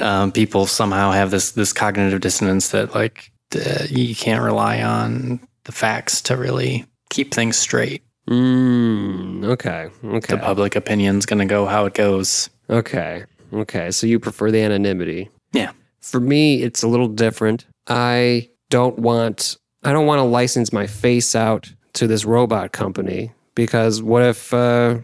um, 0.00 0.32
people 0.32 0.66
somehow 0.66 1.10
have 1.12 1.30
this 1.30 1.52
this 1.52 1.72
cognitive 1.72 2.20
dissonance 2.20 2.68
that 2.70 2.94
like 2.94 3.30
uh, 3.54 3.84
you 3.88 4.14
can't 4.14 4.42
rely 4.42 4.82
on 4.82 5.40
the 5.64 5.72
facts 5.72 6.20
to 6.22 6.36
really 6.36 6.84
keep 7.10 7.32
things 7.34 7.56
straight. 7.58 8.02
mm, 8.28 9.44
okay, 9.44 9.88
okay, 10.04 10.34
The 10.34 10.38
public 10.40 10.76
opinion's 10.76 11.26
going 11.26 11.38
to 11.38 11.44
go 11.46 11.66
how 11.66 11.86
it 11.86 11.94
goes. 11.94 12.50
okay, 12.68 13.24
okay. 13.52 13.90
So 13.90 14.06
you 14.06 14.18
prefer 14.20 14.50
the 14.50 14.60
anonymity. 14.62 15.30
Yeah. 15.52 15.72
For 16.00 16.20
me, 16.20 16.62
it's 16.62 16.82
a 16.82 16.88
little 16.88 17.08
different. 17.08 17.66
I 17.86 18.50
don't 18.70 18.98
want 18.98 19.56
I 19.84 19.92
don't 19.92 20.06
want 20.06 20.18
to 20.18 20.24
license 20.24 20.72
my 20.72 20.86
face 20.86 21.34
out 21.36 21.72
to 21.94 22.06
this 22.06 22.24
robot 22.24 22.72
company 22.72 23.32
because 23.54 24.02
what 24.02 24.22
if 24.22 24.52
uh, 24.52 24.98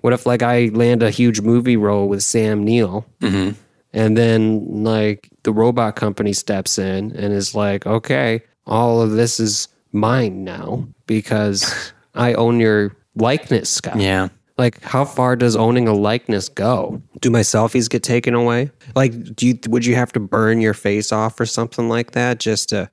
what 0.00 0.12
if 0.12 0.26
like 0.26 0.42
I 0.42 0.66
land 0.72 1.02
a 1.02 1.10
huge 1.10 1.40
movie 1.40 1.76
role 1.76 2.08
with 2.08 2.22
Sam 2.22 2.64
Neill 2.64 3.04
Mm-hmm. 3.20 3.58
And 3.92 4.16
then 4.16 4.84
like 4.84 5.30
the 5.42 5.52
robot 5.52 5.96
company 5.96 6.32
steps 6.32 6.78
in 6.78 7.12
and 7.16 7.32
is 7.32 7.54
like, 7.54 7.86
okay, 7.86 8.42
all 8.66 9.02
of 9.02 9.12
this 9.12 9.40
is 9.40 9.68
mine 9.92 10.44
now 10.44 10.86
because 11.06 11.92
I 12.14 12.34
own 12.34 12.60
your 12.60 12.96
likeness, 13.14 13.70
Scott. 13.70 13.98
Yeah. 13.98 14.28
Like, 14.58 14.82
how 14.82 15.04
far 15.04 15.34
does 15.34 15.56
owning 15.56 15.88
a 15.88 15.94
likeness 15.94 16.48
go? 16.48 17.02
Do 17.20 17.30
my 17.30 17.40
selfies 17.40 17.88
get 17.88 18.02
taken 18.02 18.34
away? 18.34 18.70
Like, 18.94 19.34
do 19.34 19.46
you 19.46 19.58
would 19.68 19.84
you 19.84 19.94
have 19.94 20.12
to 20.12 20.20
burn 20.20 20.60
your 20.60 20.74
face 20.74 21.10
off 21.10 21.40
or 21.40 21.46
something 21.46 21.88
like 21.88 22.12
that 22.12 22.38
just 22.38 22.68
to 22.68 22.90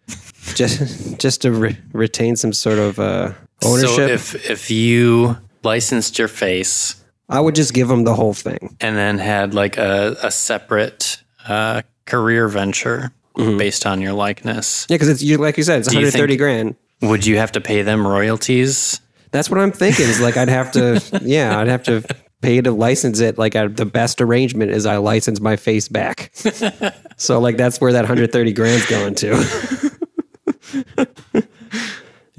just 0.55 1.19
just 1.19 1.41
to 1.41 1.51
re- 1.51 1.77
retain 1.91 2.37
some 2.37 2.53
sort 2.53 2.79
of 2.79 2.97
uh, 2.97 3.33
ownership? 3.63 3.89
So 3.89 4.07
if 4.07 4.49
if 4.49 4.71
you 4.71 5.37
licensed 5.63 6.17
your 6.17 6.29
face 6.29 6.98
I 7.29 7.39
would 7.39 7.55
just 7.55 7.73
give 7.73 7.87
them 7.87 8.03
the 8.03 8.15
whole 8.15 8.33
thing. 8.33 8.75
and 8.81 8.97
then 8.97 9.17
had 9.19 9.53
like 9.53 9.77
a, 9.77 10.15
a 10.23 10.31
separate 10.31 11.21
uh, 11.47 11.83
career 12.05 12.47
venture 12.47 13.11
based 13.35 13.85
on 13.85 14.01
your 14.01 14.13
likeness. 14.13 14.85
Yeah, 14.89 14.95
because 14.95 15.09
it's 15.09 15.21
you 15.21 15.37
like 15.37 15.57
you 15.57 15.63
said, 15.63 15.79
it's 15.81 15.93
you 15.93 15.99
130 15.99 16.31
think- 16.33 16.39
grand. 16.39 16.75
Would 17.01 17.25
you 17.25 17.37
have 17.37 17.53
to 17.53 17.61
pay 17.61 17.81
them 17.83 18.05
royalties? 18.05 18.99
That's 19.31 19.49
what 19.49 19.59
I'm 19.59 19.71
thinking. 19.71 20.05
Is 20.07 20.19
like 20.19 20.35
I'd 20.35 20.49
have 20.49 20.71
to, 20.73 21.01
yeah, 21.21 21.57
I'd 21.57 21.67
have 21.69 21.83
to 21.83 22.03
pay 22.41 22.59
to 22.59 22.71
license 22.71 23.19
it. 23.21 23.37
Like 23.37 23.55
I, 23.55 23.67
the 23.67 23.85
best 23.85 24.19
arrangement 24.19 24.71
is 24.71 24.85
I 24.85 24.97
license 24.97 25.39
my 25.39 25.55
face 25.55 25.87
back. 25.87 26.31
so 27.17 27.39
like 27.39 27.55
that's 27.55 27.79
where 27.79 27.93
that 27.93 28.01
130 28.01 28.51
grand's 28.53 28.85
going 28.87 29.15
to. 29.15 29.35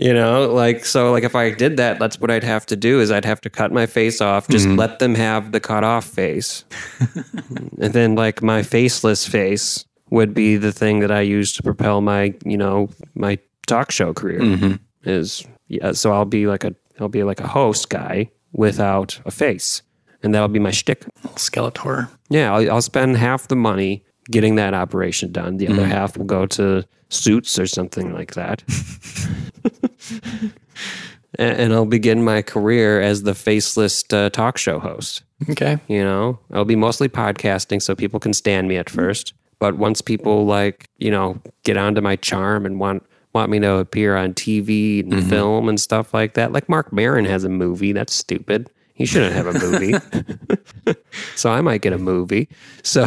you 0.01 0.15
know, 0.15 0.51
like 0.51 0.87
so 0.87 1.13
like 1.13 1.25
if 1.25 1.37
I 1.37 1.51
did 1.51 1.77
that, 1.77 1.99
that's 1.99 2.19
what 2.19 2.31
I'd 2.31 2.43
have 2.43 2.65
to 2.67 2.77
do 2.77 3.01
is 3.01 3.11
I'd 3.11 3.27
have 3.27 3.41
to 3.43 3.51
cut 3.51 3.71
my 3.71 3.85
face 3.85 4.23
off, 4.23 4.49
just 4.49 4.67
mm-hmm. 4.67 4.79
let 4.79 4.99
them 4.99 5.15
have 5.15 5.53
the 5.53 5.61
cut 5.61 5.85
off 5.85 6.07
face. 6.07 6.65
and 7.81 7.93
then 7.93 8.15
like 8.15 8.43
my 8.43 8.63
faceless 8.63 9.27
face 9.27 9.85
would 10.09 10.33
be 10.33 10.57
the 10.57 10.73
thing 10.73 11.01
that 11.01 11.11
I 11.11 11.21
use 11.21 11.53
to 11.53 11.63
propel 11.63 12.01
my, 12.01 12.35
you 12.47 12.57
know, 12.57 12.89
my 13.15 13.39
talk 13.67 13.91
show 13.91 14.15
career 14.15 14.41
mm-hmm. 14.41 14.75
is 15.05 15.47
yeah, 15.69 15.93
so 15.93 16.13
I'll 16.13 16.25
be 16.25 16.47
like 16.47 16.65
a 16.65 16.75
I'll 16.99 17.09
be 17.09 17.23
like 17.23 17.41
a 17.41 17.47
host 17.47 17.91
guy 17.91 18.31
without 18.53 19.21
a 19.27 19.31
face, 19.31 19.83
and 20.23 20.35
that'll 20.35 20.49
be 20.49 20.59
my 20.59 20.71
shtick. 20.71 21.05
Skeletor. 21.35 22.09
Yeah, 22.31 22.55
I'll, 22.55 22.73
I'll 22.73 22.83
spend 22.83 23.19
half 23.19 23.49
the 23.49 23.57
money 23.57 24.03
getting 24.31 24.55
that 24.55 24.73
operation 24.73 25.31
done. 25.31 25.59
The 25.59 25.69
other 25.69 25.83
mm-hmm. 25.83 25.91
half 25.91 26.17
will 26.17 26.25
go 26.25 26.47
to 26.47 26.85
suits 27.11 27.59
or 27.59 27.67
something 27.67 28.15
like 28.15 28.35
that. 28.35 28.63
and, 31.39 31.73
I'll 31.73 31.87
begin 31.87 32.25
my 32.25 32.43
career 32.43 33.01
as 33.01 33.23
the 33.23 33.35
faceless 33.35 34.05
uh, 34.13 34.31
talk 34.31 34.59
show 34.59 34.79
host. 34.79 35.23
Okay. 35.49 35.79
You 35.89 36.05
know, 36.05 36.39
I'll 36.53 36.65
be 36.65 36.77
mostly 36.77 37.09
podcasting 37.09 37.81
so 37.81 37.95
people 37.95 38.21
can 38.21 38.33
stand 38.33 38.69
me 38.69 38.77
at 38.77 38.91
first. 38.91 39.33
But 39.59 39.77
once 39.77 40.01
people 40.01 40.47
like, 40.47 40.89
you 40.99 41.11
know, 41.11 41.41
get 41.65 41.77
onto 41.77 42.01
my 42.01 42.17
charm 42.17 42.65
and 42.67 42.81
want 42.81 43.05
want 43.33 43.51
me 43.51 43.61
to 43.61 43.77
appear 43.77 44.17
on 44.17 44.35
TV 44.35 45.01
and 45.01 45.29
film 45.29 45.69
and 45.69 45.81
stuff 45.81 46.13
like 46.13 46.35
that, 46.35 46.53
like 46.53 46.69
Marc 46.69 46.93
Maron 46.93 47.25
has 47.27 47.45
a 47.45 47.49
movie. 47.49 47.93
That's 47.93 48.13
stupid. 48.13 48.69
He 48.95 49.07
shouldn't 49.07 49.33
have 49.35 49.47
a 49.47 49.59
movie. 49.59 49.95
so 51.37 51.51
I 51.51 51.61
might 51.61 51.81
get 51.81 51.93
a 51.93 51.99
movie. 51.99 52.49
So, 52.83 53.07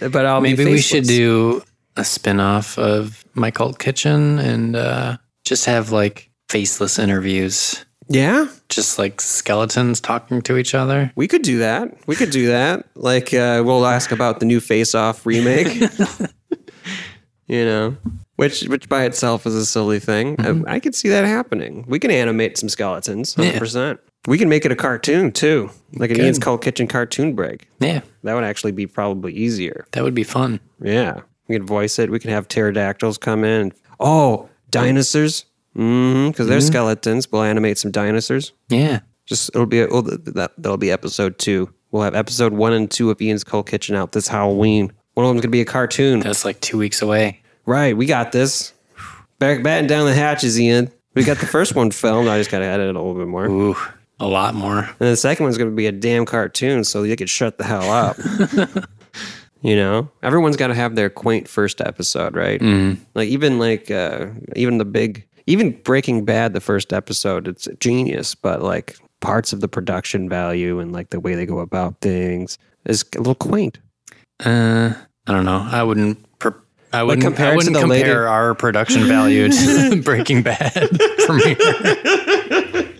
but 0.00 0.26
I'll 0.26 0.40
Maybe 0.40 0.64
be 0.64 0.72
we 0.72 0.80
should 0.80 1.04
do 1.04 1.62
a 1.96 2.04
spin-off 2.04 2.78
of 2.78 3.24
My 3.34 3.50
Cult 3.50 3.78
Kitchen 3.78 4.38
and 4.38 4.76
uh, 4.76 5.16
just 5.50 5.64
have 5.66 5.90
like 5.90 6.30
faceless 6.48 6.96
interviews. 6.98 7.84
Yeah, 8.08 8.46
Just 8.68 8.98
like 8.98 9.20
skeletons 9.20 10.00
talking 10.00 10.42
to 10.42 10.56
each 10.56 10.74
other. 10.76 11.12
we 11.16 11.26
could 11.28 11.42
do 11.42 11.58
that. 11.58 11.96
We 12.06 12.14
could 12.16 12.30
do 12.30 12.46
that. 12.48 12.86
Like 12.94 13.34
uh, 13.34 13.62
we'll 13.66 13.84
ask 13.86 14.12
about 14.12 14.38
the 14.40 14.46
new 14.46 14.60
Face 14.60 14.94
Off 14.94 15.26
remake. 15.26 15.68
you 17.46 17.64
know, 17.64 17.96
which 18.36 18.62
which 18.68 18.88
by 18.88 19.04
itself 19.04 19.46
is 19.46 19.54
a 19.54 19.66
silly 19.66 19.98
thing. 19.98 20.36
I, 20.40 20.74
I 20.76 20.80
could 20.80 20.94
see 20.94 21.08
that 21.08 21.24
happening. 21.24 21.84
We 21.88 21.98
can 21.98 22.10
animate 22.10 22.58
some 22.58 22.68
skeletons, 22.68 23.34
hundred 23.34 23.58
percent. 23.58 24.00
We 24.26 24.38
can 24.38 24.48
make 24.48 24.64
it 24.64 24.72
a 24.72 24.76
cartoon 24.76 25.32
too, 25.32 25.70
like 25.94 26.10
an 26.10 26.16
Good. 26.16 26.24
Ian's 26.26 26.38
Cult 26.38 26.62
Kitchen 26.62 26.86
cartoon 26.86 27.34
break. 27.34 27.68
Yeah, 27.80 28.02
That 28.24 28.34
would 28.34 28.44
actually 28.44 28.72
be 28.72 28.86
probably 28.86 29.32
easier. 29.32 29.86
that 29.92 30.04
would 30.04 30.14
be 30.14 30.24
fun. 30.24 30.60
Yeah, 30.82 31.20
we 31.48 31.56
can 31.56 31.64
voice 31.66 31.98
it. 31.98 32.10
We 32.10 32.18
can 32.18 32.30
have 32.30 32.46
pterodactyls 32.48 33.18
come 33.18 33.44
in. 33.44 33.72
Oh, 34.00 34.49
dinosaurs. 34.70 35.44
Mm-hmm. 35.76 36.30
Because 36.30 36.48
they're 36.48 36.60
skeletons. 36.60 37.30
We'll 37.30 37.42
animate 37.42 37.78
some 37.78 37.90
dinosaurs. 37.90 38.52
Yeah. 38.68 39.00
Just 39.26 39.50
it'll 39.50 39.66
be 39.66 39.82
oh, 39.82 40.02
th- 40.02 40.20
that 40.34 40.52
that'll 40.58 40.76
be 40.76 40.90
episode 40.90 41.38
two. 41.38 41.72
We'll 41.92 42.02
have 42.02 42.14
episode 42.14 42.52
one 42.52 42.72
and 42.72 42.90
two 42.90 43.10
of 43.10 43.20
Ian's 43.22 43.44
Cold 43.44 43.68
Kitchen 43.68 43.94
out 43.94 44.12
this 44.12 44.26
Halloween. 44.28 44.92
One 45.14 45.26
of 45.26 45.30
them's 45.30 45.42
gonna 45.42 45.52
be 45.52 45.60
a 45.60 45.64
cartoon. 45.64 46.20
That's 46.20 46.44
like 46.44 46.60
two 46.60 46.78
weeks 46.78 47.02
away. 47.02 47.40
Right, 47.66 47.96
we 47.96 48.06
got 48.06 48.32
this. 48.32 48.72
Back 49.38 49.62
batting 49.62 49.86
down 49.86 50.06
the 50.06 50.14
hatches, 50.14 50.60
Ian. 50.60 50.90
We 51.14 51.24
got 51.24 51.38
the 51.38 51.46
first 51.46 51.74
one 51.74 51.90
filmed. 51.90 52.28
I 52.28 52.38
just 52.38 52.50
gotta 52.50 52.64
edit 52.64 52.88
it 52.88 52.96
a 52.96 52.98
little 52.98 53.14
bit 53.14 53.28
more. 53.28 53.46
Ooh, 53.46 53.76
a 54.18 54.26
lot 54.26 54.54
more. 54.54 54.78
And 54.78 54.96
the 54.98 55.16
second 55.16 55.44
one's 55.44 55.58
gonna 55.58 55.70
be 55.70 55.86
a 55.86 55.92
damn 55.92 56.26
cartoon, 56.26 56.82
so 56.84 57.04
you 57.04 57.16
could 57.16 57.30
shut 57.30 57.58
the 57.58 57.64
hell 57.64 57.90
up. 57.90 58.16
you 59.62 59.76
know, 59.76 60.08
everyone's 60.22 60.56
got 60.56 60.68
to 60.68 60.74
have 60.74 60.94
their 60.96 61.10
quaint 61.10 61.48
first 61.48 61.80
episode, 61.80 62.34
right? 62.34 62.60
Like 63.14 63.28
even 63.28 63.58
like 63.58 63.90
uh, 63.90 64.26
even 64.56 64.78
the 64.78 64.84
big, 64.84 65.26
even 65.46 65.72
Breaking 65.82 66.24
Bad, 66.24 66.52
the 66.54 66.60
first 66.60 66.92
episode, 66.92 67.46
it's 67.48 67.68
genius, 67.78 68.34
but 68.34 68.62
like 68.62 68.96
parts 69.20 69.52
of 69.52 69.60
the 69.60 69.68
production 69.68 70.28
value 70.28 70.78
and 70.80 70.92
like 70.92 71.10
the 71.10 71.20
way 71.20 71.34
they 71.34 71.44
go 71.46 71.58
about 71.58 72.00
things 72.00 72.56
is 72.86 73.04
a 73.14 73.18
little 73.18 73.34
quaint. 73.34 73.78
Uh, 74.44 74.94
I 75.26 75.32
don't 75.32 75.44
know. 75.44 75.66
I 75.70 75.82
wouldn't. 75.82 76.38
Per- 76.38 76.56
I 76.92 77.02
wouldn't. 77.02 77.22
compared 77.22 77.52
I 77.52 77.56
wouldn't 77.56 77.76
compare 77.76 77.88
later- 77.98 78.26
our 78.28 78.54
production 78.54 79.04
value 79.06 79.48
to 79.50 80.02
Breaking 80.04 80.42
Bad 80.42 80.72
for 81.26 81.34
me. 81.34 81.54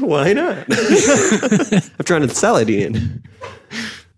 Why 0.00 0.32
not? 0.34 0.66
I'm 0.68 2.04
trying 2.04 2.22
to 2.22 2.28
sell 2.28 2.56
it, 2.56 2.68
Ian. 2.68 3.22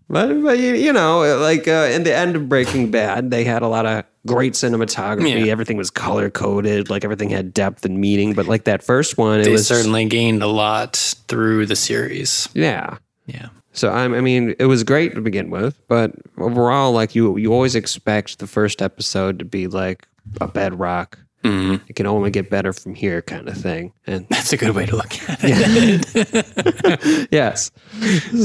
But, 0.09 0.41
but 0.43 0.59
you, 0.59 0.73
you 0.75 0.93
know, 0.93 1.39
like 1.39 1.67
uh, 1.67 1.89
in 1.91 2.03
the 2.03 2.13
end 2.15 2.35
of 2.35 2.47
Breaking 2.49 2.91
Bad, 2.91 3.31
they 3.31 3.43
had 3.43 3.61
a 3.61 3.67
lot 3.67 3.85
of 3.85 4.03
great 4.27 4.53
cinematography. 4.53 5.45
Yeah. 5.45 5.51
Everything 5.51 5.77
was 5.77 5.89
color 5.89 6.29
coded. 6.29 6.89
Like 6.89 7.03
everything 7.03 7.29
had 7.29 7.53
depth 7.53 7.83
and 7.85 7.99
meaning. 7.99 8.33
But 8.33 8.45
like 8.47 8.65
that 8.65 8.83
first 8.83 9.17
one, 9.17 9.39
it 9.39 9.45
They 9.45 9.51
was 9.51 9.67
certainly 9.67 10.05
gained 10.05 10.43
a 10.43 10.47
lot 10.47 10.95
through 11.27 11.65
the 11.65 11.75
series. 11.75 12.47
yeah. 12.53 12.97
Yeah. 13.25 13.47
So 13.71 13.89
I'm, 13.89 14.13
I 14.13 14.21
mean, 14.21 14.53
it 14.59 14.65
was 14.65 14.83
great 14.83 15.15
to 15.15 15.21
begin 15.21 15.49
with, 15.49 15.81
but 15.87 16.11
overall, 16.37 16.91
like 16.91 17.15
you, 17.15 17.37
you 17.37 17.51
always 17.51 17.73
expect 17.73 18.37
the 18.37 18.45
first 18.45 18.81
episode 18.83 19.39
to 19.39 19.45
be 19.45 19.65
like 19.67 20.07
a 20.39 20.47
bedrock. 20.47 21.17
Mm-hmm. 21.43 21.83
It 21.87 21.95
can 21.95 22.05
only 22.05 22.31
get 22.31 22.49
better 22.49 22.71
from 22.73 22.95
here, 22.95 23.21
kind 23.21 23.47
of 23.49 23.57
thing. 23.57 23.91
And 24.07 24.25
That's 24.29 24.53
a 24.53 24.57
good 24.57 24.73
way 24.75 24.85
to 24.85 24.95
look 24.95 25.13
at 25.29 25.39
it. 25.43 27.27
Yes. 27.31 27.71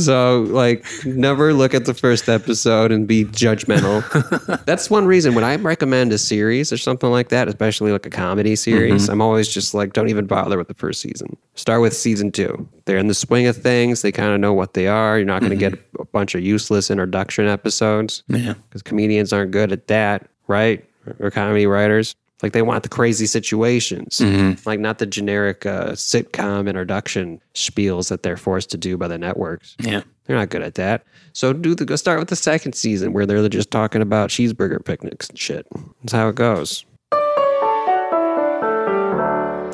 So, 0.01 0.43
like, 0.43 0.85
never 1.05 1.53
look 1.53 1.75
at 1.75 1.85
the 1.85 1.95
first 1.95 2.29
episode 2.29 2.91
and 2.91 3.07
be 3.07 3.25
judgmental. 3.25 4.65
That's 4.67 4.91
one 4.91 5.07
reason 5.07 5.35
when 5.35 5.45
I 5.45 5.57
recommend 5.57 6.13
a 6.13 6.19
series 6.19 6.73
or 6.73 6.77
something 6.79 7.11
like 7.11 7.29
that, 7.29 7.49
especially 7.49 7.93
like 7.93 8.07
a 8.07 8.11
comedy 8.11 8.57
series, 8.57 9.09
I'm 9.09 9.21
always 9.21 9.49
just 9.49 9.75
like, 9.75 9.93
don't 9.93 10.09
even 10.09 10.27
bother 10.27 10.59
with 10.59 10.69
the 10.69 10.75
first 10.75 11.01
season. 11.01 11.37
Start 11.55 11.81
with 11.81 11.95
season 11.95 12.33
two. 12.33 12.69
They're 12.87 12.99
in 12.99 13.09
the 13.09 13.15
swing 13.15 13.47
of 13.47 13.57
things. 13.57 14.03
They 14.03 14.13
kind 14.13 14.33
of 14.33 14.41
know 14.41 14.53
what 14.55 14.75
they 14.75 14.87
are. 14.89 15.19
You're 15.19 15.27
not 15.27 15.41
going 15.41 15.51
to 15.51 15.57
get 15.57 15.75
a 15.99 16.05
bunch 16.05 16.35
of 16.35 16.41
useless 16.43 16.91
introduction 16.91 17.47
episodes 17.47 18.23
Yeah. 18.29 18.55
because 18.69 18.83
comedians 18.83 19.33
aren't 19.33 19.51
good 19.51 19.73
at 19.73 19.87
that, 19.89 20.29
right? 20.47 20.85
Or 21.21 21.31
comedy 21.31 21.67
writers. 21.67 22.17
Like 22.43 22.53
they 22.53 22.63
want 22.63 22.85
the 22.85 22.89
crazy 22.89 23.27
situations, 23.27 24.21
like 24.65 24.79
not 24.79 24.99
the 24.99 25.07
generic 25.07 25.67
uh, 25.67 25.93
sitcom 25.93 26.69
introduction 26.69 27.41
spiels 27.55 28.11
that 28.11 28.23
they're 28.23 28.37
forced 28.37 28.71
to 28.71 28.77
do 28.77 28.97
by 28.97 29.09
the 29.09 29.19
networks. 29.19 29.75
Yeah. 29.81 30.03
They're 30.25 30.37
not 30.37 30.51
good 30.51 30.63
at 30.63 30.75
that. 30.77 31.05
So 31.33 31.53
do 31.53 31.75
the 31.75 31.85
go 31.85 31.97
start 31.97 32.21
with 32.21 32.29
the 32.29 32.37
second 32.37 32.75
season 32.75 33.13
where 33.13 33.27
they're 33.27 33.49
just 33.49 33.71
talking 33.71 34.03
about 34.03 34.31
cheeseburger 34.31 34.85
picnics 34.85 35.29
and 35.29 35.39
shit. 35.39 35.67
That's 36.03 36.13
how 36.13 36.29
it 36.29 36.37
goes. 36.37 36.85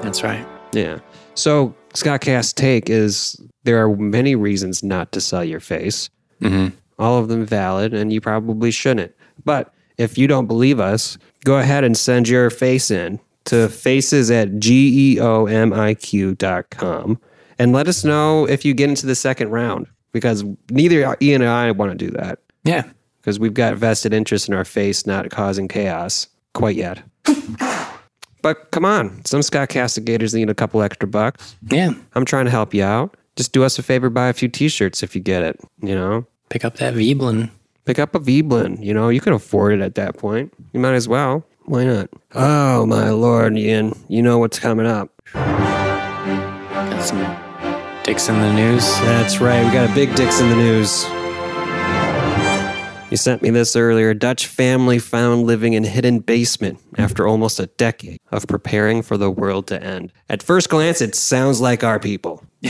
That's 0.02 0.22
right. 0.22 0.46
Yeah. 0.72 1.00
So 1.34 1.74
Scott 1.94 2.20
Cast's 2.20 2.52
take 2.52 2.88
is 2.88 3.40
there 3.64 3.82
are 3.82 3.94
many 3.96 4.36
reasons 4.36 4.82
not 4.82 5.10
to 5.12 5.20
sell 5.20 5.44
your 5.44 5.60
face. 5.60 6.08
Mm-hmm. 6.40 6.74
All 6.98 7.18
of 7.18 7.28
them 7.28 7.44
valid, 7.44 7.92
and 7.92 8.12
you 8.12 8.20
probably 8.20 8.70
shouldn't. 8.70 9.12
But 9.44 9.73
if 9.98 10.18
you 10.18 10.26
don't 10.26 10.46
believe 10.46 10.80
us, 10.80 11.16
go 11.44 11.58
ahead 11.58 11.84
and 11.84 11.96
send 11.96 12.28
your 12.28 12.50
face 12.50 12.90
in 12.90 13.20
to 13.46 13.68
faces 13.68 14.30
at 14.30 14.48
E 14.64 15.16
geomiq 15.16 16.38
dot 16.38 16.70
com 16.70 17.20
and 17.58 17.72
let 17.72 17.86
us 17.88 18.04
know 18.04 18.46
if 18.48 18.64
you 18.64 18.74
get 18.74 18.88
into 18.88 19.06
the 19.06 19.14
second 19.14 19.50
round 19.50 19.86
because 20.12 20.44
neither 20.70 21.16
Ian 21.20 21.42
and 21.42 21.50
I 21.50 21.70
want 21.72 21.92
to 21.92 21.96
do 22.06 22.10
that 22.12 22.38
Yeah. 22.64 22.84
because 23.20 23.38
we've 23.38 23.54
got 23.54 23.76
vested 23.76 24.12
interest 24.14 24.48
in 24.48 24.54
our 24.54 24.64
face 24.64 25.06
not 25.06 25.30
causing 25.30 25.68
chaos 25.68 26.26
quite 26.54 26.76
yet. 26.76 27.02
but 28.42 28.70
come 28.70 28.84
on, 28.84 29.24
some 29.24 29.42
Scott 29.42 29.68
Castigators 29.68 30.34
need 30.34 30.50
a 30.50 30.54
couple 30.54 30.82
extra 30.82 31.08
bucks. 31.08 31.56
Yeah. 31.70 31.92
I'm 32.14 32.24
trying 32.24 32.44
to 32.46 32.50
help 32.50 32.74
you 32.74 32.82
out. 32.84 33.16
Just 33.36 33.52
do 33.52 33.64
us 33.64 33.78
a 33.78 33.82
favor, 33.82 34.08
buy 34.10 34.28
a 34.28 34.32
few 34.32 34.48
t-shirts 34.48 35.02
if 35.02 35.14
you 35.16 35.20
get 35.20 35.42
it, 35.42 35.58
you 35.82 35.94
know? 35.94 36.26
Pick 36.50 36.64
up 36.64 36.76
that 36.76 36.94
Veblen. 36.94 37.50
Pick 37.84 37.98
up 37.98 38.14
a 38.14 38.18
Veblen, 38.18 38.82
you 38.82 38.94
know, 38.94 39.10
you 39.10 39.20
can 39.20 39.34
afford 39.34 39.74
it 39.74 39.80
at 39.82 39.94
that 39.96 40.16
point. 40.16 40.54
You 40.72 40.80
might 40.80 40.94
as 40.94 41.06
well. 41.06 41.44
Why 41.66 41.84
not? 41.84 42.08
Oh, 42.34 42.82
oh 42.82 42.86
my 42.86 43.10
lord, 43.10 43.58
Ian, 43.58 43.92
you 44.08 44.22
know 44.22 44.38
what's 44.38 44.58
coming 44.58 44.86
up. 44.86 45.10
Got 45.34 47.02
some 47.02 48.02
dicks 48.02 48.28
in 48.28 48.38
the 48.38 48.52
news. 48.54 48.84
That's 49.00 49.38
right, 49.38 49.64
we 49.64 49.70
got 49.70 49.90
a 49.90 49.94
big 49.94 50.14
dicks 50.14 50.40
in 50.40 50.48
the 50.48 50.56
news. 50.56 51.04
You 53.10 53.18
sent 53.18 53.42
me 53.42 53.50
this 53.50 53.76
earlier. 53.76 54.10
A 54.10 54.14
Dutch 54.14 54.46
family 54.46 54.98
found 54.98 55.46
living 55.46 55.74
in 55.74 55.84
hidden 55.84 56.18
basement 56.20 56.80
after 56.98 57.28
almost 57.28 57.60
a 57.60 57.66
decade 57.66 58.18
of 58.32 58.46
preparing 58.46 59.02
for 59.02 59.16
the 59.16 59.30
world 59.30 59.66
to 59.68 59.80
end. 59.80 60.12
At 60.28 60.42
first 60.42 60.68
glance, 60.68 61.00
it 61.00 61.14
sounds 61.14 61.60
like 61.60 61.84
our 61.84 62.00
people. 62.00 62.42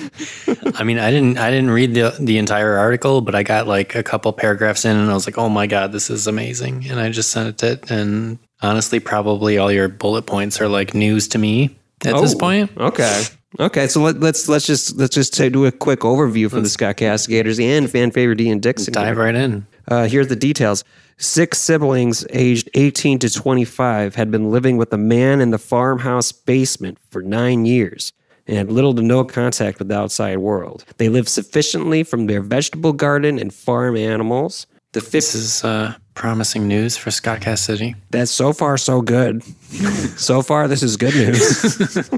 I 0.74 0.84
mean, 0.84 0.98
I 0.98 1.10
didn't 1.10 1.38
I 1.38 1.50
didn't 1.50 1.70
read 1.70 1.94
the 1.94 2.14
the 2.18 2.38
entire 2.38 2.76
article, 2.76 3.20
but 3.20 3.34
I 3.34 3.42
got 3.42 3.66
like 3.66 3.94
a 3.94 4.02
couple 4.02 4.32
paragraphs 4.32 4.84
in, 4.84 4.96
and 4.96 5.10
I 5.10 5.14
was 5.14 5.26
like, 5.26 5.38
"Oh 5.38 5.48
my 5.48 5.66
god, 5.66 5.92
this 5.92 6.10
is 6.10 6.26
amazing!" 6.26 6.86
And 6.88 6.98
I 6.98 7.10
just 7.10 7.30
sent 7.30 7.62
it. 7.62 7.90
And 7.90 8.38
honestly, 8.60 9.00
probably 9.00 9.58
all 9.58 9.70
your 9.70 9.88
bullet 9.88 10.22
points 10.22 10.60
are 10.60 10.68
like 10.68 10.94
news 10.94 11.28
to 11.28 11.38
me 11.38 11.76
at 12.04 12.20
this 12.20 12.34
Oh, 12.34 12.38
point. 12.38 12.70
Okay. 12.76 13.24
Okay, 13.60 13.86
so 13.86 14.00
let, 14.00 14.18
let's 14.20 14.48
let's 14.48 14.66
just 14.66 14.96
let's 14.96 15.14
just 15.14 15.34
do 15.34 15.66
a 15.66 15.72
quick 15.72 16.00
overview 16.00 16.48
for 16.48 16.60
the 16.60 16.68
Scott 16.68 16.96
Castigators 16.96 17.60
and 17.60 17.90
fan 17.90 18.10
favorite 18.10 18.40
Ian 18.40 18.60
Dixon. 18.60 18.94
Dive 18.94 19.18
right 19.18 19.34
in. 19.34 19.66
Uh, 19.86 20.06
here's 20.06 20.28
the 20.28 20.36
details. 20.36 20.84
Six 21.18 21.58
siblings 21.58 22.26
aged 22.30 22.70
18 22.74 23.18
to 23.20 23.30
25 23.30 24.14
had 24.14 24.30
been 24.30 24.50
living 24.50 24.78
with 24.78 24.92
a 24.92 24.96
man 24.96 25.40
in 25.40 25.50
the 25.50 25.58
farmhouse 25.58 26.32
basement 26.32 26.98
for 27.10 27.20
nine 27.22 27.66
years 27.66 28.12
and 28.46 28.56
had 28.56 28.70
little 28.72 28.94
to 28.94 29.02
no 29.02 29.24
contact 29.24 29.78
with 29.78 29.88
the 29.88 29.96
outside 29.98 30.38
world. 30.38 30.84
They 30.98 31.08
lived 31.08 31.28
sufficiently 31.28 32.02
from 32.02 32.26
their 32.26 32.40
vegetable 32.40 32.92
garden 32.92 33.38
and 33.38 33.52
farm 33.52 33.96
animals. 33.96 34.66
The 34.92 35.00
This 35.00 35.08
fifth, 35.08 35.34
is 35.34 35.64
uh, 35.64 35.94
promising 36.14 36.68
news 36.68 36.96
for 36.98 37.10
Scott 37.10 37.40
Cass 37.40 37.62
City. 37.62 37.94
that's 38.10 38.30
so 38.30 38.52
far 38.52 38.76
so 38.76 39.00
good. 39.00 39.42
so 40.18 40.42
far, 40.42 40.68
this 40.68 40.82
is 40.82 40.96
good 40.98 41.14
news. 41.14 42.10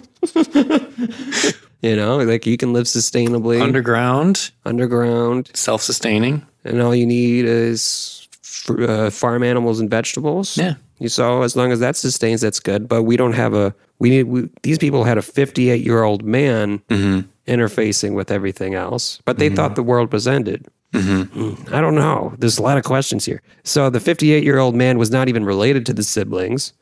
you 1.82 1.94
know, 1.96 2.16
like 2.18 2.46
you 2.46 2.56
can 2.56 2.72
live 2.72 2.86
sustainably 2.86 3.60
Underground, 3.62 4.50
underground, 4.64 5.50
self 5.54 5.82
sustaining. 5.82 6.44
and 6.64 6.80
all 6.80 6.94
you 6.94 7.06
need 7.06 7.44
is 7.44 8.26
uh, 8.68 9.10
farm 9.10 9.42
animals 9.42 9.80
and 9.80 9.90
vegetables. 9.90 10.56
Yeah. 10.56 10.74
You 10.98 11.08
so 11.08 11.42
as 11.42 11.54
long 11.56 11.72
as 11.72 11.80
that 11.80 11.96
sustains, 11.96 12.40
that's 12.40 12.60
good. 12.60 12.88
But 12.88 13.02
we 13.02 13.16
don't 13.16 13.32
have 13.34 13.54
a 13.54 13.74
we 13.98 14.10
need 14.10 14.24
we, 14.24 14.48
these 14.62 14.78
people 14.78 15.04
had 15.04 15.18
a 15.18 15.22
58 15.22 15.84
year 15.84 16.02
old 16.02 16.24
man 16.24 16.82
interfacing 17.46 18.14
with 18.14 18.30
everything 18.30 18.74
else, 18.74 19.20
but 19.24 19.38
they 19.38 19.48
thought 19.48 19.76
the 19.76 19.82
world 19.82 20.12
was 20.12 20.26
ended. 20.26 20.66
Mm, 20.92 21.72
I 21.72 21.80
don't 21.80 21.94
know. 21.96 22.34
There's 22.38 22.58
a 22.58 22.62
lot 22.62 22.78
of 22.78 22.84
questions 22.84 23.24
here. 23.24 23.42
So 23.64 23.90
the 23.90 24.00
58 24.00 24.44
year 24.44 24.58
old 24.58 24.74
man 24.74 24.98
was 24.98 25.10
not 25.10 25.28
even 25.28 25.44
related 25.44 25.84
to 25.86 25.92
the 25.92 26.02
siblings, 26.04 26.72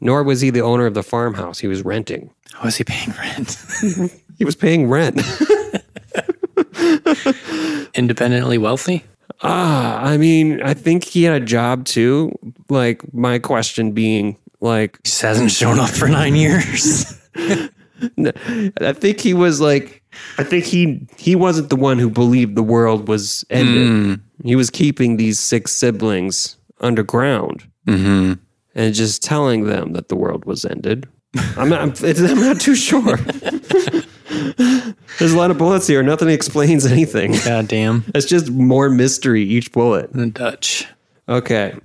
nor 0.00 0.22
was 0.22 0.40
he 0.40 0.50
the 0.50 0.62
owner 0.62 0.86
of 0.86 0.94
the 0.94 1.02
farmhouse 1.02 1.58
he 1.58 1.66
was 1.66 1.84
renting. 1.84 2.30
Was 2.64 2.76
he 2.76 2.84
paying 2.84 3.12
rent? 3.18 3.56
He 4.38 4.44
was 4.46 4.56
paying 4.56 4.88
rent. 4.88 5.20
Independently 7.94 8.56
wealthy? 8.56 9.04
Ah, 9.42 10.02
I 10.02 10.16
mean, 10.16 10.62
I 10.62 10.72
think 10.72 11.04
he 11.04 11.24
had 11.24 11.42
a 11.42 11.44
job 11.44 11.84
too. 11.84 12.32
Like 12.70 13.02
my 13.12 13.38
question 13.38 13.92
being, 13.92 14.38
like, 14.60 15.02
Just 15.02 15.22
hasn't 15.22 15.50
shown 15.50 15.78
up 15.78 15.90
for 15.90 16.08
nine 16.08 16.34
years. 16.34 17.18
I 17.36 18.92
think 18.92 19.20
he 19.20 19.34
was 19.34 19.60
like, 19.60 20.02
I 20.38 20.44
think 20.44 20.64
he 20.64 21.06
he 21.18 21.36
wasn't 21.36 21.70
the 21.70 21.76
one 21.76 21.98
who 21.98 22.10
believed 22.10 22.56
the 22.56 22.62
world 22.62 23.08
was 23.08 23.44
ended. 23.50 24.20
He 24.42 24.56
was 24.56 24.70
keeping 24.70 25.16
these 25.16 25.38
six 25.38 25.72
siblings 25.72 26.56
underground 26.80 27.70
mm-hmm. 27.86 28.34
and 28.74 28.94
just 28.94 29.22
telling 29.22 29.64
them 29.64 29.92
that 29.92 30.08
the 30.08 30.16
world 30.16 30.44
was 30.44 30.64
ended. 30.64 31.06
I'm 31.56 31.68
not, 31.68 31.80
I'm, 31.80 31.92
I'm 32.04 32.40
not 32.40 32.60
too 32.60 32.74
sure. 32.74 33.16
There's 35.18 35.32
a 35.32 35.36
lot 35.36 35.50
of 35.50 35.58
bullets 35.58 35.86
here. 35.86 36.02
Nothing 36.02 36.28
explains 36.28 36.86
anything. 36.86 37.34
God 37.44 37.68
damn. 37.68 38.04
It's 38.14 38.26
just 38.26 38.50
more 38.50 38.88
mystery 38.88 39.42
each 39.42 39.70
bullet. 39.72 40.12
The 40.12 40.26
Dutch. 40.26 40.86
Okay. 41.28 41.76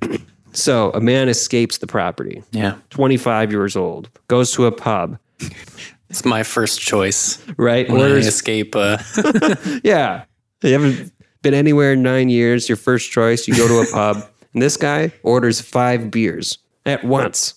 So 0.55 0.91
a 0.91 1.01
man 1.01 1.29
escapes 1.29 1.77
the 1.79 1.87
property. 1.87 2.41
Yeah. 2.51 2.75
25 2.89 3.51
years 3.51 3.75
old, 3.75 4.09
goes 4.27 4.51
to 4.53 4.65
a 4.65 4.71
pub, 4.71 5.17
It's 6.09 6.23
my 6.25 6.43
first 6.43 6.79
choice. 6.79 7.43
right? 7.57 7.87
When 7.89 7.99
I 7.99 8.03
Orders, 8.05 8.27
escape 8.27 8.75
uh, 8.75 8.97
yeah. 9.83 10.23
You 10.63 10.71
haven't 10.73 11.11
been 11.41 11.53
anywhere 11.53 11.93
in 11.93 12.03
nine 12.03 12.29
years. 12.29 12.69
Your 12.69 12.77
first 12.77 13.11
choice, 13.11 13.47
you 13.47 13.55
go 13.55 13.67
to 13.67 13.79
a 13.87 13.91
pub, 13.91 14.17
and 14.53 14.61
this 14.61 14.77
guy 14.77 15.11
orders 15.23 15.59
five 15.61 16.09
beers 16.09 16.57
at 16.85 17.03
once. 17.03 17.53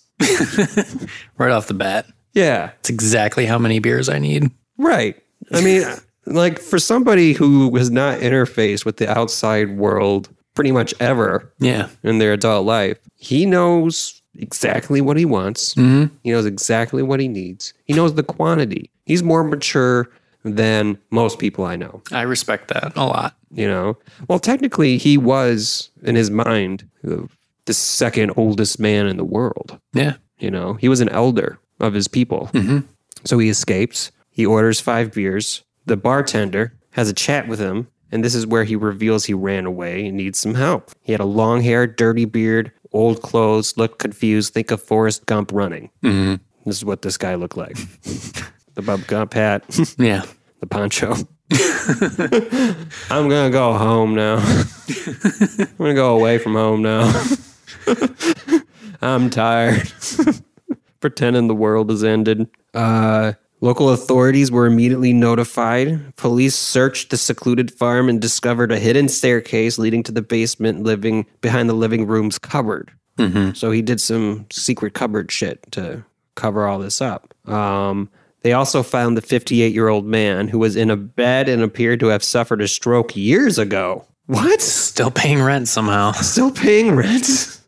right 1.39 1.51
off 1.53 1.69
the 1.69 1.75
bat. 1.75 2.07
Yeah, 2.35 2.71
It's 2.81 2.91
exactly 2.91 3.47
how 3.47 3.59
many 3.59 3.79
beers 3.79 4.09
I 4.09 4.19
need. 4.19 4.51
right. 4.77 5.17
I 5.53 5.61
mean, 5.63 5.83
like 6.27 6.59
for 6.59 6.79
somebody 6.79 7.33
who 7.33 7.75
has 7.77 7.91
not 7.91 8.19
interfaced 8.21 8.85
with 8.85 8.99
the 8.99 9.11
outside 9.11 9.79
world 9.79 10.29
pretty 10.59 10.73
much 10.73 10.93
ever 10.99 11.53
Yeah. 11.61 11.87
in 12.03 12.19
their 12.19 12.33
adult 12.33 12.67
life, 12.67 12.99
he 13.15 13.47
knows 13.47 14.21
exactly 14.37 15.01
what 15.01 15.17
he 15.17 15.25
wants. 15.25 15.73
Mm-hmm. 15.77 16.13
He 16.25 16.33
knows 16.33 16.47
exactly 16.47 17.01
what 17.01 17.21
he 17.21 17.29
needs. 17.29 17.73
He 17.85 17.93
knows 17.95 18.15
the 18.15 18.25
quantity. 18.25 18.91
He's 19.07 19.23
more 19.23 19.45
mature 19.45 20.11
than 20.43 20.99
most 21.13 21.39
people 21.39 21.65
I 21.65 21.77
know. 21.77 22.03
I 22.11 22.23
respect 22.23 22.67
that 22.75 22.93
a 22.97 23.05
lot. 23.05 23.37
You 23.53 23.69
know, 23.69 23.99
well, 24.29 24.41
technically, 24.41 24.99
he 24.99 25.17
was 25.17 25.91
in 26.03 26.17
his 26.17 26.29
mind 26.29 26.89
the 27.05 27.29
second 27.73 28.33
oldest 28.37 28.81
man 28.81 29.07
in 29.07 29.17
the 29.17 29.25
world. 29.25 29.79
Yeah. 29.93 30.15
You 30.41 30.51
know, 30.51 30.75
he 30.75 30.89
was 30.89 31.01
an 31.01 31.09
elder 31.11 31.61
of 31.79 31.95
his 31.95 32.09
people. 32.09 32.51
So 33.25 33.39
he 33.39 33.49
escapes. 33.49 34.11
He 34.31 34.45
orders 34.45 34.81
five 34.81 35.13
beers. 35.13 35.63
The 35.87 35.97
bartender 35.97 36.73
has 36.91 37.09
a 37.09 37.15
chat 37.15 37.47
with 37.47 37.61
him. 37.61 37.87
And 38.11 38.25
this 38.25 38.35
is 38.35 38.47
where 38.47 38.65
he 38.65 38.75
reveals 38.77 39.25
he 39.27 39.35
ran 39.35 39.67
away 39.67 40.07
and 40.07 40.17
needs 40.17 40.39
some 40.39 40.55
help. 40.55 40.91
He 41.03 41.13
had 41.13 41.21
a 41.21 41.25
long 41.27 41.61
hair, 41.61 41.87
dirty 41.87 42.25
beard, 42.25 42.73
old 42.93 43.21
clothes, 43.23 43.77
looked 43.77 43.99
confused. 43.99 44.55
Think 44.55 44.71
of 44.71 44.83
Forrest 44.83 45.27
Gump 45.27 45.53
running. 45.53 45.91
This 46.03 46.77
is 46.77 46.85
what 46.85 47.03
this 47.03 47.17
guy 47.19 47.35
looked 47.35 47.57
like. 47.57 47.77
the 48.75 48.83
Bub 48.83 49.07
Gump 49.07 49.35
hat, 49.35 49.65
Yeah. 49.99 50.23
the 50.61 50.67
poncho. 50.67 51.15
I'm 53.11 53.29
gonna 53.29 53.51
go 53.51 53.73
home 53.75 54.15
now. 54.15 54.37
I'm 54.39 55.69
gonna 55.79 55.95
go 55.95 56.17
away 56.17 56.39
from 56.39 56.55
home 56.55 56.83
now. 56.83 57.11
I'm 59.01 59.31
tired. 59.31 59.91
Pretending 61.01 61.47
the 61.47 61.55
world 61.55 61.91
has 61.91 62.05
ended. 62.05 62.49
Uh, 62.75 63.33
local 63.61 63.91
authorities 63.91 64.51
were 64.51 64.67
immediately 64.67 65.13
notified. 65.13 66.15
Police 66.17 66.55
searched 66.55 67.11
the 67.11 67.17
secluded 67.17 67.73
farm 67.73 68.09
and 68.09 68.21
discovered 68.21 68.73
a 68.73 68.79
hidden 68.79 69.09
staircase 69.09 69.79
leading 69.79 70.03
to 70.05 70.13
the 70.13 70.23
basement 70.23 70.83
living 70.83 71.27
behind 71.41 71.69
the 71.69 71.75
living 71.75 72.07
room's 72.07 72.39
cupboard. 72.39 72.93
So 73.55 73.71
he 73.73 73.83
did 73.83 74.01
some 74.01 74.47
secret 74.53 74.95
cupboard 74.95 75.33
shit 75.33 75.61
to 75.73 76.05
cover 76.37 76.67
all 76.67 76.79
this 76.79 77.01
up. 77.01 77.35
Um, 77.49 78.09
they 78.43 78.53
also 78.53 78.85
found 78.85 79.17
the 79.17 79.23
58 79.23 79.75
year 79.75 79.89
old 79.89 80.07
man 80.07 80.47
who 80.47 80.61
was 80.61 80.77
in 80.77 80.91
a 80.91 80.97
bed 80.97 81.49
and 81.49 81.61
appeared 81.63 81.99
to 82.01 82.07
have 82.09 82.23
suffered 82.23 82.61
a 82.63 82.69
stroke 82.69 83.17
years 83.17 83.59
ago. 83.59 84.05
What? 84.27 84.61
Still 84.61 85.11
paying 85.11 85.43
rent 85.43 85.67
somehow. 85.69 86.13
Still 86.13 86.53
paying 86.53 86.95
rent? 86.95 87.61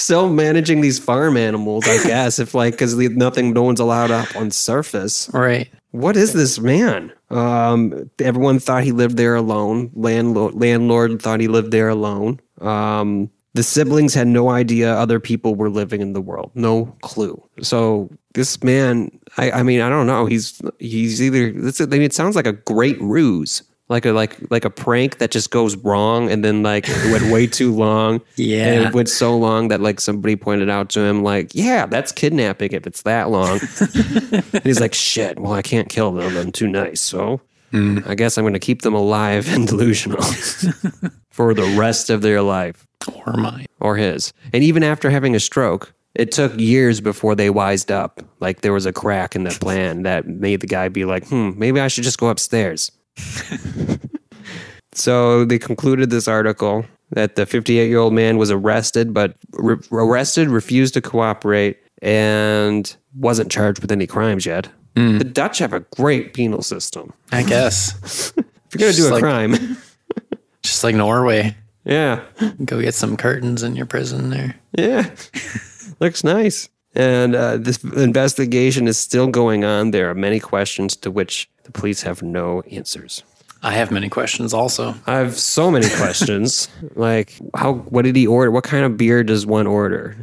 Still 0.00 0.30
managing 0.30 0.80
these 0.80 0.98
farm 0.98 1.36
animals, 1.36 1.86
I 1.86 2.02
guess, 2.02 2.38
if 2.38 2.54
like, 2.54 2.72
because 2.72 2.96
nothing, 2.96 3.52
no 3.52 3.62
one's 3.62 3.80
allowed 3.80 4.10
up 4.10 4.34
on 4.34 4.50
surface. 4.50 5.28
Right. 5.34 5.70
What 5.90 6.16
is 6.16 6.32
this 6.32 6.58
man? 6.58 7.12
Um, 7.28 8.10
everyone 8.18 8.60
thought 8.60 8.82
he 8.82 8.92
lived 8.92 9.18
there 9.18 9.34
alone. 9.34 9.90
Landlord, 9.94 10.54
landlord 10.54 11.20
thought 11.20 11.40
he 11.40 11.48
lived 11.48 11.70
there 11.70 11.90
alone. 11.90 12.40
Um, 12.62 13.30
the 13.52 13.62
siblings 13.62 14.14
had 14.14 14.26
no 14.26 14.48
idea 14.48 14.94
other 14.94 15.20
people 15.20 15.54
were 15.54 15.68
living 15.68 16.00
in 16.00 16.14
the 16.14 16.20
world. 16.22 16.50
No 16.54 16.86
clue. 17.02 17.42
So 17.60 18.08
this 18.32 18.62
man, 18.62 19.10
I, 19.36 19.50
I 19.50 19.62
mean, 19.62 19.82
I 19.82 19.90
don't 19.90 20.06
know. 20.06 20.24
He's 20.24 20.62
he's 20.78 21.20
either. 21.20 21.52
This, 21.52 21.80
I 21.80 21.86
mean, 21.86 22.02
it 22.02 22.14
sounds 22.14 22.36
like 22.36 22.46
a 22.46 22.52
great 22.52 23.00
ruse, 23.02 23.62
like 23.90 24.06
a 24.06 24.12
like 24.12 24.38
like 24.50 24.64
a 24.64 24.70
prank 24.70 25.18
that 25.18 25.30
just 25.30 25.50
goes 25.50 25.76
wrong, 25.76 26.30
and 26.30 26.42
then 26.42 26.62
like 26.62 26.86
it 26.88 27.12
went 27.12 27.30
way 27.30 27.46
too 27.46 27.74
long. 27.74 28.22
Yeah. 28.36 28.72
and 28.72 28.84
it 28.86 28.94
went 28.94 29.10
so 29.10 29.36
long 29.36 29.68
that 29.68 29.80
like 29.82 30.00
somebody 30.00 30.34
pointed 30.36 30.70
out 30.70 30.88
to 30.90 31.00
him, 31.00 31.22
like, 31.22 31.50
yeah, 31.54 31.84
that's 31.84 32.10
kidnapping 32.12 32.72
if 32.72 32.86
it's 32.86 33.02
that 33.02 33.28
long. 33.30 33.60
And 34.32 34.62
he's 34.64 34.80
like, 34.80 34.94
shit, 34.94 35.38
well, 35.38 35.52
I 35.52 35.60
can't 35.62 35.88
kill 35.90 36.12
them. 36.12 36.36
I'm 36.36 36.52
too 36.52 36.66
nice. 36.68 37.00
So 37.00 37.40
I 37.72 38.14
guess 38.16 38.38
I'm 38.38 38.44
going 38.44 38.54
to 38.54 38.58
keep 38.58 38.82
them 38.82 38.94
alive 38.94 39.46
and 39.52 39.66
delusional 39.68 40.22
for 41.30 41.54
the 41.54 41.74
rest 41.78 42.10
of 42.10 42.22
their 42.22 42.42
life 42.42 42.86
Or 43.26 43.34
mine. 43.34 43.66
or 43.80 43.96
his. 43.96 44.32
And 44.52 44.62
even 44.64 44.82
after 44.82 45.10
having 45.10 45.34
a 45.36 45.40
stroke, 45.40 45.92
it 46.14 46.32
took 46.32 46.58
years 46.58 47.00
before 47.00 47.34
they 47.36 47.50
wised 47.50 47.90
up. 47.92 48.20
Like 48.40 48.62
there 48.62 48.72
was 48.72 48.86
a 48.86 48.92
crack 48.92 49.36
in 49.36 49.44
the 49.44 49.50
plan 49.50 50.02
that 50.02 50.26
made 50.26 50.60
the 50.60 50.66
guy 50.66 50.88
be 50.88 51.04
like, 51.04 51.28
hmm, 51.28 51.50
maybe 51.56 51.80
I 51.80 51.88
should 51.88 52.04
just 52.04 52.18
go 52.18 52.28
upstairs. 52.28 52.90
So 54.92 55.44
they 55.44 55.58
concluded 55.58 56.10
this 56.10 56.28
article 56.28 56.84
that 57.10 57.36
the 57.36 57.46
58 57.46 57.88
year 57.88 57.98
old 57.98 58.12
man 58.12 58.38
was 58.38 58.50
arrested, 58.50 59.12
but 59.14 59.36
re- 59.52 59.76
arrested, 59.92 60.48
refused 60.48 60.94
to 60.94 61.00
cooperate, 61.00 61.78
and 62.02 62.96
wasn't 63.16 63.50
charged 63.50 63.80
with 63.82 63.90
any 63.92 64.06
crimes 64.06 64.46
yet. 64.46 64.68
The 64.94 65.24
Dutch 65.24 65.58
have 65.58 65.72
a 65.72 65.80
great 65.96 66.34
penal 66.34 66.62
system. 66.62 67.12
I 67.32 67.42
guess. 67.42 68.32
If 68.72 68.78
you're 68.80 68.86
going 68.86 68.94
to 68.94 69.00
do 69.02 69.08
a 69.08 69.14
like- 69.14 69.22
crime, 69.22 69.76
Just 70.62 70.84
like 70.84 70.94
Norway. 70.94 71.56
yeah, 71.84 72.20
Go 72.64 72.80
get 72.80 72.94
some 72.94 73.16
curtains 73.16 73.64
in 73.64 73.74
your 73.74 73.86
prison 73.86 74.30
there. 74.30 74.54
yeah, 74.78 75.10
looks 76.00 76.22
nice. 76.22 76.68
And 76.94 77.34
uh, 77.34 77.56
this 77.56 77.82
investigation 77.82 78.86
is 78.86 78.96
still 78.96 79.26
going 79.26 79.64
on. 79.64 79.90
There 79.90 80.08
are 80.08 80.14
many 80.14 80.38
questions 80.38 80.94
to 80.98 81.10
which 81.10 81.50
the 81.64 81.72
police 81.72 82.02
have 82.02 82.22
no 82.22 82.60
answers. 82.62 83.22
I 83.62 83.72
have 83.72 83.90
many 83.90 84.08
questions 84.08 84.54
also. 84.54 84.94
I 85.06 85.18
have 85.18 85.38
so 85.38 85.70
many 85.70 85.86
questions. 85.96 86.68
like, 86.94 87.34
how? 87.54 87.74
What 87.74 88.02
did 88.06 88.16
he 88.16 88.26
order? 88.26 88.50
What 88.50 88.64
kind 88.64 88.84
of 88.84 88.96
beer 88.96 89.22
does 89.22 89.44
one 89.46 89.66
order? 89.66 90.16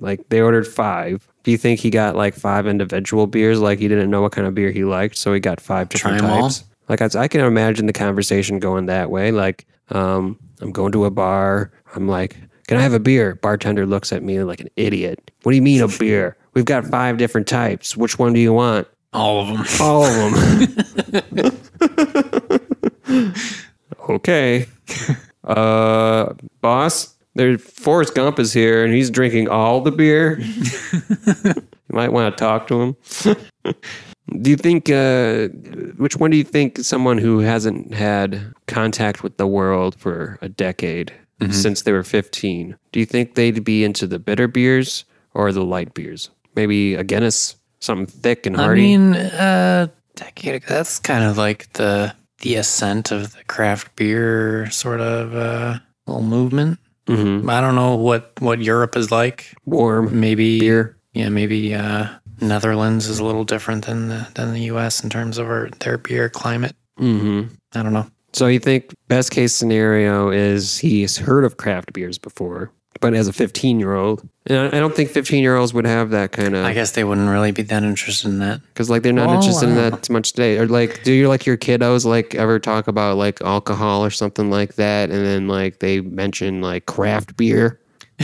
Like, 0.00 0.28
they 0.28 0.40
ordered 0.40 0.66
five. 0.66 1.26
Do 1.42 1.50
you 1.50 1.58
think 1.58 1.80
he 1.80 1.90
got 1.90 2.14
like 2.14 2.34
five 2.34 2.66
individual 2.68 3.26
beers? 3.26 3.58
Like, 3.60 3.80
he 3.80 3.88
didn't 3.88 4.10
know 4.10 4.22
what 4.22 4.30
kind 4.32 4.46
of 4.46 4.54
beer 4.54 4.70
he 4.70 4.84
liked, 4.84 5.16
so 5.16 5.32
he 5.32 5.40
got 5.40 5.60
five 5.60 5.88
different 5.88 6.18
Try 6.20 6.28
'em 6.28 6.32
all? 6.34 6.48
types. 6.50 6.64
Like, 6.88 7.02
I, 7.02 7.08
I 7.22 7.26
can 7.28 7.40
imagine 7.40 7.86
the 7.86 7.92
conversation 7.92 8.58
going 8.60 8.86
that 8.86 9.10
way. 9.10 9.32
Like, 9.32 9.66
um, 9.90 10.38
I'm 10.60 10.70
going 10.70 10.92
to 10.92 11.04
a 11.04 11.10
bar. 11.10 11.72
I'm 11.96 12.06
like, 12.06 12.36
can 12.68 12.76
I 12.76 12.80
have 12.80 12.92
a 12.92 13.00
beer? 13.00 13.34
Bartender 13.36 13.86
looks 13.86 14.12
at 14.12 14.22
me 14.22 14.40
like 14.44 14.60
an 14.60 14.68
idiot. 14.76 15.32
What 15.42 15.50
do 15.52 15.56
you 15.56 15.62
mean 15.62 15.80
a 15.80 15.88
beer? 15.88 16.36
We've 16.54 16.64
got 16.64 16.86
five 16.86 17.18
different 17.18 17.48
types. 17.48 17.96
Which 17.96 18.18
one 18.20 18.32
do 18.32 18.40
you 18.40 18.52
want? 18.52 18.86
All 19.12 19.40
of 19.40 19.48
them. 19.48 19.66
All 19.80 20.04
of 20.04 20.14
them. 23.06 23.34
okay. 24.08 24.66
Uh, 25.44 26.34
boss, 26.60 27.14
there's 27.34 27.62
Forrest 27.62 28.14
Gump 28.14 28.38
is 28.38 28.52
here 28.52 28.84
and 28.84 28.94
he's 28.94 29.10
drinking 29.10 29.48
all 29.48 29.80
the 29.80 29.92
beer. 29.92 30.38
you 30.92 31.54
might 31.90 32.12
want 32.12 32.36
to 32.36 32.40
talk 32.40 32.66
to 32.68 32.80
him. 32.80 32.96
do 34.40 34.50
you 34.50 34.56
think, 34.56 34.88
uh, 34.88 35.48
which 35.96 36.16
one 36.16 36.30
do 36.30 36.36
you 36.36 36.44
think 36.44 36.78
someone 36.78 37.18
who 37.18 37.40
hasn't 37.40 37.92
had 37.92 38.54
contact 38.66 39.22
with 39.22 39.36
the 39.36 39.46
world 39.46 39.94
for 39.96 40.38
a 40.40 40.48
decade 40.48 41.12
since 41.50 41.82
they 41.82 41.92
were 41.92 42.04
15, 42.04 42.76
do 42.92 43.00
you 43.00 43.06
think 43.06 43.34
they'd 43.34 43.64
be 43.64 43.82
into 43.84 44.06
the 44.06 44.18
bitter 44.18 44.46
beers 44.46 45.04
or 45.34 45.50
the 45.52 45.64
light 45.64 45.94
beers? 45.94 46.30
Maybe 46.54 46.94
a 46.94 47.02
Guinness, 47.02 47.56
something 47.82 48.06
thick 48.06 48.46
and 48.46 48.56
hardy. 48.56 48.82
I 48.82 48.84
mean, 48.84 49.14
uh, 49.14 49.86
decade 50.14 50.54
ago, 50.56 50.66
that's 50.68 50.98
kind 50.98 51.24
of 51.24 51.36
like 51.36 51.72
the 51.74 52.14
the 52.40 52.56
ascent 52.56 53.12
of 53.12 53.32
the 53.34 53.44
craft 53.44 53.94
beer 53.96 54.68
sort 54.70 55.00
of 55.00 55.34
uh, 55.34 55.78
little 56.06 56.22
movement. 56.22 56.78
hmm 57.06 57.48
I 57.48 57.60
don't 57.60 57.74
know 57.74 57.96
what 57.96 58.32
what 58.40 58.60
Europe 58.60 58.96
is 58.96 59.10
like. 59.10 59.54
Warm 59.66 60.18
Maybe 60.20 60.60
beer. 60.60 60.96
Yeah, 61.12 61.28
maybe 61.28 61.74
uh, 61.74 62.08
Netherlands 62.40 63.06
is 63.06 63.18
a 63.18 63.24
little 63.24 63.44
different 63.44 63.84
than 63.86 64.08
the 64.08 64.26
than 64.34 64.54
the 64.54 64.62
U.S. 64.72 65.04
in 65.04 65.10
terms 65.10 65.38
of 65.38 65.46
our, 65.46 65.68
their 65.80 65.98
beer 65.98 66.28
climate. 66.28 66.74
hmm 66.98 67.42
I 67.74 67.82
don't 67.82 67.92
know. 67.92 68.06
So 68.34 68.46
you 68.46 68.58
think 68.58 68.94
best 69.08 69.30
case 69.30 69.54
scenario 69.54 70.30
is 70.30 70.78
he's 70.78 71.18
heard 71.18 71.44
of 71.44 71.58
craft 71.58 71.92
beers 71.92 72.18
before, 72.18 72.70
but 73.00 73.14
as 73.14 73.26
a 73.28 73.32
15 73.32 73.80
year 73.80 73.94
old, 73.94 74.28
and 74.46 74.58
I 74.58 74.76
I 74.76 74.80
don't 74.80 74.94
think 74.94 75.10
15 75.10 75.42
year 75.42 75.56
olds 75.56 75.72
would 75.74 75.86
have 75.86 76.10
that 76.10 76.32
kind 76.32 76.54
of 76.54 76.64
I 76.64 76.72
guess 76.74 76.92
they 76.92 77.04
wouldn't 77.04 77.28
really 77.28 77.50
be 77.52 77.62
that 77.62 77.82
interested 77.82 78.28
in 78.28 78.38
that. 78.40 78.60
because 78.68 78.88
like 78.90 79.02
they're 79.02 79.12
not 79.12 79.28
Oh, 79.30 79.34
interested 79.34 79.68
in 79.68 79.76
wow. 79.76 79.90
that 79.90 80.02
too 80.04 80.12
much 80.12 80.32
today. 80.32 80.58
Or 80.58 80.66
like, 80.66 81.02
do 81.04 81.12
you 81.12 81.28
like 81.28 81.46
your 81.46 81.56
kiddos 81.56 82.04
like 82.04 82.34
ever 82.34 82.58
talk 82.58 82.86
about 82.88 83.16
like 83.16 83.40
alcohol 83.42 84.04
or 84.04 84.10
something 84.10 84.50
like 84.50 84.74
that, 84.74 85.10
and 85.10 85.24
then 85.24 85.48
like 85.48 85.78
they 85.80 86.00
mention 86.00 86.60
like 86.60 86.86
craft 86.86 87.36
beer? 87.36 87.80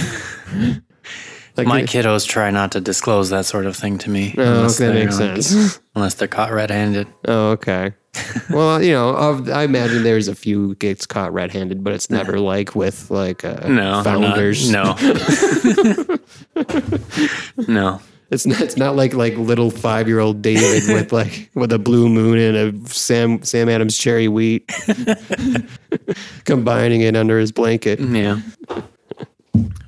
like 1.56 1.66
My 1.66 1.82
kiddos 1.82 2.26
try 2.26 2.50
not 2.50 2.72
to 2.72 2.80
disclose 2.80 3.30
that 3.30 3.46
sort 3.46 3.66
of 3.66 3.76
thing 3.76 3.98
to 3.98 4.10
me. 4.10 4.34
Oh, 4.38 4.42
unless 4.42 4.78
that 4.78 4.92
they're, 4.92 5.04
makes 5.04 5.18
like- 5.18 5.42
sense. 5.42 5.80
Unless 5.98 6.14
they're 6.14 6.28
caught 6.28 6.52
red-handed. 6.52 7.08
Oh, 7.26 7.50
okay. 7.52 7.92
well, 8.50 8.82
you 8.82 8.92
know, 8.92 9.10
of, 9.10 9.48
I 9.48 9.64
imagine 9.64 10.02
there's 10.02 10.28
a 10.28 10.34
few 10.34 10.74
gets 10.76 11.06
caught 11.06 11.32
red-handed, 11.32 11.84
but 11.84 11.92
it's 11.92 12.10
never 12.10 12.40
like 12.40 12.74
with 12.74 13.10
like 13.10 13.44
uh, 13.44 13.68
No, 13.68 14.02
they're 14.02 14.18
not. 14.18 14.36
founders. 14.36 14.70
No, 14.70 14.94
no. 17.68 18.00
It's 18.30 18.44
not, 18.44 18.60
it's 18.60 18.76
not 18.76 18.94
like 18.94 19.14
like 19.14 19.36
little 19.38 19.70
five 19.70 20.06
year 20.06 20.20
old 20.20 20.42
David 20.42 20.82
with 20.92 21.12
like 21.12 21.48
with 21.54 21.72
a 21.72 21.78
blue 21.78 22.10
moon 22.10 22.36
and 22.38 22.56
a 22.56 22.88
Sam 22.90 23.42
Sam 23.42 23.70
Adams 23.70 23.96
cherry 23.96 24.28
wheat, 24.28 24.70
combining 26.44 27.00
it 27.00 27.16
under 27.16 27.38
his 27.38 27.52
blanket. 27.52 28.00
Yeah. 28.00 28.40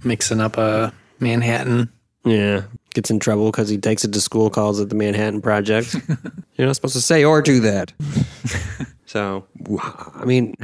Mixing 0.05 0.41
up 0.41 0.57
a 0.57 0.91
Manhattan. 1.19 1.93
Yeah, 2.25 2.63
gets 2.95 3.11
in 3.11 3.19
trouble 3.19 3.51
because 3.51 3.69
he 3.69 3.79
takes 3.79 4.05
it 4.05 4.13
to 4.13 4.21
school, 4.21 4.51
calls 4.51 4.81
it 4.81 4.89
the 4.89 4.95
Manhattan 4.95 5.41
Project. 5.41 5.97
You're 6.57 6.67
not 6.67 6.77
supposed 6.77 6.95
to 6.95 7.01
say 7.01 7.25
or 7.25 7.41
do 7.41 7.61
that. 7.61 7.93
so, 9.07 9.47
I 10.15 10.25
mean, 10.25 10.55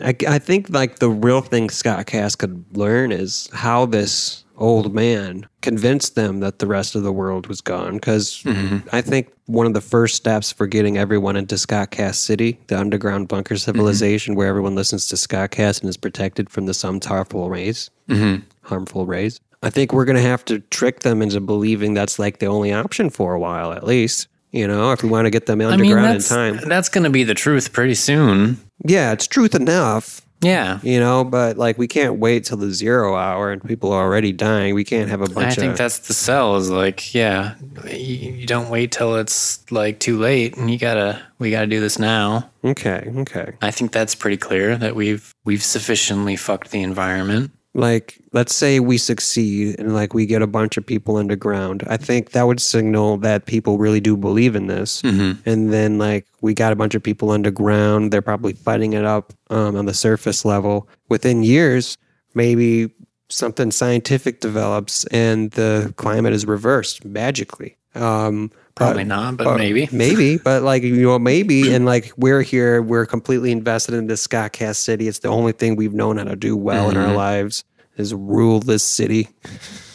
I, 0.00 0.14
I 0.28 0.38
think 0.38 0.70
like 0.70 0.98
the 0.98 1.10
real 1.10 1.40
thing 1.40 1.70
Scott 1.70 2.06
Cass 2.06 2.36
could 2.36 2.64
learn 2.76 3.10
is 3.10 3.48
how 3.52 3.86
this 3.86 4.44
old 4.58 4.94
man 4.94 5.46
convinced 5.60 6.14
them 6.14 6.40
that 6.40 6.58
the 6.58 6.66
rest 6.66 6.94
of 6.94 7.02
the 7.02 7.12
world 7.12 7.46
was 7.46 7.60
gone. 7.60 7.94
Because 7.94 8.42
mm-hmm. 8.42 8.88
I 8.92 9.00
think 9.00 9.32
one 9.46 9.66
of 9.66 9.74
the 9.74 9.80
first 9.80 10.16
steps 10.16 10.52
for 10.52 10.66
getting 10.66 10.96
everyone 10.96 11.36
into 11.36 11.58
Scott 11.58 11.90
Cass 11.90 12.18
City, 12.18 12.58
the 12.68 12.78
underground 12.78 13.28
bunker 13.28 13.54
mm-hmm. 13.54 13.60
civilization 13.60 14.34
where 14.34 14.48
everyone 14.48 14.74
listens 14.74 15.08
to 15.08 15.16
Scott 15.16 15.50
Cass 15.50 15.80
and 15.80 15.88
is 15.88 15.96
protected 15.96 16.50
from 16.50 16.66
the 16.66 16.74
some 16.74 17.00
harmful 17.00 17.50
rays, 17.50 17.90
mm-hmm. 18.08 18.42
harmful 18.62 19.06
rays. 19.06 19.40
I 19.66 19.70
think 19.70 19.92
we're 19.92 20.04
going 20.04 20.16
to 20.16 20.22
have 20.22 20.44
to 20.46 20.60
trick 20.60 21.00
them 21.00 21.20
into 21.22 21.40
believing 21.40 21.92
that's 21.94 22.18
like 22.20 22.38
the 22.38 22.46
only 22.46 22.72
option 22.72 23.10
for 23.10 23.34
a 23.34 23.38
while, 23.40 23.72
at 23.72 23.84
least. 23.84 24.28
You 24.52 24.66
know, 24.68 24.92
if 24.92 25.02
we 25.02 25.08
want 25.08 25.26
to 25.26 25.30
get 25.30 25.46
them 25.46 25.60
I 25.60 25.64
mean, 25.64 25.72
underground 25.92 26.16
in 26.16 26.22
time. 26.22 26.60
that's 26.68 26.88
going 26.88 27.04
to 27.04 27.10
be 27.10 27.24
the 27.24 27.34
truth 27.34 27.72
pretty 27.72 27.94
soon. 27.94 28.58
Yeah, 28.84 29.12
it's 29.12 29.26
truth 29.26 29.54
enough, 29.56 30.22
Yeah. 30.40 30.78
you 30.82 31.00
know, 31.00 31.24
but 31.24 31.58
like 31.58 31.76
we 31.78 31.88
can't 31.88 32.18
wait 32.20 32.44
till 32.44 32.56
the 32.56 32.70
zero 32.72 33.16
hour 33.16 33.50
and 33.50 33.62
people 33.62 33.92
are 33.92 34.02
already 34.04 34.32
dying. 34.32 34.74
We 34.74 34.84
can't 34.84 35.10
have 35.10 35.20
a 35.20 35.26
bunch 35.26 35.56
of 35.56 35.58
I 35.58 35.60
think 35.62 35.72
of. 35.72 35.78
that's 35.78 35.98
the 35.98 36.14
sell 36.14 36.56
is 36.56 36.70
like, 36.70 37.12
yeah, 37.12 37.56
you, 37.86 38.32
you 38.32 38.46
don't 38.46 38.70
wait 38.70 38.92
till 38.92 39.16
it's 39.16 39.68
like 39.72 39.98
too 39.98 40.16
late 40.18 40.56
and 40.56 40.70
you 40.70 40.78
gotta, 40.78 41.20
we 41.38 41.50
gotta 41.50 41.66
do 41.66 41.80
this 41.80 41.98
now. 41.98 42.48
okay, 42.64 43.10
okay. 43.18 43.52
I 43.60 43.70
think 43.72 43.92
that's 43.92 44.14
pretty 44.14 44.36
clear 44.38 44.76
that 44.76 44.94
we've, 44.94 45.34
we've 45.44 45.62
sufficiently 45.64 46.36
fucked 46.36 46.70
the 46.70 46.82
environment. 46.82 47.50
Like, 47.76 48.18
let's 48.32 48.54
say 48.54 48.80
we 48.80 48.96
succeed 48.96 49.78
and 49.78 49.94
like 49.94 50.14
we 50.14 50.24
get 50.24 50.40
a 50.40 50.46
bunch 50.46 50.78
of 50.78 50.86
people 50.86 51.18
underground. 51.18 51.84
I 51.86 51.98
think 51.98 52.30
that 52.30 52.46
would 52.46 52.60
signal 52.60 53.18
that 53.18 53.44
people 53.44 53.76
really 53.76 54.00
do 54.00 54.16
believe 54.16 54.56
in 54.56 54.66
this. 54.66 55.02
Mm-hmm. 55.02 55.48
And 55.48 55.72
then 55.72 55.98
like 55.98 56.26
we 56.40 56.54
got 56.54 56.72
a 56.72 56.76
bunch 56.76 56.94
of 56.94 57.02
people 57.02 57.30
underground. 57.30 58.12
They're 58.12 58.22
probably 58.22 58.54
fighting 58.54 58.94
it 58.94 59.04
up 59.04 59.34
um, 59.50 59.76
on 59.76 59.84
the 59.84 59.92
surface 59.92 60.42
level. 60.44 60.88
Within 61.10 61.42
years, 61.42 61.98
maybe 62.34 62.90
something 63.28 63.70
scientific 63.70 64.40
develops 64.40 65.04
and 65.06 65.50
the 65.50 65.92
climate 65.96 66.32
is 66.32 66.46
reversed 66.46 67.04
magically. 67.04 67.76
Um, 67.94 68.50
Probably 68.76 69.02
but- 69.04 69.08
not, 69.08 69.36
but 69.38 69.44
but- 69.44 69.56
maybe. 69.58 69.88
maybe, 69.92 70.36
but 70.38 70.62
like 70.62 70.82
you 70.84 71.02
know, 71.02 71.18
maybe, 71.18 71.74
and 71.74 71.84
like 71.84 72.12
we're 72.16 72.42
here, 72.42 72.80
we're 72.82 73.06
completely 73.06 73.50
invested 73.50 73.94
in 73.94 74.06
this 74.06 74.24
Scottcast 74.26 74.76
city. 74.76 75.08
It's 75.08 75.18
the 75.20 75.28
only 75.28 75.52
thing 75.52 75.74
we've 75.76 75.94
known 75.94 76.18
how 76.18 76.24
to 76.24 76.36
do 76.36 76.56
well 76.56 76.90
in 76.90 76.96
our 76.96 77.12
lives 77.14 77.64
is 77.96 78.12
rule 78.14 78.60
this 78.60 78.82
city. 78.84 79.28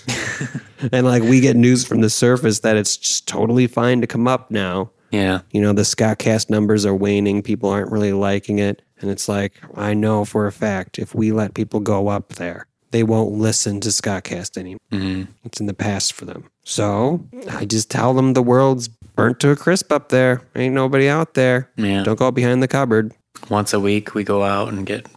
and 0.91 1.05
like 1.05 1.21
we 1.23 1.39
get 1.39 1.55
news 1.55 1.85
from 1.85 2.01
the 2.01 2.09
surface 2.09 2.59
that 2.61 2.75
it's 2.75 2.97
just 2.97 3.27
totally 3.27 3.67
fine 3.67 4.01
to 4.01 4.07
come 4.07 4.27
up 4.27 4.49
now. 4.51 4.89
Yeah. 5.11 5.41
You 5.51 5.61
know, 5.61 5.73
the 5.73 5.81
Scottcast 5.83 6.49
numbers 6.49 6.85
are 6.85 6.95
waning. 6.95 7.43
People 7.43 7.69
aren't 7.69 7.91
really 7.91 8.13
liking 8.13 8.59
it. 8.59 8.81
And 9.01 9.11
it's 9.11 9.27
like, 9.27 9.53
I 9.75 9.93
know 9.93 10.25
for 10.25 10.47
a 10.47 10.51
fact 10.51 10.97
if 10.97 11.13
we 11.13 11.31
let 11.31 11.53
people 11.53 11.79
go 11.81 12.07
up 12.07 12.29
there, 12.33 12.65
they 12.91 13.03
won't 13.03 13.31
listen 13.33 13.79
to 13.81 13.89
Scottcast 13.89 14.57
anymore. 14.57 14.79
Mhm. 14.91 15.27
It's 15.43 15.59
in 15.59 15.65
the 15.67 15.73
past 15.73 16.13
for 16.13 16.25
them. 16.25 16.45
So 16.63 17.25
I 17.49 17.65
just 17.65 17.89
tell 17.89 18.13
them 18.13 18.33
the 18.33 18.43
world's 18.43 18.87
burnt 18.87 19.39
to 19.41 19.49
a 19.49 19.55
crisp 19.55 19.91
up 19.91 20.09
there. 20.09 20.41
Ain't 20.55 20.73
nobody 20.75 21.09
out 21.09 21.33
there. 21.33 21.69
Yeah. 21.75 22.03
Don't 22.03 22.17
go 22.19 22.31
behind 22.31 22.61
the 22.63 22.67
cupboard. 22.67 23.13
Once 23.49 23.73
a 23.73 23.79
week 23.79 24.13
we 24.13 24.23
go 24.23 24.43
out 24.43 24.69
and 24.69 24.85
get 24.85 25.07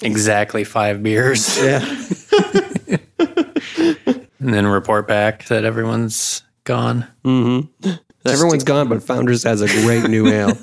exactly 0.00 0.64
five 0.64 1.02
beers 1.02 1.58
Yeah. 1.62 1.84
and 3.18 4.54
then 4.54 4.66
report 4.66 5.08
back 5.08 5.46
that 5.46 5.64
everyone's 5.64 6.42
gone. 6.64 7.06
mm-hmm. 7.24 7.90
Everyone's 8.24 8.62
gone, 8.62 8.88
but 8.88 9.02
Founders 9.02 9.42
has 9.42 9.60
a 9.62 9.66
great 9.66 10.08
new 10.08 10.28
ale. 10.28 10.56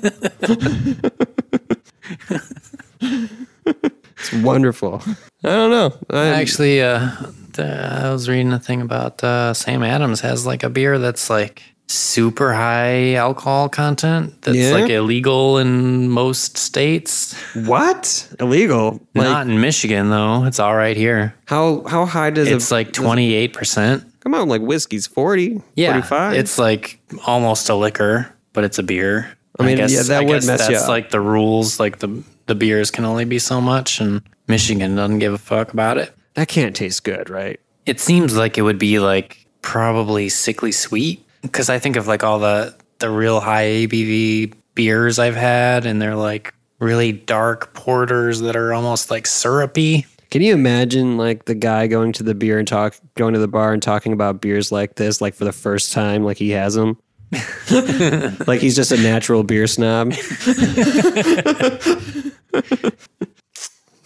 it's 3.00 4.32
wonderful. 4.42 5.02
I 5.44 5.48
don't 5.48 5.70
know. 5.70 5.92
I, 6.08 6.28
Actually, 6.28 6.80
uh, 6.80 7.10
I 7.58 8.10
was 8.12 8.28
reading 8.28 8.52
a 8.52 8.58
thing 8.60 8.80
about 8.80 9.22
uh, 9.24 9.54
Sam 9.54 9.82
Adams 9.82 10.20
has 10.20 10.46
like 10.46 10.62
a 10.62 10.70
beer 10.70 10.98
that's 10.98 11.28
like 11.30 11.62
super 11.86 12.52
high 12.52 13.14
alcohol 13.14 13.68
content 13.68 14.40
that's 14.42 14.56
Yeah? 14.56 14.72
like 14.74 14.90
illegal 14.90 15.58
in 15.58 16.08
most 16.08 16.56
states. 16.56 17.34
what 17.54 18.28
illegal? 18.38 19.00
Like 19.14 19.24
Not 19.28 19.46
in 19.48 19.60
Michigan 19.60 20.10
though. 20.10 20.44
It's 20.44 20.60
all 20.60 20.76
right 20.76 20.96
here. 20.96 21.34
how 21.46 21.82
how 21.88 22.06
high 22.06 22.30
does 22.30 22.48
It's 22.48 22.70
it 22.70 22.74
like 22.74 22.92
28%. 22.92 24.04
come 24.20 24.34
on? 24.34 24.48
Like 24.48 24.62
whiskey's 24.62 25.06
forty. 25.06 25.60
Yeah. 25.74 25.92
45? 25.92 26.34
It's 26.34 26.58
like 26.58 27.00
almost 27.26 27.68
a 27.68 27.74
liquor, 27.74 28.32
but 28.52 28.64
it's 28.64 28.78
a 28.78 28.82
beer. 28.82 29.36
I 29.58 29.64
mean, 29.64 29.76
yeah, 29.78 29.86
that 29.88 30.10
I 30.10 30.20
would 30.24 30.28
guess 30.28 30.46
mess 30.46 30.68
you 30.68 30.74
that's 30.74 30.84
up. 30.84 30.88
like 30.88 31.10
the 31.10 31.20
rules. 31.20 31.78
Like 31.80 31.98
the 31.98 32.22
the 32.46 32.54
beers 32.54 32.90
can 32.90 33.04
only 33.04 33.24
be 33.26 33.38
so 33.38 33.60
much, 33.60 34.00
and 34.00 34.22
Michigan 34.48 34.96
doesn't 34.96 35.18
give 35.18 35.34
a 35.34 35.38
fuck 35.38 35.72
about 35.72 35.98
it. 35.98 36.14
That 36.34 36.48
can't 36.48 36.74
taste 36.74 37.04
good, 37.04 37.30
right? 37.30 37.60
It 37.86 38.00
seems 38.00 38.36
like 38.36 38.58
it 38.58 38.62
would 38.62 38.78
be 38.78 38.98
like 38.98 39.46
probably 39.62 40.28
sickly 40.28 40.72
sweet 40.72 41.24
because 41.42 41.70
I 41.70 41.78
think 41.78 41.96
of 41.96 42.06
like 42.06 42.22
all 42.22 42.38
the 42.38 42.74
the 42.98 43.10
real 43.10 43.40
high 43.40 43.64
ABV 43.64 44.54
beers 44.74 45.18
I've 45.18 45.36
had, 45.36 45.86
and 45.86 46.00
they're 46.00 46.16
like 46.16 46.54
really 46.78 47.12
dark 47.12 47.74
porters 47.74 48.40
that 48.40 48.56
are 48.56 48.72
almost 48.72 49.10
like 49.10 49.26
syrupy. 49.26 50.06
Can 50.30 50.42
you 50.42 50.54
imagine 50.54 51.16
like 51.16 51.46
the 51.46 51.54
guy 51.54 51.88
going 51.88 52.12
to 52.12 52.22
the 52.22 52.34
beer 52.34 52.58
and 52.58 52.68
talk, 52.68 52.96
going 53.16 53.34
to 53.34 53.40
the 53.40 53.48
bar 53.48 53.72
and 53.72 53.82
talking 53.82 54.12
about 54.12 54.40
beers 54.40 54.70
like 54.70 54.94
this, 54.94 55.20
like 55.20 55.34
for 55.34 55.44
the 55.44 55.52
first 55.52 55.92
time, 55.92 56.24
like 56.24 56.36
he 56.36 56.50
has 56.50 56.74
them? 56.74 56.96
like 58.46 58.60
he's 58.60 58.76
just 58.76 58.92
a 58.92 58.96
natural 58.96 59.42
beer 59.42 59.66
snob. 59.66 60.12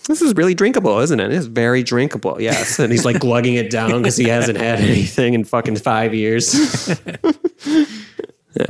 this 0.06 0.22
is 0.22 0.34
really 0.34 0.54
drinkable, 0.54 0.98
isn't 1.00 1.18
it? 1.18 1.32
It's 1.32 1.46
very 1.46 1.82
drinkable, 1.82 2.40
yes. 2.40 2.78
And 2.78 2.92
he's 2.92 3.04
like 3.04 3.20
glugging 3.20 3.54
it 3.54 3.70
down 3.70 4.02
because 4.02 4.16
he 4.16 4.28
hasn't 4.28 4.58
had 4.58 4.80
anything 4.80 5.34
in 5.34 5.44
fucking 5.44 5.76
five 5.76 6.14
years. 6.14 6.88
yeah. 7.66 8.66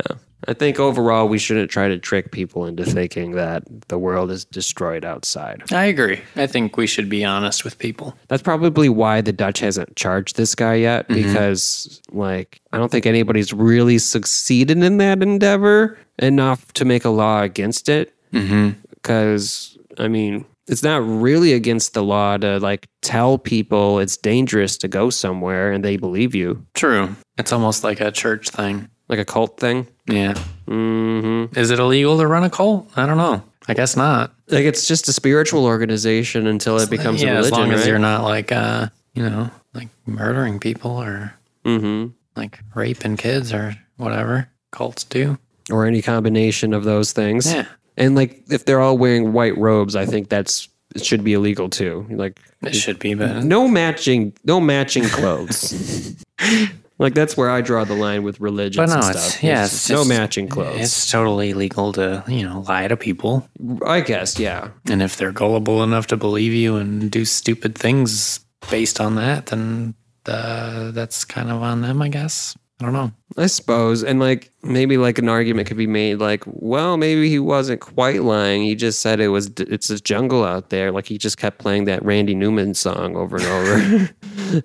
I 0.47 0.53
think 0.53 0.79
overall 0.79 1.27
we 1.27 1.39
shouldn't 1.39 1.71
try 1.71 1.87
to 1.87 1.97
trick 1.97 2.31
people 2.31 2.65
into 2.65 2.85
thinking 2.85 3.31
that 3.31 3.63
the 3.87 3.97
world 3.97 4.29
is 4.31 4.45
destroyed 4.45 5.03
outside. 5.03 5.63
I 5.71 5.85
agree. 5.85 6.21
I 6.35 6.47
think 6.47 6.77
we 6.77 6.87
should 6.87 7.09
be 7.09 7.25
honest 7.25 7.63
with 7.63 7.79
people. 7.79 8.15
That's 8.27 8.43
probably 8.43 8.89
why 8.89 9.21
the 9.21 9.33
Dutch 9.33 9.59
hasn't 9.59 9.95
charged 9.95 10.35
this 10.35 10.53
guy 10.55 10.75
yet 10.75 11.07
mm-hmm. 11.07 11.21
because 11.23 12.01
like 12.11 12.61
I 12.71 12.77
don't 12.77 12.91
think 12.91 13.05
anybody's 13.05 13.53
really 13.53 13.97
succeeded 13.97 14.83
in 14.83 14.97
that 14.97 15.23
endeavor 15.23 15.97
enough 16.19 16.71
to 16.73 16.85
make 16.85 17.05
a 17.05 17.09
law 17.09 17.41
against 17.41 17.89
it. 17.89 18.13
Mm-hmm. 18.31 18.79
Because 18.91 19.77
I 19.97 20.07
mean, 20.07 20.45
it's 20.67 20.83
not 20.83 21.01
really 21.05 21.53
against 21.53 21.93
the 21.93 22.03
law 22.03 22.37
to 22.37 22.59
like 22.59 22.87
tell 23.01 23.37
people 23.37 23.99
it's 23.99 24.17
dangerous 24.17 24.77
to 24.79 24.87
go 24.87 25.09
somewhere 25.09 25.71
and 25.71 25.83
they 25.83 25.97
believe 25.97 26.33
you, 26.35 26.65
True. 26.73 27.15
It's 27.37 27.51
almost 27.51 27.83
like 27.83 27.99
a 28.01 28.11
church 28.11 28.49
thing. 28.49 28.89
like 29.09 29.19
a 29.19 29.25
cult 29.25 29.59
thing. 29.59 29.87
Yeah. 30.07 30.33
hmm 30.67 31.45
Is 31.55 31.71
it 31.71 31.79
illegal 31.79 32.17
to 32.17 32.27
run 32.27 32.43
a 32.43 32.49
cult? 32.49 32.89
I 32.95 33.05
don't 33.05 33.17
know. 33.17 33.43
I 33.67 33.73
guess 33.73 33.95
not. 33.95 34.31
Like 34.49 34.65
it's 34.65 34.87
just 34.87 35.07
a 35.07 35.13
spiritual 35.13 35.65
organization 35.65 36.45
until 36.47 36.77
it 36.77 36.89
becomes 36.89 37.21
yeah, 37.21 37.33
a 37.33 37.35
religion, 37.37 37.53
as 37.53 37.59
long 37.59 37.71
as 37.71 37.79
right? 37.81 37.89
you're 37.89 37.99
not 37.99 38.23
like 38.23 38.51
uh, 38.51 38.87
you 39.13 39.23
know, 39.23 39.49
like 39.73 39.89
murdering 40.05 40.59
people 40.59 40.91
or 41.01 41.33
hmm 41.63 42.07
like 42.35 42.59
raping 42.75 43.17
kids 43.17 43.53
or 43.53 43.75
whatever 43.97 44.49
cults 44.71 45.03
do. 45.03 45.37
Or 45.71 45.85
any 45.87 46.01
combination 46.03 46.73
of 46.73 46.83
those 46.83 47.11
things. 47.11 47.51
Yeah. 47.51 47.65
And 47.97 48.15
like 48.15 48.43
if 48.49 48.65
they're 48.65 48.81
all 48.81 48.97
wearing 48.97 49.33
white 49.33 49.57
robes, 49.57 49.95
I 49.95 50.05
think 50.05 50.29
that's 50.29 50.67
it 50.95 51.03
should 51.05 51.23
be 51.23 51.33
illegal 51.33 51.69
too. 51.69 52.05
Like 52.09 52.39
It 52.61 52.73
should 52.75 52.99
be, 52.99 53.13
but 53.15 53.43
no 53.43 53.67
matching 53.67 54.33
no 54.43 54.59
matching 54.59 55.03
clothes. 55.05 56.15
like 56.97 57.13
that's 57.13 57.35
where 57.35 57.49
I 57.49 57.61
draw 57.61 57.83
the 57.83 57.93
line 57.95 58.23
with 58.23 58.39
religion 58.39 58.81
But 58.85 58.89
no, 58.93 59.01
and 59.05 59.15
it's 59.15 59.23
stuff. 59.23 59.43
yeah, 59.43 59.55
There's 59.59 59.73
it's 59.73 59.89
no 59.89 59.97
just- 59.97 60.09
matching 60.09 60.47
clothes. 60.47 60.79
It's 60.81 61.11
totally 61.11 61.53
legal 61.53 61.91
to, 61.93 62.23
you 62.27 62.43
know, 62.47 62.61
lie 62.67 62.87
to 62.87 62.95
people. 62.97 63.47
I 63.85 64.01
guess, 64.01 64.39
yeah. 64.39 64.69
And 64.89 65.01
if 65.01 65.17
they're 65.17 65.31
gullible 65.33 65.83
enough 65.83 66.07
to 66.07 66.17
believe 66.17 66.53
you 66.53 66.77
and 66.77 67.09
do 67.11 67.25
stupid 67.25 67.75
things 67.77 68.39
based 68.71 68.99
on 69.01 69.15
that, 69.15 69.47
then 69.47 69.95
uh, 70.25 70.91
that's 70.91 71.25
kind 71.25 71.51
of 71.51 71.61
on 71.61 71.81
them, 71.81 72.01
I 72.01 72.07
guess. 72.09 72.55
I 72.81 72.83
don't 72.83 72.93
know. 72.93 73.11
I 73.37 73.47
suppose. 73.47 74.03
And 74.03 74.19
like 74.19 74.51
maybe 74.61 74.97
like 74.97 75.17
an 75.17 75.29
argument 75.29 75.67
could 75.67 75.77
be 75.77 75.87
made 75.87 76.15
like, 76.15 76.43
well, 76.45 76.97
maybe 76.97 77.29
he 77.29 77.39
wasn't 77.39 77.79
quite 77.79 78.23
lying. 78.23 78.63
He 78.63 78.75
just 78.75 78.99
said 79.01 79.19
it 79.21 79.29
was 79.29 79.49
it's 79.57 79.89
a 79.89 79.99
jungle 79.99 80.43
out 80.43 80.69
there. 80.71 80.91
Like 80.91 81.05
he 81.05 81.17
just 81.17 81.37
kept 81.37 81.59
playing 81.59 81.85
that 81.85 82.03
Randy 82.03 82.35
Newman 82.35 82.73
song 82.73 83.15
over 83.15 83.37
and 83.37 83.45
over. 83.45 83.73
and 84.53 84.63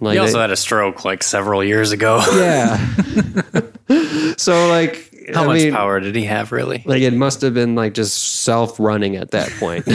like 0.00 0.14
He 0.14 0.18
also 0.18 0.34
they- 0.34 0.40
had 0.40 0.50
a 0.50 0.56
stroke 0.56 1.04
like 1.04 1.22
several 1.22 1.62
years 1.62 1.92
ago. 1.92 2.22
yeah. 2.34 2.78
so 4.38 4.68
like 4.68 5.10
How 5.34 5.44
I 5.44 5.46
much 5.46 5.62
mean, 5.62 5.72
power 5.72 6.00
did 6.00 6.14
he 6.16 6.24
have, 6.24 6.50
really? 6.50 6.82
Like 6.86 7.02
it 7.02 7.12
must 7.12 7.42
have 7.42 7.52
been 7.52 7.74
like 7.74 7.92
just 7.94 8.42
self 8.42 8.80
running 8.80 9.16
at 9.16 9.32
that 9.32 9.50
point. 9.60 9.86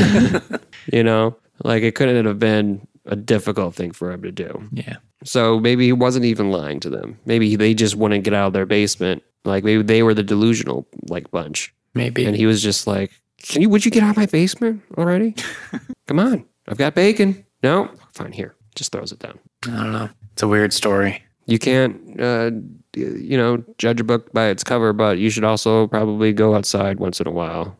you 0.93 1.03
know? 1.03 1.35
Like 1.63 1.81
it 1.83 1.95
couldn't 1.95 2.25
have 2.25 2.39
been 2.39 2.87
a 3.05 3.15
difficult 3.15 3.73
thing 3.75 3.91
for 3.91 4.11
him 4.11 4.21
to 4.21 4.31
do. 4.31 4.69
Yeah. 4.71 4.97
So 5.23 5.59
maybe 5.59 5.85
he 5.85 5.93
wasn't 5.93 6.25
even 6.25 6.51
lying 6.51 6.79
to 6.81 6.89
them. 6.89 7.19
Maybe 7.25 7.55
they 7.55 7.73
just 7.73 7.95
wouldn't 7.95 8.23
get 8.23 8.33
out 8.33 8.47
of 8.47 8.53
their 8.53 8.65
basement. 8.65 9.23
Like 9.45 9.63
maybe 9.63 9.83
they 9.83 10.03
were 10.03 10.13
the 10.13 10.23
delusional 10.23 10.87
like 11.09 11.29
bunch. 11.31 11.73
Maybe. 11.93 12.25
And 12.25 12.35
he 12.35 12.45
was 12.45 12.61
just 12.61 12.87
like, 12.87 13.11
Can 13.41 13.61
you 13.61 13.69
would 13.69 13.85
you 13.85 13.91
get 13.91 14.03
out 14.03 14.11
of 14.11 14.17
my 14.17 14.25
basement 14.25 14.81
already? 14.97 15.35
Come 16.07 16.19
on. 16.19 16.45
I've 16.67 16.77
got 16.77 16.95
bacon. 16.95 17.45
No? 17.63 17.89
Fine, 18.13 18.31
here. 18.31 18.55
Just 18.75 18.91
throws 18.91 19.11
it 19.11 19.19
down. 19.19 19.39
I 19.65 19.71
don't 19.71 19.91
know. 19.91 20.09
It's 20.33 20.43
a 20.43 20.47
weird 20.47 20.71
story. 20.71 21.23
You 21.45 21.59
can't 21.59 22.19
uh 22.19 22.51
you 22.95 23.37
know, 23.37 23.63
judge 23.77 23.99
a 23.99 24.03
book 24.03 24.31
by 24.33 24.47
its 24.47 24.63
cover, 24.63 24.93
but 24.93 25.19
you 25.19 25.29
should 25.29 25.43
also 25.43 25.87
probably 25.87 26.33
go 26.33 26.55
outside 26.55 26.99
once 26.99 27.19
in 27.19 27.27
a 27.27 27.31
while. 27.31 27.77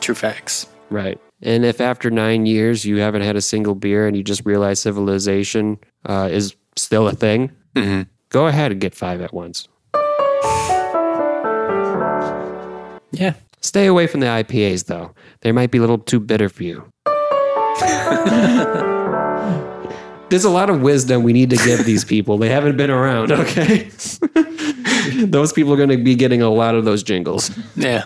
True 0.00 0.14
facts. 0.16 0.66
Right. 0.90 1.20
And 1.42 1.64
if 1.64 1.80
after 1.80 2.10
nine 2.10 2.46
years 2.46 2.84
you 2.84 2.98
haven't 2.98 3.22
had 3.22 3.34
a 3.36 3.40
single 3.40 3.74
beer 3.74 4.06
and 4.06 4.16
you 4.16 4.22
just 4.22 4.44
realize 4.46 4.80
civilization 4.80 5.78
uh, 6.06 6.28
is 6.30 6.54
still 6.76 7.08
a 7.08 7.12
thing, 7.12 7.50
Mhm. 7.74 8.06
go 8.28 8.46
ahead 8.46 8.70
and 8.72 8.80
get 8.80 8.94
five 8.94 9.20
at 9.20 9.34
once. 9.34 9.66
Yeah. 13.12 13.34
Stay 13.60 13.86
away 13.86 14.06
from 14.06 14.20
the 14.20 14.26
IPAs, 14.26 14.86
though. 14.86 15.12
They 15.42 15.52
might 15.52 15.70
be 15.70 15.78
a 15.78 15.80
little 15.80 15.98
too 15.98 16.18
bitter 16.20 16.48
for 16.48 16.62
you. 16.64 16.84
There's 20.30 20.44
a 20.44 20.50
lot 20.50 20.70
of 20.70 20.80
wisdom 20.80 21.22
we 21.24 21.32
need 21.34 21.50
to 21.50 21.56
give 21.56 21.84
these 21.84 22.04
people. 22.06 22.38
They 22.38 22.48
haven't 22.48 22.76
been 22.78 22.90
around, 22.90 23.30
okay? 23.32 23.90
those 25.26 25.52
people 25.52 25.74
are 25.74 25.76
going 25.76 25.90
to 25.90 25.98
be 25.98 26.14
getting 26.14 26.40
a 26.40 26.48
lot 26.48 26.74
of 26.74 26.84
those 26.86 27.02
jingles. 27.02 27.50
Yeah. 27.76 28.04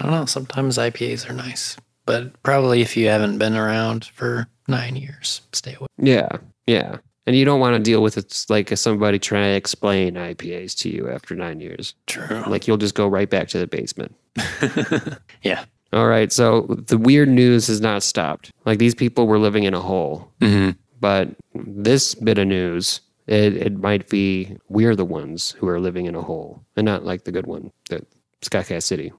I 0.00 0.02
don't 0.02 0.10
know. 0.12 0.24
Sometimes 0.26 0.76
IPAs 0.76 1.28
are 1.30 1.32
nice, 1.34 1.76
but 2.04 2.42
probably 2.42 2.80
if 2.80 2.96
you 2.96 3.08
haven't 3.08 3.38
been 3.38 3.54
around 3.54 4.06
for 4.06 4.48
nine 4.68 4.96
years, 4.96 5.42
stay 5.52 5.74
away. 5.74 5.86
Yeah, 5.98 6.28
yeah. 6.66 6.98
And 7.26 7.36
you 7.36 7.44
don't 7.44 7.60
want 7.60 7.76
to 7.76 7.82
deal 7.82 8.02
with 8.02 8.18
it 8.18 8.44
like 8.48 8.76
somebody 8.76 9.18
trying 9.18 9.52
to 9.52 9.56
explain 9.56 10.14
IPAs 10.14 10.76
to 10.78 10.88
you 10.88 11.08
after 11.08 11.36
nine 11.36 11.60
years. 11.60 11.94
True. 12.06 12.42
Like 12.48 12.66
you'll 12.66 12.78
just 12.78 12.96
go 12.96 13.06
right 13.06 13.30
back 13.30 13.48
to 13.48 13.58
the 13.58 13.66
basement. 13.66 14.14
Yeah. 15.42 15.64
All 15.92 16.06
right. 16.06 16.32
So 16.32 16.62
the 16.86 16.96
weird 16.96 17.28
news 17.28 17.66
has 17.66 17.80
not 17.80 18.02
stopped. 18.02 18.50
Like 18.64 18.78
these 18.78 18.94
people 18.94 19.26
were 19.26 19.38
living 19.38 19.64
in 19.64 19.74
a 19.74 19.80
hole. 19.80 20.32
Mm-hmm. 20.40 20.70
But 21.00 21.30
this 21.54 22.14
bit 22.14 22.38
of 22.38 22.46
news, 22.46 23.00
it, 23.26 23.56
it 23.56 23.78
might 23.78 24.08
be 24.08 24.56
we're 24.68 24.96
the 24.96 25.04
ones 25.04 25.50
who 25.58 25.68
are 25.68 25.80
living 25.80 26.06
in 26.06 26.14
a 26.14 26.22
hole 26.22 26.62
and 26.76 26.84
not 26.84 27.04
like 27.04 27.24
the 27.24 27.32
good 27.32 27.46
one, 27.46 27.72
the 27.90 28.06
Skycast 28.40 28.84
City. 28.84 29.12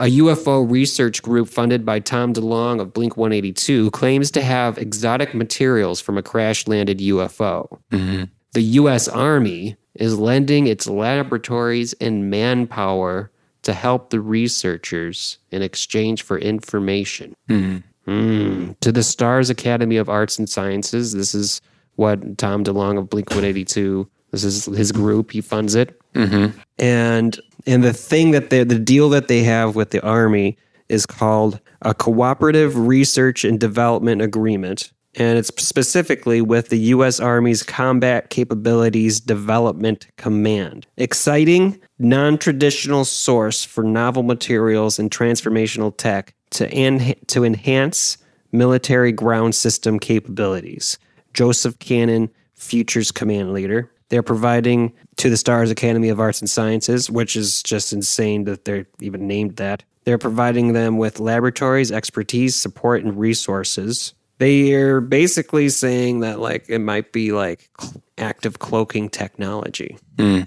A 0.00 0.04
UFO 0.04 0.70
research 0.70 1.22
group 1.22 1.48
funded 1.48 1.84
by 1.84 1.98
Tom 1.98 2.32
DeLonge 2.32 2.80
of 2.80 2.92
Blink 2.92 3.16
182 3.16 3.90
claims 3.90 4.30
to 4.30 4.42
have 4.42 4.78
exotic 4.78 5.34
materials 5.34 6.00
from 6.00 6.16
a 6.16 6.22
crash 6.22 6.68
landed 6.68 6.98
UFO. 7.00 7.80
Mm-hmm. 7.90 8.24
The 8.52 8.62
U.S. 8.62 9.08
Army 9.08 9.76
is 9.94 10.16
lending 10.16 10.68
its 10.68 10.86
laboratories 10.86 11.94
and 11.94 12.30
manpower 12.30 13.32
to 13.62 13.72
help 13.72 14.10
the 14.10 14.20
researchers 14.20 15.38
in 15.50 15.62
exchange 15.62 16.22
for 16.22 16.38
information. 16.38 17.34
Mm-hmm. 17.48 18.10
Mm. 18.10 18.80
To 18.80 18.92
the 18.92 19.02
Stars 19.02 19.50
Academy 19.50 19.96
of 19.96 20.08
Arts 20.08 20.38
and 20.38 20.48
Sciences. 20.48 21.12
This 21.12 21.34
is 21.34 21.60
what 21.96 22.38
Tom 22.38 22.64
DeLonge 22.64 22.98
of 22.98 23.10
Blink 23.10 23.30
182. 23.30 24.08
This 24.30 24.44
is 24.44 24.66
his 24.66 24.92
group. 24.92 25.32
He 25.32 25.40
funds 25.40 25.74
it. 25.74 26.00
Mm-hmm. 26.14 26.58
And 26.78 27.40
and 27.66 27.84
the 27.84 27.92
thing 27.92 28.32
that 28.32 28.50
they 28.50 28.64
the 28.64 28.78
deal 28.78 29.08
that 29.10 29.28
they 29.28 29.42
have 29.44 29.74
with 29.74 29.90
the 29.90 30.04
army 30.04 30.56
is 30.88 31.06
called 31.06 31.60
a 31.82 31.94
cooperative 31.94 32.76
research 32.76 33.44
and 33.44 33.58
development 33.60 34.22
agreement. 34.22 34.92
And 35.14 35.38
it's 35.38 35.48
specifically 35.48 36.40
with 36.40 36.68
the 36.68 36.78
U.S. 36.78 37.18
Army's 37.18 37.62
Combat 37.62 38.30
Capabilities 38.30 39.20
Development 39.20 40.06
Command. 40.16 40.86
Exciting, 40.96 41.80
non 41.98 42.38
traditional 42.38 43.04
source 43.04 43.64
for 43.64 43.82
novel 43.82 44.22
materials 44.22 44.98
and 44.98 45.10
transformational 45.10 45.96
tech 45.96 46.34
to, 46.50 46.68
en- 46.70 47.14
to 47.26 47.42
enhance 47.42 48.18
military 48.52 49.10
ground 49.10 49.54
system 49.54 49.98
capabilities. 49.98 50.98
Joseph 51.34 51.78
Cannon, 51.78 52.30
Futures 52.54 53.10
Command 53.10 53.52
Leader. 53.52 53.90
They're 54.08 54.22
providing 54.22 54.92
to 55.16 55.30
the 55.30 55.36
Stars 55.36 55.70
Academy 55.70 56.08
of 56.08 56.20
Arts 56.20 56.40
and 56.40 56.48
Sciences, 56.48 57.10
which 57.10 57.36
is 57.36 57.62
just 57.62 57.92
insane 57.92 58.44
that 58.44 58.64
they're 58.64 58.86
even 59.00 59.26
named 59.26 59.56
that. 59.56 59.84
They're 60.04 60.18
providing 60.18 60.72
them 60.72 60.96
with 60.96 61.20
laboratories, 61.20 61.92
expertise, 61.92 62.54
support, 62.54 63.02
and 63.04 63.18
resources. 63.18 64.14
They're 64.38 65.00
basically 65.00 65.68
saying 65.68 66.20
that 66.20 66.38
like 66.38 66.64
it 66.68 66.78
might 66.78 67.12
be 67.12 67.32
like 67.32 67.68
active 68.16 68.60
cloaking 68.60 69.10
technology. 69.10 69.98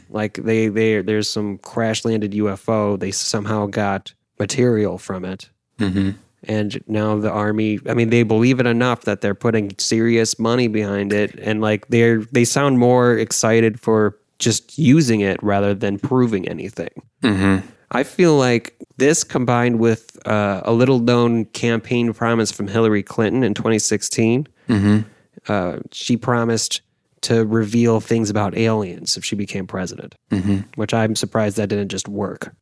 Like 0.09 0.35
they 0.35 0.69
they 0.69 1.01
there's 1.01 1.29
some 1.29 1.57
crash 1.59 2.05
landed 2.05 2.31
UFO. 2.31 2.99
They 2.99 3.11
somehow 3.11 3.67
got 3.67 4.13
material 4.39 4.97
from 4.97 5.25
it 5.25 5.49
Mm-hmm. 5.81 6.11
And 6.43 6.83
now 6.87 7.17
the 7.17 7.29
army, 7.31 7.79
I 7.87 7.93
mean, 7.93 8.09
they 8.09 8.23
believe 8.23 8.59
it 8.59 8.65
enough 8.65 9.01
that 9.01 9.21
they're 9.21 9.35
putting 9.35 9.77
serious 9.77 10.39
money 10.39 10.67
behind 10.67 11.13
it. 11.13 11.37
And 11.39 11.61
like 11.61 11.87
they're, 11.89 12.21
they 12.31 12.45
sound 12.45 12.79
more 12.79 13.15
excited 13.17 13.79
for 13.79 14.17
just 14.39 14.77
using 14.79 15.19
it 15.21 15.41
rather 15.43 15.75
than 15.75 15.99
proving 15.99 16.47
anything. 16.47 16.89
I 17.91 18.03
feel 18.03 18.37
like 18.37 18.75
this 18.97 19.23
combined 19.23 19.77
with 19.79 20.17
uh, 20.27 20.61
a 20.63 20.71
little 20.73 20.99
known 20.99 21.45
campaign 21.45 22.13
promise 22.13 22.51
from 22.51 22.67
Hillary 22.67 23.03
Clinton 23.03 23.43
in 23.43 23.53
2016, 23.53 24.47
uh, 25.47 25.77
she 25.91 26.17
promised 26.17 26.81
to 27.21 27.45
reveal 27.45 27.99
things 27.99 28.29
about 28.29 28.57
aliens 28.57 29.17
if 29.17 29.23
she 29.23 29.35
became 29.35 29.67
president, 29.67 30.15
mm-hmm. 30.31 30.59
which 30.75 30.93
I'm 30.93 31.15
surprised 31.15 31.57
that 31.57 31.69
didn't 31.69 31.89
just 31.89 32.07
work 32.07 32.53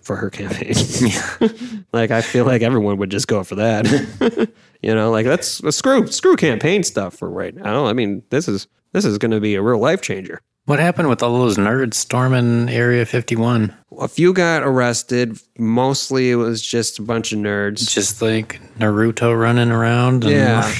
for 0.00 0.16
her 0.16 0.30
campaign. 0.30 0.72
like 1.92 2.10
I 2.10 2.22
feel 2.22 2.44
like 2.44 2.62
everyone 2.62 2.96
would 2.98 3.10
just 3.10 3.28
go 3.28 3.44
for 3.44 3.56
that. 3.56 4.48
you 4.82 4.94
know, 4.94 5.10
like 5.10 5.26
that's 5.26 5.60
screw 5.74 6.06
screw 6.06 6.36
campaign 6.36 6.82
stuff 6.82 7.14
for 7.14 7.28
right 7.28 7.54
now. 7.54 7.86
I 7.86 7.92
mean, 7.92 8.22
this 8.30 8.48
is 8.48 8.66
this 8.92 9.04
is 9.04 9.18
going 9.18 9.32
to 9.32 9.40
be 9.40 9.54
a 9.54 9.62
real 9.62 9.78
life 9.78 10.00
changer. 10.00 10.40
What 10.66 10.80
happened 10.80 11.08
with 11.08 11.22
all 11.22 11.38
those 11.38 11.56
nerds 11.56 11.94
storming 11.94 12.68
Area 12.68 13.06
51? 13.06 13.72
A 14.00 14.08
few 14.08 14.32
got 14.32 14.64
arrested. 14.64 15.38
Mostly, 15.56 16.32
it 16.32 16.34
was 16.34 16.60
just 16.60 16.98
a 16.98 17.02
bunch 17.02 17.32
of 17.32 17.38
nerds. 17.38 17.88
Just 17.88 18.20
like 18.20 18.60
Naruto 18.76 19.38
running 19.40 19.70
around 19.70 20.24
and 20.24 20.32
Yeah. 20.32 20.72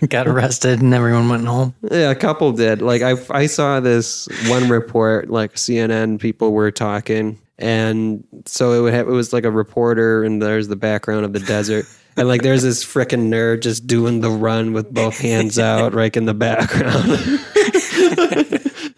got 0.10 0.28
arrested 0.28 0.82
and 0.82 0.92
everyone 0.92 1.30
went 1.30 1.46
home. 1.46 1.74
Yeah, 1.90 2.10
a 2.10 2.14
couple 2.14 2.52
did. 2.52 2.82
Like 2.82 3.00
I, 3.00 3.14
I 3.30 3.46
saw 3.46 3.80
this 3.80 4.28
one 4.46 4.68
report, 4.68 5.30
like 5.30 5.54
CNN 5.54 6.20
people 6.20 6.52
were 6.52 6.70
talking, 6.70 7.38
and 7.58 8.22
so 8.44 8.72
it 8.72 8.82
would 8.82 8.92
have, 8.92 9.08
it 9.08 9.12
was 9.12 9.32
like 9.32 9.44
a 9.44 9.50
reporter, 9.50 10.22
and 10.22 10.42
there's 10.42 10.68
the 10.68 10.76
background 10.76 11.24
of 11.24 11.32
the 11.32 11.40
desert, 11.40 11.86
and 12.18 12.28
like 12.28 12.42
there's 12.42 12.62
this 12.62 12.84
freaking 12.84 13.30
nerd 13.30 13.62
just 13.62 13.86
doing 13.86 14.20
the 14.20 14.30
run 14.30 14.74
with 14.74 14.92
both 14.92 15.18
hands 15.18 15.58
out, 15.58 15.94
right 15.94 16.14
in 16.14 16.26
the 16.26 16.34
background. 16.34 17.40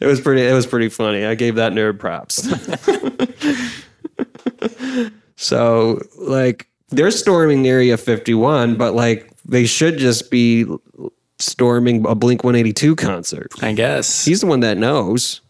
It 0.01 0.07
was 0.07 0.21
pretty. 0.21 0.43
It 0.43 0.55
was 0.55 0.67
pretty 0.67 0.89
funny. 0.89 1.25
I 1.25 1.35
gave 1.35 1.57
that 1.57 1.73
nerd 1.73 1.99
props. 1.99 2.49
so 5.37 6.01
like 6.19 6.69
they're 6.89 7.11
storming 7.11 7.67
Area 7.67 7.97
51, 7.97 8.77
but 8.77 8.95
like 8.95 9.31
they 9.45 9.67
should 9.67 9.99
just 9.99 10.31
be 10.31 10.67
storming 11.39 12.07
a 12.07 12.15
Blink 12.15 12.45
182 12.45 12.97
concert. 12.97 13.49
I 13.63 13.73
guess. 13.73 14.25
He's 14.25 14.41
the 14.41 14.47
one 14.47 14.61
that 14.61 14.79
knows. 14.79 15.41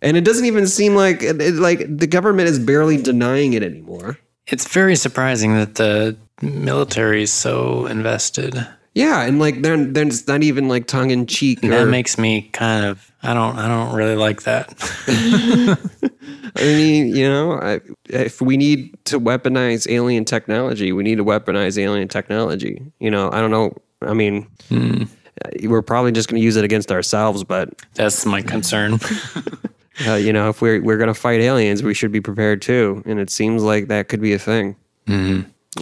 And 0.00 0.16
it 0.16 0.24
doesn't 0.24 0.44
even 0.44 0.66
seem 0.66 0.94
like 0.94 1.22
it, 1.22 1.54
like 1.54 1.80
the 1.88 2.06
government 2.06 2.48
is 2.48 2.58
barely 2.58 3.00
denying 3.00 3.54
it 3.54 3.62
anymore. 3.62 4.18
It's 4.46 4.72
very 4.72 4.96
surprising 4.96 5.54
that 5.54 5.74
the 5.74 6.16
military 6.40 7.22
is 7.22 7.32
so 7.32 7.86
invested. 7.86 8.66
Yeah, 8.98 9.22
and 9.22 9.38
like 9.38 9.62
they're 9.62 9.76
they're 9.76 10.08
it's 10.08 10.26
not 10.26 10.42
even 10.42 10.66
like 10.68 10.88
tongue 10.88 11.12
in 11.12 11.26
cheek. 11.26 11.60
That 11.60 11.86
makes 11.86 12.18
me 12.18 12.50
kind 12.52 12.84
of 12.84 13.12
I 13.22 13.32
don't 13.32 13.56
I 13.56 13.68
don't 13.68 13.94
really 13.94 14.16
like 14.16 14.42
that. 14.42 14.74
I 16.56 16.62
mean, 16.62 17.14
you 17.14 17.28
know, 17.28 17.52
I, 17.52 17.80
if 18.08 18.40
we 18.40 18.56
need 18.56 18.98
to 19.04 19.20
weaponize 19.20 19.88
alien 19.88 20.24
technology, 20.24 20.90
we 20.90 21.04
need 21.04 21.18
to 21.18 21.24
weaponize 21.24 21.78
alien 21.78 22.08
technology. 22.08 22.82
You 22.98 23.12
know, 23.12 23.30
I 23.30 23.40
don't 23.40 23.52
know. 23.52 23.76
I 24.02 24.14
mean, 24.14 24.48
we're 25.62 25.82
probably 25.82 26.10
just 26.10 26.28
going 26.28 26.40
to 26.40 26.44
use 26.44 26.56
it 26.56 26.64
against 26.64 26.90
ourselves, 26.90 27.44
but 27.44 27.80
That's 27.94 28.26
my 28.26 28.42
concern. 28.42 28.94
uh, 30.08 30.14
you 30.14 30.32
know, 30.32 30.48
if 30.48 30.60
we're 30.60 30.82
we're 30.82 30.98
going 30.98 31.06
to 31.06 31.14
fight 31.14 31.40
aliens, 31.40 31.84
we 31.84 31.94
should 31.94 32.10
be 32.10 32.20
prepared 32.20 32.62
too. 32.62 33.04
And 33.06 33.20
it 33.20 33.30
seems 33.30 33.62
like 33.62 33.86
that 33.86 34.08
could 34.08 34.20
be 34.20 34.32
a 34.32 34.40
thing. 34.40 34.74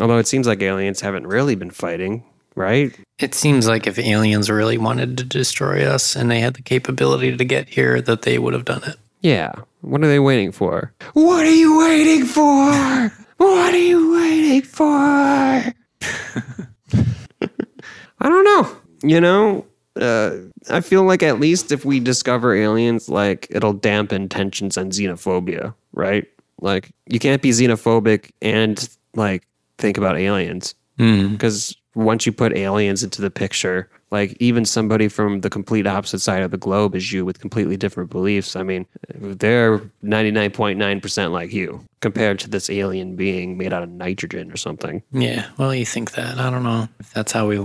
Although 0.02 0.18
it 0.18 0.26
seems 0.26 0.46
like 0.46 0.60
aliens 0.60 1.00
haven't 1.00 1.26
really 1.26 1.54
been 1.54 1.70
fighting, 1.70 2.22
right? 2.56 2.98
It 3.18 3.34
seems 3.34 3.68
like 3.68 3.86
if 3.86 3.98
aliens 3.98 4.50
really 4.50 4.78
wanted 4.78 5.16
to 5.18 5.24
destroy 5.24 5.86
us 5.86 6.16
and 6.16 6.30
they 6.30 6.40
had 6.40 6.54
the 6.54 6.62
capability 6.62 7.36
to 7.36 7.44
get 7.44 7.68
here, 7.68 8.00
that 8.00 8.22
they 8.22 8.38
would 8.38 8.54
have 8.54 8.64
done 8.64 8.82
it. 8.84 8.96
Yeah. 9.20 9.52
What 9.82 10.02
are 10.02 10.08
they 10.08 10.18
waiting 10.18 10.50
for? 10.50 10.92
What 11.12 11.46
are 11.46 11.54
you 11.54 11.78
waiting 11.78 12.24
for? 12.24 13.12
What 13.38 13.74
are 13.74 13.76
you 13.76 14.14
waiting 14.14 14.62
for? 14.62 14.86
I 14.86 15.74
don't 18.22 18.44
know. 18.44 18.76
You 19.02 19.20
know, 19.20 19.66
uh, 20.00 20.36
I 20.70 20.80
feel 20.80 21.02
like 21.02 21.22
at 21.22 21.38
least 21.38 21.70
if 21.70 21.84
we 21.84 22.00
discover 22.00 22.54
aliens, 22.54 23.10
like 23.10 23.46
it'll 23.50 23.74
dampen 23.74 24.30
tensions 24.30 24.78
and 24.78 24.90
xenophobia, 24.90 25.74
right? 25.92 26.24
Like 26.62 26.92
you 27.04 27.18
can't 27.18 27.42
be 27.42 27.50
xenophobic 27.50 28.30
and 28.40 28.88
like 29.14 29.46
think 29.76 29.98
about 29.98 30.16
aliens 30.16 30.74
Hmm. 30.98 31.32
because 31.32 31.76
once 31.94 32.26
you 32.26 32.32
put 32.32 32.56
aliens 32.56 33.02
into 33.02 33.22
the 33.22 33.30
picture, 33.30 33.88
like 34.10 34.36
even 34.38 34.64
somebody 34.64 35.08
from 35.08 35.40
the 35.40 35.50
complete 35.50 35.86
opposite 35.86 36.20
side 36.20 36.42
of 36.42 36.50
the 36.50 36.58
globe 36.58 36.94
as 36.94 37.12
you 37.12 37.24
with 37.24 37.40
completely 37.40 37.76
different 37.76 38.10
beliefs, 38.10 38.54
I 38.54 38.62
mean, 38.62 38.86
they're 39.14 39.78
99.9% 40.04 41.32
like 41.32 41.52
you 41.52 41.84
compared 42.00 42.38
to 42.40 42.50
this 42.50 42.70
alien 42.70 43.16
being 43.16 43.56
made 43.58 43.72
out 43.72 43.82
of 43.82 43.88
nitrogen 43.88 44.52
or 44.52 44.56
something. 44.56 45.02
Yeah, 45.10 45.46
well, 45.58 45.74
you 45.74 45.86
think 45.86 46.12
that. 46.12 46.38
I 46.38 46.50
don't 46.50 46.62
know 46.62 46.88
if 47.00 47.12
that's 47.12 47.32
how 47.32 47.48
we 47.48 47.58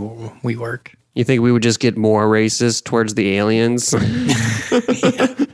we 0.44 0.56
work. 0.56 0.96
You 1.14 1.26
think 1.26 1.42
we 1.42 1.52
would 1.52 1.64
just 1.64 1.82
get 1.82 1.98
more 1.98 2.26
racist 2.28 2.86
towards 2.86 3.16
the 3.16 3.36
aliens? 3.36 3.94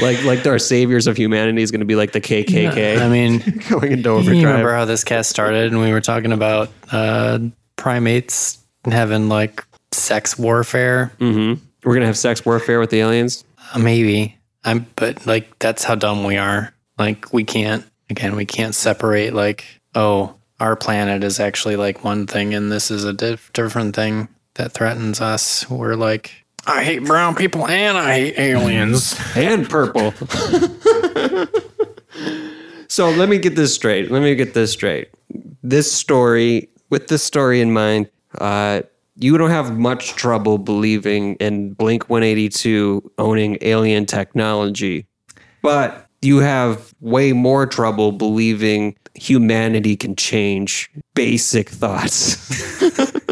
like 0.00 0.22
like 0.24 0.46
our 0.46 0.58
saviors 0.58 1.06
of 1.06 1.16
humanity 1.16 1.62
is 1.62 1.70
going 1.70 1.80
to 1.80 1.86
be 1.86 1.96
like 1.96 2.12
the 2.12 2.20
KKK 2.20 3.00
I 3.00 3.08
mean, 3.08 3.38
going 3.68 3.92
into 3.92 4.10
overdrive. 4.10 4.36
you 4.36 4.46
remember 4.46 4.74
how 4.74 4.84
this 4.84 5.04
cast 5.04 5.30
started 5.30 5.72
and 5.72 5.80
we 5.80 5.92
were 5.92 6.00
talking 6.00 6.32
about 6.32 6.70
uh, 6.92 7.38
primates 7.76 8.58
having 8.84 9.28
like 9.28 9.64
sex 9.92 10.38
warfare? 10.38 11.12
Mm-hmm. 11.18 11.62
We're 11.84 11.92
going 11.92 12.00
to 12.00 12.06
have 12.06 12.18
sex 12.18 12.44
warfare 12.44 12.80
with 12.80 12.90
the 12.90 13.00
aliens? 13.00 13.44
Uh, 13.72 13.78
maybe. 13.78 14.36
I'm, 14.64 14.86
but 14.96 15.26
like, 15.26 15.58
that's 15.58 15.84
how 15.84 15.94
dumb 15.94 16.24
we 16.24 16.36
are. 16.36 16.74
Like, 16.98 17.32
we 17.32 17.44
can't, 17.44 17.84
again, 18.10 18.34
we 18.34 18.44
can't 18.44 18.74
separate, 18.74 19.32
like, 19.34 19.64
oh, 19.94 20.34
our 20.58 20.74
planet 20.74 21.22
is 21.22 21.38
actually 21.38 21.76
like 21.76 22.02
one 22.02 22.26
thing 22.26 22.54
and 22.54 22.72
this 22.72 22.90
is 22.90 23.04
a 23.04 23.12
diff- 23.12 23.52
different 23.52 23.94
thing 23.94 24.28
that 24.54 24.72
threatens 24.72 25.20
us. 25.20 25.68
We're 25.68 25.94
like, 25.94 26.45
I 26.66 26.82
hate 26.82 27.04
brown 27.04 27.34
people 27.36 27.66
and 27.66 27.96
I 27.96 28.12
hate 28.14 28.38
aliens. 28.38 29.18
and 29.36 29.68
purple. 29.68 30.12
so 32.88 33.10
let 33.10 33.28
me 33.28 33.38
get 33.38 33.54
this 33.54 33.72
straight. 33.72 34.10
Let 34.10 34.22
me 34.22 34.34
get 34.34 34.54
this 34.54 34.72
straight. 34.72 35.08
This 35.62 35.90
story, 35.90 36.68
with 36.90 37.06
this 37.08 37.22
story 37.22 37.60
in 37.60 37.72
mind, 37.72 38.10
uh, 38.38 38.82
you 39.18 39.38
don't 39.38 39.50
have 39.50 39.78
much 39.78 40.14
trouble 40.16 40.58
believing 40.58 41.36
in 41.36 41.72
Blink 41.72 42.10
182 42.10 43.12
owning 43.18 43.58
alien 43.60 44.04
technology, 44.04 45.06
but 45.62 46.06
you 46.20 46.38
have 46.38 46.94
way 47.00 47.32
more 47.32 47.66
trouble 47.66 48.12
believing 48.12 48.96
humanity 49.14 49.96
can 49.96 50.16
change 50.16 50.90
basic 51.14 51.70
thoughts. 51.70 52.36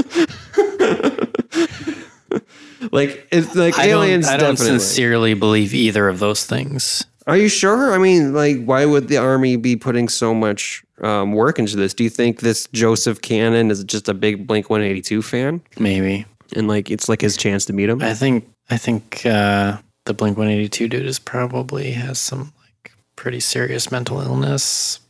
like 2.95 3.27
it's 3.33 3.55
like 3.57 3.77
I 3.77 3.89
aliens 3.89 4.27
don't, 4.27 4.35
I 4.35 4.39
don't 4.39 4.55
definitely. 4.55 4.79
sincerely 4.79 5.35
believe 5.35 5.75
either 5.75 6.09
of 6.09 6.21
those 6.21 6.47
things. 6.47 7.05
Are 7.27 7.37
you 7.37 7.49
sure? 7.49 7.93
I 7.93 7.99
mean, 7.99 8.35
like, 8.35 8.65
why 8.65 8.85
would 8.85 9.09
the 9.09 9.17
army 9.17 9.57
be 9.57 9.77
putting 9.77 10.09
so 10.09 10.35
much 10.35 10.85
um, 11.01 11.33
work 11.33 11.59
into 11.59 11.77
this? 11.77 11.93
Do 11.93 12.05
you 12.05 12.11
think 12.11 12.41
this 12.41 12.69
Joseph 12.73 13.21
Cannon 13.21 13.71
is 13.71 13.83
just 13.83 14.09
a 14.09 14.15
big 14.15 14.47
Blink 14.47 14.69
182 14.69 15.23
fan? 15.23 15.63
Maybe. 15.79 16.27
And 16.55 16.69
like, 16.69 16.91
it's 16.91 17.09
like 17.09 17.23
his 17.23 17.37
chance 17.37 17.65
to 17.65 17.73
meet 17.73 17.89
him? 17.89 18.01
I 18.03 18.15
think 18.15 18.49
I 18.71 18.77
think 18.77 19.27
uh, 19.27 19.79
the 20.05 20.15
Blink 20.15 20.39
One 20.39 20.49
Eighty 20.49 20.69
Two 20.69 20.87
dude 20.87 21.05
is 21.05 21.19
probably 21.19 21.91
has 21.93 22.19
some 22.19 22.53
like 22.63 22.93
pretty 23.17 23.41
serious 23.41 23.91
mental 23.91 24.21
illness. 24.21 25.01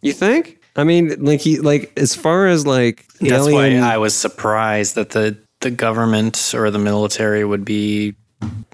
You 0.00 0.14
think? 0.14 0.60
I 0.76 0.84
mean, 0.84 1.22
like, 1.24 1.40
he, 1.40 1.58
like, 1.58 1.92
as 1.98 2.14
far 2.14 2.46
as 2.46 2.64
like, 2.64 3.04
That's 3.20 3.48
alien, 3.48 3.82
why 3.82 3.94
I 3.94 3.98
was 3.98 4.14
surprised 4.14 4.94
that 4.94 5.10
the 5.10 5.36
the 5.60 5.70
government 5.70 6.52
or 6.54 6.70
the 6.70 6.78
military 6.78 7.44
would 7.44 7.64
be 7.64 8.14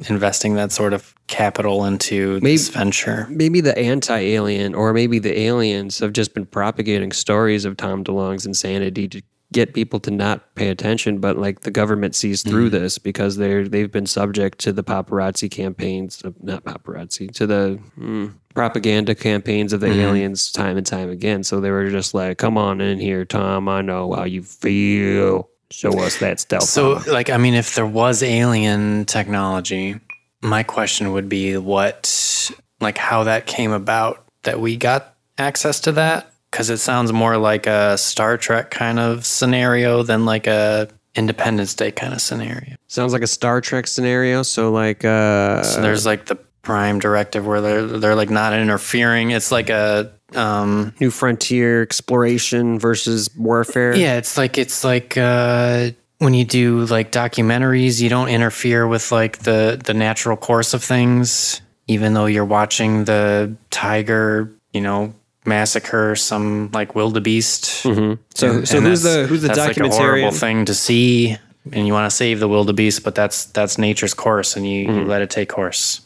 investing 0.09 0.55
that 0.55 0.71
sort 0.73 0.93
of 0.93 1.15
capital 1.27 1.85
into 1.85 2.39
this 2.41 2.69
venture. 2.69 3.27
maybe 3.31 3.63
the 3.63 3.77
anti 3.79 4.19
alien 4.19 4.75
or 4.75 4.93
maybe 4.93 5.19
the 5.19 5.41
aliens 5.41 5.99
have 5.99 6.13
just 6.13 6.35
been 6.35 6.45
propagating 6.45 7.13
stories 7.13 7.65
of 7.65 7.77
Tom 7.77 8.05
DeLonge's 8.05 8.45
insanity 8.45 9.09
to 9.09 9.23
get 9.53 9.73
people 9.73 10.01
to 10.01 10.11
not 10.11 10.55
pay 10.57 10.69
attention, 10.69 11.19
but 11.19 11.39
like 11.39 11.61
the 11.61 11.71
government 11.71 12.15
sees 12.15 12.43
through 12.43 12.69
this 12.69 12.99
because 12.99 13.37
they're 13.37 13.67
they've 13.69 13.93
been 13.93 14.05
subject 14.07 14.59
to 14.59 14.73
the 14.73 14.83
paparazzi 14.83 15.51
campaigns, 15.51 16.21
of, 16.23 16.43
not 16.43 16.65
paparazzi, 16.65 17.33
to 17.33 17.47
the 17.47 17.79
mm, 17.99 18.35
propaganda 18.53 19.15
campaigns 19.15 19.73
of 19.73 19.81
the 19.81 19.87
aliens 19.87 20.51
time 20.51 20.77
and 20.77 20.87
time 20.87 21.09
again. 21.09 21.45
So 21.45 21.61
they 21.61 21.71
were 21.71 21.89
just 21.89 22.13
like, 22.15 22.37
"Come 22.37 22.59
on 22.59 22.81
in 22.81 22.99
here, 22.99 23.25
Tom. 23.25 23.69
I 23.69 23.81
know 23.81 24.13
how 24.13 24.25
you 24.25 24.43
feel. 24.43 25.49
Show 25.71 25.99
us 26.01 26.19
that 26.19 26.41
stealth." 26.41 26.65
So, 26.65 26.97
armor." 26.97 27.13
like, 27.13 27.31
I 27.31 27.37
mean, 27.37 27.55
if 27.55 27.75
there 27.75 27.87
was 27.87 28.23
alien 28.23 29.05
technology, 29.07 30.01
my 30.43 30.63
question 30.63 31.13
would 31.13 31.29
be 31.29 31.57
what, 31.57 32.51
like, 32.81 32.99
how 32.99 33.25
that 33.25 33.47
came 33.47 33.73
about 33.73 34.25
that 34.43 34.61
we 34.61 34.77
got 34.77 35.15
access 35.39 35.81
to 35.81 35.93
that. 35.93 36.31
because 36.51 36.71
it 36.71 36.79
sounds 36.79 37.13
more 37.13 37.37
like 37.37 37.67
a 37.67 37.99
Star 37.99 38.37
Trek 38.37 38.71
kind 38.71 39.01
of 39.01 39.27
scenario 39.27 40.05
than 40.05 40.25
like 40.25 40.47
a 40.47 40.89
Independence 41.17 41.75
Day 41.75 41.91
kind 41.91 42.13
of 42.15 42.21
scenario. 42.21 42.77
Sounds 42.87 43.13
like 43.13 43.23
a 43.23 43.27
Star 43.27 43.61
Trek 43.61 43.89
scenario. 43.89 44.43
So 44.45 44.71
like, 44.71 45.05
uh, 45.05 45.63
So 45.65 45.81
there's 45.81 46.07
like 46.07 46.27
the 46.27 46.37
prime 46.63 46.99
directive 47.01 47.45
where 47.47 47.61
they're 47.61 47.87
they're 47.87 48.15
like 48.15 48.31
not 48.31 48.53
interfering. 48.53 49.31
It's 49.33 49.51
like 49.51 49.69
a 49.69 50.13
um 50.37 50.95
New 51.01 51.11
Frontier 51.11 51.83
exploration 51.83 52.79
versus 52.79 53.29
warfare. 53.37 53.95
yeah, 53.97 54.17
it's 54.17 54.37
like 54.37 54.59
it's 54.59 54.85
like 54.85 55.17
uh 55.17 55.91
when 56.19 56.33
you 56.35 56.45
do 56.45 56.85
like 56.87 57.11
documentaries, 57.13 58.01
you 58.01 58.09
don't 58.09 58.29
interfere 58.29 58.87
with 58.87 59.11
like 59.13 59.39
the 59.41 59.81
the 59.85 59.95
natural 59.95 60.37
course 60.37 60.73
of 60.75 60.83
things, 60.83 61.61
even 61.89 62.15
though 62.15 62.27
you're 62.27 62.45
watching 62.45 63.05
the 63.05 63.55
tiger, 63.71 64.51
you 64.73 64.81
know, 64.81 65.13
massacre 65.45 66.15
some 66.17 66.71
like 66.73 66.95
wildebeest. 66.95 67.65
So, 67.65 68.17
so 68.35 68.49
And 68.49 68.87
who's 68.87 69.03
the 69.03 69.27
who's 69.29 69.43
the 69.43 69.49
documentary? 69.49 69.55
that's 69.55 69.59
like 69.79 69.79
a 69.93 69.97
horrible 69.97 70.31
thing 70.31 70.65
to 70.67 70.75
see, 70.75 71.37
and 71.73 71.87
you 71.87 71.93
want 71.93 72.09
to 72.11 72.17
save 72.17 72.41
the 72.41 72.49
wildebeest, 72.49 73.03
but 73.05 73.15
that's 73.15 73.47
that's 73.47 73.77
nature's 73.77 74.15
course, 74.15 74.57
and 74.57 74.67
you, 74.67 74.87
Mm-hmm. 74.87 74.99
you 75.01 75.05
let 75.05 75.21
it 75.21 75.31
take 75.31 75.49
course. 75.51 76.01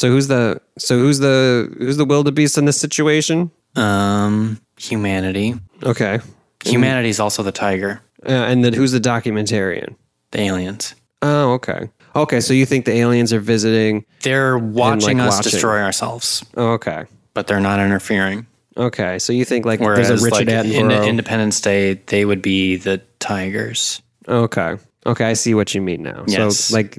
So 0.00 0.08
who's 0.08 0.28
the 0.28 0.60
so 0.78 0.96
who's 0.98 1.18
the 1.18 1.70
who's 1.78 1.98
the 1.98 2.06
wildebeest 2.06 2.56
in 2.56 2.64
this 2.64 2.80
situation? 2.80 3.50
Um, 3.76 4.58
humanity. 4.78 5.54
Okay, 5.82 6.20
Humanity 6.64 7.10
is 7.10 7.20
also 7.20 7.42
the 7.42 7.52
tiger, 7.52 8.00
uh, 8.26 8.30
and 8.32 8.64
then 8.64 8.72
who's 8.72 8.92
the 8.92 8.98
documentarian? 9.00 9.94
the 10.30 10.40
aliens. 10.40 10.94
Oh, 11.22 11.52
okay, 11.54 11.90
okay. 12.16 12.40
So 12.40 12.54
you 12.54 12.64
think 12.64 12.86
the 12.86 12.92
aliens 12.92 13.30
are 13.34 13.40
visiting? 13.40 14.04
They're 14.22 14.56
watching 14.58 15.20
us 15.20 15.36
watching. 15.36 15.50
destroy 15.50 15.82
ourselves, 15.82 16.42
Oh, 16.56 16.72
okay, 16.78 17.04
but 17.34 17.46
they're 17.46 17.60
not 17.60 17.78
interfering. 17.78 18.46
okay. 18.78 19.18
So 19.18 19.32
you 19.34 19.44
think 19.44 19.66
like 19.66 19.80
Whereas, 19.80 20.08
there's 20.08 20.22
a 20.22 20.24
Richard 20.24 20.48
like 20.48 20.64
in 20.64 20.86
Attenborough? 20.88 21.06
Independence 21.08 21.60
Day, 21.60 21.94
they 22.06 22.24
would 22.24 22.40
be 22.42 22.76
the 22.76 23.02
tigers. 23.18 24.00
okay, 24.26 24.76
okay. 25.04 25.24
I 25.26 25.34
see 25.34 25.54
what 25.54 25.74
you 25.74 25.82
mean 25.82 26.02
now. 26.02 26.24
Yes. 26.26 26.56
So 26.58 26.74
like 26.74 26.98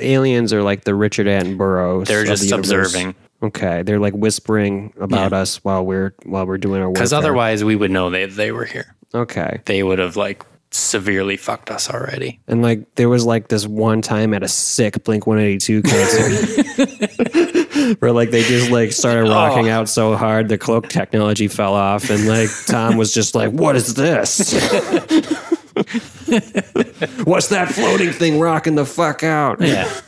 aliens 0.00 0.52
are 0.52 0.62
like 0.62 0.84
the 0.84 0.94
Richard 0.94 1.26
Attenborough. 1.26 2.06
They're 2.06 2.24
just 2.24 2.50
observing, 2.52 3.14
Okay, 3.42 3.82
they're 3.82 3.98
like 3.98 4.14
whispering 4.14 4.92
about 5.00 5.32
Yeah. 5.32 5.38
us 5.38 5.56
while 5.64 5.84
we're 5.84 6.14
while 6.24 6.46
we're 6.46 6.58
doing 6.58 6.80
our 6.80 6.88
work. 6.88 6.94
because 6.94 7.12
otherwise 7.12 7.64
we 7.64 7.74
would 7.76 7.90
know 7.90 8.10
they 8.10 8.26
they 8.26 8.52
were 8.52 8.64
here. 8.64 8.94
okay. 9.14 9.60
They 9.64 9.82
would 9.82 9.98
have 9.98 10.16
like 10.16 10.44
severely 10.70 11.36
fucked 11.36 11.70
us 11.70 11.90
already. 11.90 12.40
And 12.48 12.62
like 12.62 12.94
there 12.94 13.08
was 13.08 13.26
like 13.26 13.48
this 13.48 13.66
one 13.66 14.00
time 14.00 14.32
at 14.32 14.42
a 14.42 14.48
sick 14.48 15.04
Blink 15.04 15.26
182 15.26 15.82
concert 15.82 17.96
where 18.00 18.12
like 18.12 18.30
they 18.30 18.42
just 18.42 18.70
like 18.70 18.92
started 18.92 19.28
oh. 19.28 19.34
rocking 19.34 19.68
out 19.68 19.88
so 19.90 20.16
hard 20.16 20.48
the 20.48 20.56
cloak 20.56 20.88
technology 20.88 21.48
fell 21.48 21.74
off 21.74 22.08
and 22.10 22.26
like 22.26 22.48
Tom 22.66 22.96
was 22.96 23.12
just 23.12 23.34
like, 23.34 23.50
What 23.50 23.76
is 23.76 23.92
this? 23.94 24.54
What's 27.24 27.48
that 27.48 27.68
floating 27.72 28.10
thing 28.12 28.40
rocking 28.40 28.74
the 28.74 28.86
fuck 28.86 29.22
out? 29.22 29.60
Yeah. 29.60 29.92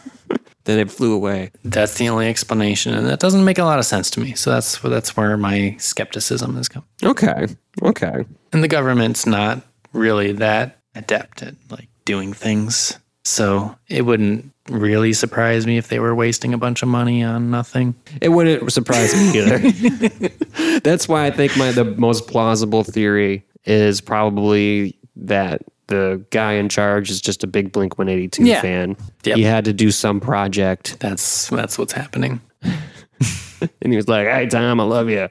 Then 0.65 0.79
it 0.79 0.91
flew 0.91 1.13
away. 1.13 1.51
That's 1.63 1.99
the 1.99 2.09
only 2.09 2.27
explanation, 2.27 2.95
and 2.95 3.07
that 3.07 3.21
doesn't 3.21 3.45
make 3.45 3.59
a 3.59 3.65
lot 3.65 3.79
of 3.79 3.85
sense 3.85 4.09
to 4.13 4.21
me. 4.21 4.33
So 4.33 4.51
that's 4.51 4.79
that's 4.79 5.15
where 5.15 5.37
my 5.37 5.77
skepticism 5.79 6.57
is 6.57 6.71
coming. 6.71 6.89
Okay. 7.03 7.49
Okay. 7.83 8.25
And 8.51 8.65
the 8.65 8.69
government's 8.69 9.27
not 9.27 9.61
really 9.93 10.33
that 10.33 10.79
adept 10.95 11.43
at 11.43 11.55
like 11.71 11.89
doing 12.07 12.33
things, 12.33 12.99
so 13.25 13.77
it 13.89 14.07
wouldn't 14.07 14.51
really 14.71 15.13
surprise 15.13 15.67
me 15.67 15.77
if 15.77 15.89
they 15.89 15.99
were 15.99 16.15
wasting 16.15 16.55
a 16.55 16.59
bunch 16.59 16.83
of 16.83 16.89
money 16.89 17.23
on 17.23 17.51
nothing. 17.51 17.95
It 18.23 18.31
wouldn't 18.31 18.73
surprise 18.73 19.15
me 19.15 19.39
either. 19.41 20.81
That's 20.81 21.07
why 21.07 21.27
I 21.27 21.31
think 21.31 21.59
my 21.59 21.73
the 21.73 21.85
most 21.85 22.27
plausible 22.27 22.85
theory 22.85 23.45
is 23.67 24.01
probably 24.01 24.99
that 25.17 25.63
the 25.89 26.25
guy 26.31 26.53
in 26.55 26.69
charge 26.69 27.11
is 27.11 27.21
just 27.21 27.45
a 27.45 27.47
big 27.47 27.73
Blink 27.73 27.99
182 27.99 28.45
Yeah. 28.45 28.61
fan. 28.63 28.97
Yep. 29.25 29.37
He 29.37 29.43
had 29.43 29.65
to 29.67 29.73
do 29.73 29.91
some 29.91 30.21
project 30.21 30.97
That's 31.01 31.49
that's 31.51 31.79
what's 31.79 31.93
happening. 31.93 32.41
and 32.63 33.93
he 33.93 33.97
was 33.97 34.09
like, 34.09 34.27
"Hey 34.27 34.47
Tom, 34.47 34.81
I 34.81 34.85
love 34.85 35.09
you." 35.11 35.29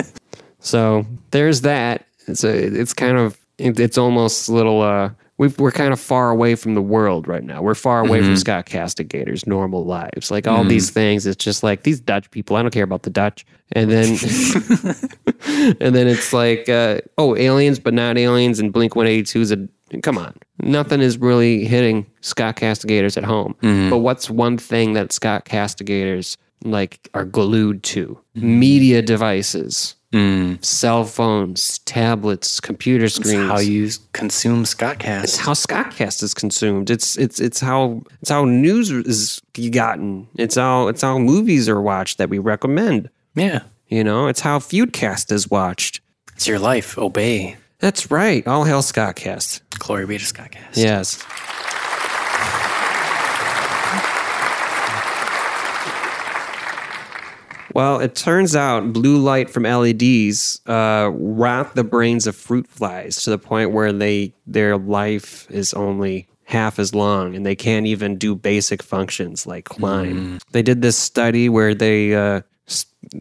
so 0.60 1.06
there's 1.30 1.62
that. 1.62 2.06
It's 2.28 2.44
a, 2.44 2.50
it's 2.80 2.92
kind 2.92 3.16
of 3.18 3.38
it- 3.58 3.78
it's 3.80 3.98
almost 3.98 4.48
a 4.48 4.52
little 4.52 4.82
uh 4.82 5.10
we've, 5.38 5.58
we're 5.58 5.70
kind 5.72 5.92
of 5.92 6.00
far 6.00 6.30
away 6.30 6.54
from 6.54 6.74
the 6.74 6.82
world 6.82 7.28
right 7.28 7.44
now. 7.44 7.62
We're 7.62 7.74
far 7.74 8.00
away 8.00 8.22
from 8.22 8.36
Scott 8.36 8.66
Castigator's 8.66 9.46
normal 9.46 9.84
lives. 9.84 10.30
Like 10.30 10.46
all 10.46 10.64
these 10.64 10.90
things, 10.90 11.26
it's 11.26 11.42
just 11.44 11.62
like 11.62 11.82
these 11.82 12.00
Dutch 12.00 12.30
people. 12.30 12.56
I 12.56 12.62
don't 12.62 12.70
care 12.72 12.84
about 12.84 13.02
the 13.02 13.10
Dutch. 13.10 13.44
And 13.72 13.90
then, 13.90 14.12
and 15.80 15.94
then 15.94 16.06
it's 16.06 16.32
like, 16.32 16.68
uh, 16.68 17.00
oh, 17.18 17.36
aliens, 17.36 17.78
but 17.78 17.92
not 17.94 18.16
aliens. 18.16 18.60
And 18.60 18.72
Blink 18.72 18.96
One 18.96 19.06
Eighty 19.06 19.24
Two 19.24 19.40
is 19.40 19.52
a 19.52 19.68
come 20.02 20.18
on. 20.18 20.34
Nothing 20.60 21.00
is 21.00 21.18
really 21.18 21.64
hitting 21.64 22.06
Scott 22.20 22.56
Castigators 22.56 23.16
at 23.16 23.24
home. 23.24 23.54
Mm-hmm. 23.62 23.90
But 23.90 23.98
what's 23.98 24.28
one 24.30 24.58
thing 24.58 24.94
that 24.94 25.12
Scott 25.12 25.44
Castigators 25.44 26.36
like 26.64 27.08
are 27.14 27.24
glued 27.24 27.82
to? 27.84 28.18
Mm-hmm. 28.36 28.58
Media 28.58 29.02
devices. 29.02 29.94
Mm. 30.12 30.64
Cell 30.64 31.04
phones, 31.04 31.80
tablets, 31.80 32.60
computer 32.60 33.08
screens 33.08 33.50
How 33.50 33.58
you 33.58 33.90
consume 34.12 34.64
Scott 34.64 34.98
Cast. 34.98 35.24
it's 35.24 35.36
Cast? 35.36 35.46
how 35.46 35.52
Scottcast 35.52 36.22
is 36.22 36.32
consumed. 36.32 36.90
It's 36.90 37.18
it's 37.18 37.38
it's 37.40 37.60
how 37.60 38.02
it's 38.22 38.30
how 38.30 38.44
news 38.44 38.90
is 38.90 39.42
gotten. 39.72 40.28
It's 40.36 40.54
how 40.54 40.86
it's 40.88 41.02
how 41.02 41.18
movies 41.18 41.68
are 41.68 41.82
watched 41.82 42.18
that 42.18 42.30
we 42.30 42.38
recommend. 42.38 43.10
Yeah, 43.34 43.62
You 43.88 44.04
know, 44.04 44.28
it's 44.28 44.40
how 44.40 44.58
Feudcast 44.60 45.30
is 45.32 45.50
watched. 45.50 46.00
it's 46.34 46.46
your 46.46 46.58
life. 46.60 46.96
Obey. 46.96 47.56
That's 47.78 48.10
right. 48.10 48.46
All 48.46 48.64
hail 48.64 48.80
Scottcast. 48.82 49.60
Glory 49.78 50.06
be 50.06 50.18
to 50.18 50.24
Scott 50.24 50.50
Cast. 50.50 50.76
Yes. 50.78 51.22
Well, 57.74 58.00
it 58.00 58.14
turns 58.14 58.56
out 58.56 58.94
blue 58.94 59.18
light 59.18 59.50
from 59.50 59.64
LEDs 59.64 60.62
uh, 60.66 61.10
rot 61.12 61.74
the 61.74 61.84
brains 61.84 62.26
of 62.26 62.34
fruit 62.34 62.66
flies 62.66 63.22
to 63.24 63.30
the 63.30 63.36
point 63.38 63.70
where 63.72 63.92
they 63.92 64.32
their 64.46 64.78
life 64.78 65.46
is 65.50 65.74
only 65.74 66.26
half 66.44 66.78
as 66.78 66.94
long 66.94 67.34
and 67.34 67.44
they 67.44 67.54
can't 67.56 67.86
even 67.86 68.16
do 68.16 68.34
basic 68.34 68.82
functions 68.82 69.46
like 69.46 69.66
climb. 69.66 70.38
They 70.52 70.62
did 70.62 70.80
this 70.80 70.96
study 70.96 71.50
where 71.50 71.74
they 71.74 72.14
uh, 72.14 72.40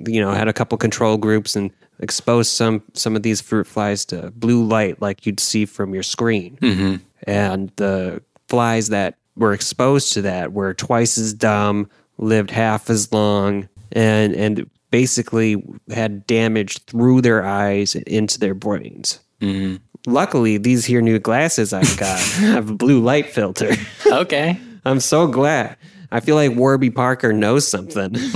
you 0.08 0.22
know 0.22 0.32
had 0.32 0.48
a 0.48 0.54
couple 0.54 0.78
control 0.78 1.18
groups 1.18 1.58
and 1.58 1.70
exposed 2.00 2.52
some 2.52 2.84
some 2.94 3.16
of 3.16 3.24
these 3.24 3.42
fruit 3.42 3.68
flies 3.68 4.06
to 4.06 4.32
blue 4.32 4.64
light 4.64 5.02
like 5.02 5.26
you'd 5.26 5.40
see 5.40 5.66
from 5.66 5.94
your 5.94 6.04
screen. 6.04 6.58
Mm-hmm. 6.62 6.96
And 7.24 7.72
the 7.76 8.22
flies 8.48 8.90
that 8.90 9.18
were 9.36 9.54
exposed 9.54 10.14
to 10.14 10.22
that 10.24 10.54
were 10.54 10.74
twice 10.74 11.18
as 11.18 11.34
dumb, 11.34 11.90
lived 12.18 12.52
half 12.52 12.90
as 12.90 13.12
long, 13.12 13.68
and 13.92 14.34
and 14.36 14.70
basically 14.92 15.62
had 15.90 16.26
damage 16.28 16.78
through 16.86 17.22
their 17.22 17.46
eyes 17.46 17.96
and 17.96 18.08
into 18.08 18.40
their 18.40 18.54
brains. 18.54 19.20
Mm-hmm. 19.42 19.78
Luckily, 20.08 20.58
these 20.58 20.86
here 20.86 21.02
new 21.02 21.20
glasses 21.20 21.74
I've 21.74 21.98
got 21.98 22.20
have 22.40 22.70
a 22.70 22.74
blue 22.76 23.02
light 23.02 23.30
filter. 23.30 23.72
Okay. 24.06 24.60
I'm 24.86 25.00
so 25.00 25.28
glad. 25.28 25.78
I 26.12 26.20
feel 26.20 26.36
like 26.36 26.56
Warby 26.56 26.92
Parker 26.92 27.34
knows 27.34 27.68
something. 27.68 28.16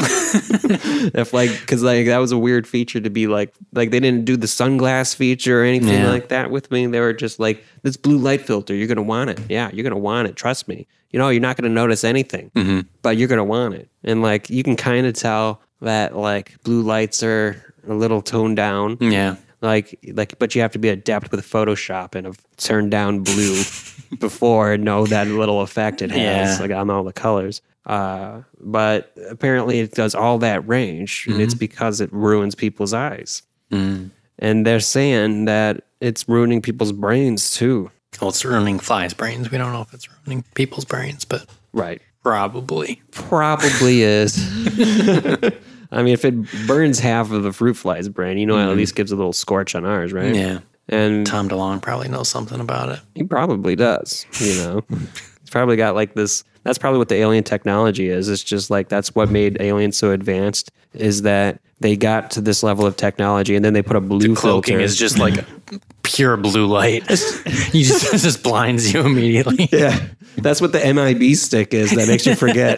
if 1.15 1.33
like, 1.33 1.51
because 1.59 1.83
like 1.83 2.05
that 2.05 2.17
was 2.19 2.31
a 2.31 2.37
weird 2.37 2.67
feature 2.67 2.99
to 2.99 3.09
be 3.09 3.27
like, 3.27 3.53
like 3.73 3.91
they 3.91 3.99
didn't 3.99 4.25
do 4.25 4.37
the 4.37 4.47
sunglass 4.47 5.15
feature 5.15 5.61
or 5.61 5.65
anything 5.65 5.89
Yeah. 6.01 6.09
like 6.09 6.29
that 6.29 6.51
with 6.51 6.69
me. 6.71 6.85
They 6.87 6.99
were 6.99 7.13
just 7.13 7.39
like, 7.39 7.63
this 7.83 7.97
blue 7.97 8.17
light 8.17 8.41
filter, 8.41 8.73
you're 8.75 8.87
gonna 8.87 9.01
want 9.01 9.29
it. 9.31 9.39
Yeah, 9.49 9.69
you're 9.73 9.83
gonna 9.83 9.97
want 9.97 10.27
it. 10.27 10.35
Trust 10.35 10.67
me. 10.67 10.87
You 11.11 11.19
know, 11.19 11.29
you're 11.29 11.41
not 11.41 11.57
gonna 11.57 11.69
notice 11.73 12.03
anything, 12.03 12.51
mm-hmm. 12.55 12.81
but 13.01 13.17
you're 13.17 13.27
gonna 13.27 13.43
want 13.43 13.73
it. 13.73 13.89
And 14.03 14.21
like, 14.21 14.49
you 14.49 14.63
can 14.63 14.75
kind 14.75 15.05
of 15.07 15.13
tell 15.15 15.61
that 15.81 16.15
like 16.15 16.61
blue 16.63 16.81
lights 16.81 17.23
are 17.23 17.73
a 17.87 17.93
little 17.93 18.21
toned 18.21 18.57
down 18.57 18.97
Yeah. 18.99 19.37
Like 19.61 19.99
like 20.13 20.37
but 20.39 20.55
you 20.55 20.61
have 20.61 20.71
to 20.71 20.79
be 20.79 20.89
adept 20.89 21.31
with 21.31 21.41
photoshop 21.45 22.15
and 22.15 22.25
have 22.25 22.39
turned 22.57 22.91
down 22.91 23.19
blue 23.23 23.61
before 24.19 24.73
and 24.73 24.83
know 24.83 25.05
that 25.05 25.27
little 25.27 25.61
effect 25.61 26.01
it 26.01 26.11
has 26.11 26.57
Yeah. 26.57 26.61
like 26.61 26.71
on 26.71 26.89
all 26.89 27.03
the 27.03 27.13
colors. 27.13 27.61
Uh 27.85 28.41
but 28.59 29.11
apparently 29.29 29.79
it 29.79 29.91
does 29.93 30.13
all 30.15 30.37
that 30.39 30.67
range 30.67 31.25
and 31.29 31.41
it's 31.41 31.53
because 31.55 32.01
it 32.01 32.11
ruins 32.13 32.55
people's 32.55 32.93
eyes. 32.93 33.41
And 33.71 34.65
they're 34.65 34.79
saying 34.79 35.45
that 35.45 35.83
it's 35.99 36.27
ruining 36.29 36.61
people's 36.61 36.91
brains 36.93 37.51
too. 37.51 37.91
Well, 38.21 38.29
it's 38.29 38.43
ruining 38.45 38.79
flies' 38.79 39.13
brains. 39.13 39.51
We 39.51 39.57
don't 39.57 39.71
know 39.73 39.81
if 39.81 39.93
it's 39.93 40.07
ruining 40.25 40.43
people's 40.55 40.85
brains, 40.85 41.25
but 41.25 41.45
right. 41.73 42.01
probably. 42.23 43.01
probably 43.11 44.01
is 44.03 44.35
i 45.91 46.01
mean 46.03 46.13
if 46.13 46.25
it 46.25 46.35
burns 46.67 46.99
half 46.99 47.31
of 47.31 47.43
the 47.43 47.53
fruit 47.53 47.75
fly's 47.75 48.09
brain 48.09 48.37
you 48.37 48.45
know 48.45 48.57
it 48.57 48.61
at 48.63 48.67
mm-hmm. 48.69 48.77
least 48.77 48.95
gives 48.95 49.11
a 49.11 49.15
little 49.15 49.33
scorch 49.33 49.75
on 49.75 49.85
ours 49.85 50.13
right 50.13 50.35
Yeah. 50.35 50.59
and 50.87 51.25
Tom 51.25 51.49
DeLonge 51.49 51.81
probably 51.81 52.07
knows 52.09 52.29
something 52.29 52.59
about 52.59 52.89
it. 52.89 52.99
He 53.13 53.23
probably 53.23 53.75
does, 53.75 54.25
you 54.39 54.55
know. 54.55 54.83
It's 55.49 55.53
probably 55.55 55.77
got 55.77 55.95
like 55.95 56.13
this. 56.13 56.43
That's 56.61 56.77
probably 56.77 56.99
what 56.99 57.09
the 57.09 57.15
alien 57.15 57.43
technology 57.43 58.07
is. 58.07 58.29
It's 58.29 58.43
just 58.43 58.69
like 58.69 58.87
that's 58.87 59.15
what 59.15 59.31
made 59.31 59.59
aliens 59.59 59.97
so 59.97 60.11
advanced 60.11 60.69
is 60.93 61.23
that 61.23 61.59
they 61.79 61.95
got 61.97 62.29
to 62.31 62.41
this 62.41 62.61
level 62.61 62.85
of 62.85 62.95
technology 62.97 63.55
and 63.55 63.65
then 63.65 63.73
they 63.73 63.81
put 63.81 63.95
a 63.95 63.99
blue 63.99 64.35
Cloaking 64.35 64.75
filter. 64.75 64.79
is 64.79 64.95
just 64.95 65.17
like 65.17 65.43
pure 66.03 66.37
blue 66.37 66.67
light. 66.67 67.01
you 67.09 67.83
just 67.83 68.13
it 68.13 68.19
just 68.19 68.43
blinds 68.43 68.93
you 68.93 68.99
immediately. 69.01 69.69
yeah, 69.71 69.99
that's 70.37 70.61
what 70.61 70.71
the 70.71 70.93
MIB 70.93 71.35
stick 71.35 71.73
is. 71.73 71.95
That 71.95 72.07
makes 72.07 72.27
you 72.27 72.35
forget. 72.35 72.77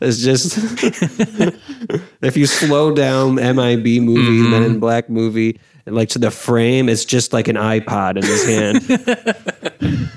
it's 0.00 0.18
just 0.18 0.58
if 2.20 2.36
you 2.36 2.46
slow 2.46 2.92
down 2.92 3.36
MIB 3.36 4.02
movie, 4.02 4.40
mm-hmm. 4.40 4.50
Men 4.50 4.64
in 4.64 4.80
Black 4.80 5.08
movie, 5.08 5.60
and 5.86 5.94
like 5.94 6.08
to 6.08 6.18
the 6.18 6.32
frame, 6.32 6.88
it's 6.88 7.04
just 7.04 7.32
like 7.32 7.46
an 7.46 7.54
iPod 7.54 8.16
in 8.16 8.24
his 8.24 8.44
hand. 8.44 10.10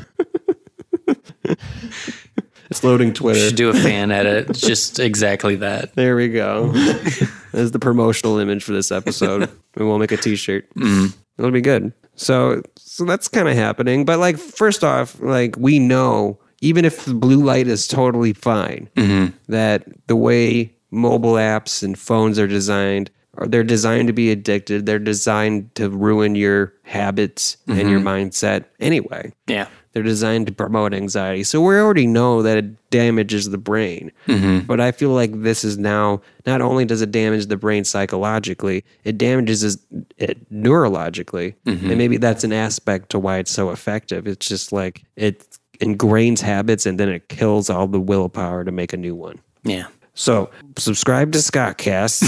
it's 2.70 2.84
loading 2.84 3.14
Twitter. 3.14 3.40
We 3.40 3.48
Should 3.48 3.56
do 3.56 3.70
a 3.70 3.74
fan 3.82 4.12
edit. 4.12 4.54
Just 4.54 5.00
exactly 5.00 5.56
that. 5.58 5.96
There 5.96 6.16
we 6.16 6.30
go. 6.30 6.72
That's 7.52 7.72
the 7.72 7.80
promotional 7.80 8.38
image 8.38 8.64
for 8.64 8.74
this 8.74 8.92
episode. 8.92 9.44
and 9.44 9.88
we'll 9.88 10.00
make 10.00 10.12
a 10.12 10.18
t-shirt. 10.18 10.70
Mm-hmm. 10.76 11.08
It'll 11.38 11.52
be 11.52 11.62
good. 11.62 11.94
So 12.16 12.62
so 12.78 13.06
that's 13.06 13.30
kind 13.30 13.48
of 13.48 13.56
happening. 13.56 14.04
But 14.04 14.20
like 14.20 14.38
first 14.38 14.84
off, 14.84 15.20
like 15.22 15.56
we 15.58 15.80
know 15.80 16.38
even 16.62 16.84
if 16.84 17.06
the 17.06 17.14
blue 17.14 17.42
light 17.42 17.68
is 17.68 17.88
totally 17.88 18.34
fine, 18.34 18.90
mm-hmm. 18.96 19.36
that 19.48 19.86
the 20.08 20.18
way 20.18 20.76
mobile 20.92 21.34
apps 21.34 21.82
and 21.82 21.98
phones 21.98 22.38
are 22.38 22.48
designed 22.48 23.10
are 23.36 23.48
they're 23.48 23.64
designed 23.64 24.08
to 24.08 24.14
be 24.14 24.32
addicted. 24.32 24.86
They're 24.86 25.00
designed 25.00 25.74
to 25.76 25.90
ruin 25.90 26.36
your 26.36 26.74
habits 26.84 27.58
and 27.68 27.90
your 27.90 28.00
mm-hmm. 28.00 28.08
mindset 28.08 28.66
anyway. 28.80 29.32
Yeah. 29.48 29.68
They're 30.00 30.04
designed 30.06 30.48
to 30.48 30.54
promote 30.54 30.94
anxiety. 30.94 31.44
So 31.44 31.60
we 31.60 31.76
already 31.76 32.08
know 32.08 32.42
that 32.42 32.58
it 32.58 32.90
damages 32.90 33.50
the 33.50 33.58
brain. 33.58 34.14
Mm-hmm. 34.28 34.60
But 34.60 34.80
I 34.80 34.94
feel 34.94 35.10
like 35.10 35.42
this 35.42 35.66
is 35.66 35.78
now 35.78 36.22
not 36.46 36.62
only 36.62 36.86
does 36.86 37.02
it 37.02 37.12
damage 37.12 37.48
the 37.48 37.58
brain 37.58 37.84
psychologically, 37.84 38.86
it 39.04 39.18
damages 39.18 39.78
it 40.18 40.50
neurologically. 40.50 41.56
Mm-hmm. 41.66 41.90
And 41.90 41.98
maybe 41.98 42.16
that's 42.16 42.46
an 42.46 42.54
aspect 42.54 43.10
to 43.10 43.20
why 43.20 43.40
it's 43.40 43.52
so 43.52 43.72
effective. 43.72 44.26
It's 44.26 44.48
just 44.48 44.72
like 44.72 45.04
it 45.18 45.58
ingrains 45.82 46.40
habits 46.40 46.86
and 46.86 46.98
then 46.98 47.10
it 47.10 47.28
kills 47.28 47.70
all 47.70 47.86
the 47.86 48.00
willpower 48.00 48.64
to 48.64 48.72
make 48.72 48.94
a 48.94 48.98
new 48.98 49.16
one. 49.16 49.42
Yeah. 49.64 49.88
So 50.14 50.50
subscribe 50.78 51.34
to 51.34 51.40
Scottcast. 51.40 52.24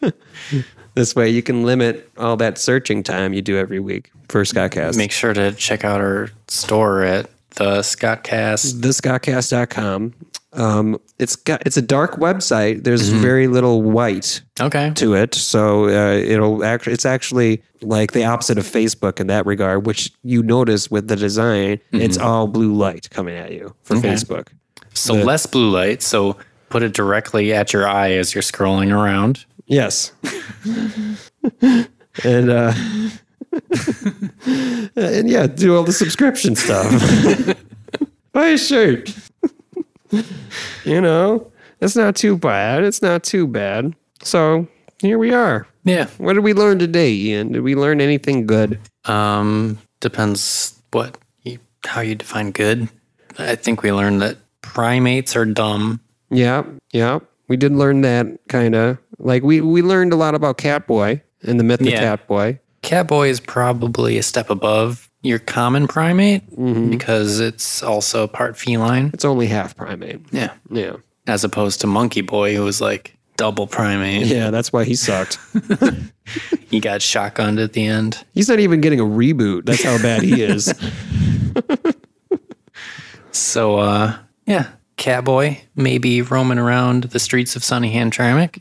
this 0.94 1.14
way 1.14 1.28
you 1.28 1.42
can 1.42 1.64
limit 1.64 2.10
all 2.16 2.36
that 2.38 2.58
searching 2.58 3.02
time 3.02 3.32
you 3.34 3.42
do 3.42 3.56
every 3.58 3.80
week 3.80 4.10
for 4.28 4.42
Scottcast. 4.42 4.96
Make 4.96 5.12
sure 5.12 5.34
to 5.34 5.52
check 5.52 5.84
out 5.84 6.00
our 6.00 6.30
store 6.48 7.02
at 7.02 7.30
the 7.56 7.80
Scottcast. 7.80 8.80
thescottcast.com. 8.80 10.14
Um, 10.52 11.00
it's 11.18 11.34
got 11.34 11.66
it's 11.66 11.76
a 11.76 11.82
dark 11.82 12.12
website. 12.16 12.84
There's 12.84 13.08
very 13.08 13.48
little 13.48 13.82
white 13.82 14.40
Okay. 14.60 14.92
to 14.94 15.14
it, 15.14 15.34
so 15.34 15.86
uh, 15.86 16.14
it'll 16.16 16.64
actually 16.64 16.92
it's 16.92 17.04
actually 17.04 17.60
like 17.82 18.12
the 18.12 18.24
opposite 18.24 18.56
of 18.58 18.64
Facebook 18.64 19.18
in 19.18 19.26
that 19.26 19.46
regard. 19.46 19.84
Which 19.84 20.12
you 20.22 20.44
notice 20.44 20.90
with 20.92 21.08
the 21.08 21.16
design, 21.16 21.80
it's 21.90 22.18
all 22.18 22.46
blue 22.46 22.72
light 22.72 23.10
coming 23.10 23.34
at 23.36 23.50
you 23.52 23.74
for 23.82 23.96
Facebook. 23.96 24.48
So 24.92 25.14
less 25.14 25.44
blue 25.46 25.70
light. 25.70 26.02
So 26.02 26.36
put 26.70 26.84
it 26.84 26.92
directly 26.94 27.52
at 27.52 27.72
your 27.72 27.88
eye 27.88 28.12
as 28.12 28.32
you're 28.32 28.42
scrolling 28.42 28.92
around. 28.92 29.44
Yes, 29.66 30.12
and 32.24 32.50
uh, 32.50 32.72
and 34.96 35.28
yeah, 35.28 35.46
do 35.46 35.76
all 35.76 35.84
the 35.84 35.92
subscription 35.92 36.56
stuff. 36.56 36.90
Buy 38.32 38.48
a 38.48 38.58
shirt. 38.58 39.14
you 40.84 41.00
know, 41.00 41.50
it's 41.80 41.96
not 41.96 42.16
too 42.16 42.36
bad. 42.36 42.84
It's 42.84 43.00
not 43.00 43.22
too 43.22 43.46
bad. 43.46 43.94
So 44.22 44.66
here 45.00 45.18
we 45.18 45.32
are. 45.32 45.66
Yeah. 45.84 46.06
What 46.18 46.34
did 46.34 46.44
we 46.44 46.54
learn 46.54 46.78
today, 46.78 47.12
Ian? 47.12 47.52
Did 47.52 47.62
we 47.62 47.74
learn 47.74 48.00
anything 48.00 48.46
good? 48.46 48.80
Um, 49.04 49.78
depends 50.00 50.80
what 50.92 51.18
you, 51.42 51.58
how 51.84 52.00
you 52.00 52.14
define 52.14 52.52
good. 52.52 52.88
I 53.38 53.54
think 53.54 53.82
we 53.82 53.92
learned 53.92 54.22
that 54.22 54.38
primates 54.62 55.36
are 55.36 55.44
dumb. 55.44 56.00
Yeah, 56.30 56.64
yeah. 56.92 57.18
We 57.48 57.56
did 57.56 57.72
learn 57.72 58.00
that 58.00 58.26
kind 58.48 58.74
of. 58.74 58.98
Like 59.18 59.42
we 59.42 59.60
we 59.60 59.82
learned 59.82 60.12
a 60.12 60.16
lot 60.16 60.34
about 60.34 60.58
Catboy 60.58 61.20
and 61.42 61.58
the 61.60 61.64
myth 61.64 61.80
of 61.80 61.86
Yeah. 61.86 62.16
Catboy. 62.16 62.58
Catboy 62.82 63.28
is 63.28 63.40
probably 63.40 64.18
a 64.18 64.22
step 64.22 64.50
above 64.50 65.10
your 65.22 65.38
common 65.38 65.86
primate 65.88 66.42
because 66.90 67.40
it's 67.40 67.82
also 67.82 68.26
part 68.26 68.56
feline. 68.58 69.10
It's 69.14 69.24
only 69.24 69.46
half 69.46 69.74
primate. 69.76 70.20
Yeah. 70.32 70.52
Yeah. 70.70 70.96
As 71.26 71.44
opposed 71.44 71.80
to 71.80 71.86
Monkey 71.86 72.20
Boy, 72.20 72.54
who 72.54 72.62
was 72.62 72.80
like 72.82 73.16
double 73.36 73.66
primate. 73.66 74.26
Yeah, 74.26 74.50
that's 74.50 74.72
why 74.72 74.84
he 74.84 74.94
sucked. 74.94 75.38
He 76.70 76.80
got 76.80 77.00
shotgunned 77.02 77.62
at 77.62 77.74
the 77.74 77.84
end. 77.86 78.24
He's 78.32 78.48
not 78.48 78.58
even 78.58 78.80
getting 78.80 78.98
a 78.98 79.04
reboot. 79.04 79.66
That's 79.66 79.82
how 79.84 80.00
bad 80.00 80.22
he 80.22 80.42
is. 80.42 80.72
So, 83.30 83.76
uh, 83.78 84.16
yeah, 84.46 84.68
Catboy 84.96 85.58
maybe 85.76 86.22
roaming 86.22 86.58
around 86.58 87.04
the 87.04 87.18
streets 87.18 87.56
of 87.56 87.64
Sunny 87.64 87.92
Hamtramck 87.92 88.56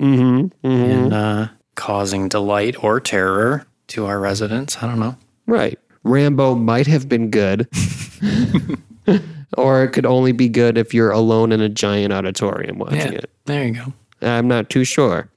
and 0.64 1.14
uh, 1.14 1.48
causing 1.76 2.28
delight 2.28 2.84
or 2.84 3.00
terror 3.00 3.66
to 3.88 4.06
our 4.06 4.20
residents. 4.20 4.82
I 4.82 4.88
don't 4.88 5.00
know. 5.00 5.16
right. 5.48 5.78
Rambo 6.06 6.56
might 6.56 6.86
have 6.88 7.08
been 7.08 7.30
good. 7.30 7.68
or 9.58 9.84
it 9.86 9.90
could 9.94 10.06
only 10.06 10.34
be 10.34 10.50
good 10.50 10.78
if 10.78 10.94
you're 10.94 11.12
alone 11.12 11.52
in 11.54 11.62
a 11.62 11.70
giant 11.70 12.12
auditorium 12.12 12.78
watching 12.78 12.98
Yeah, 12.98 13.20
it. 13.20 13.30
there 13.46 13.64
you 13.66 13.74
go. 13.74 13.94
I'm 14.22 14.48
not 14.50 14.70
too 14.70 14.84
sure. 14.84 15.30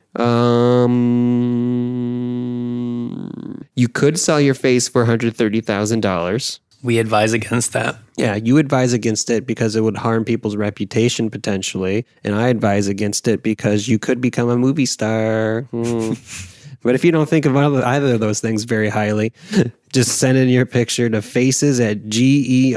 Um, 2.27 3.65
you 3.77 3.89
could 3.89 4.19
sell 4.19 4.41
your 4.41 4.55
face 4.55 4.89
for 4.89 5.05
$130,000. 5.05 6.59
We 6.87 6.99
advise 6.99 7.33
against 7.33 7.73
that. 7.73 7.97
Yeah, 8.17 8.37
you 8.37 8.59
advise 8.59 8.93
against 8.93 9.29
it 9.29 9.47
because 9.47 9.77
it 9.77 9.83
would 9.83 9.97
harm 9.97 10.25
people's 10.25 10.57
reputation 10.57 11.29
potentially, 11.29 12.07
and 12.25 12.35
I 12.35 12.49
advise 12.49 12.87
against 12.87 13.29
it 13.29 13.43
because 13.43 13.89
you 13.89 13.99
could 13.99 14.21
become 14.21 14.49
a 14.49 14.57
movie 14.57 14.87
star. 14.87 15.63
Hmm. 15.73 16.13
but 16.83 16.95
if 16.95 17.05
you 17.05 17.11
don't 17.13 17.29
think 17.29 17.45
of 17.45 17.57
either 17.57 18.15
of 18.15 18.21
those 18.21 18.41
things 18.41 18.65
very 18.65 18.89
highly, 18.89 19.33
just 19.93 20.19
send 20.19 20.39
in 20.39 20.49
your 20.49 20.65
picture 20.65 21.11
to 21.11 21.21
faces 21.21 21.81
at 21.81 22.05
geomiq 22.05 22.75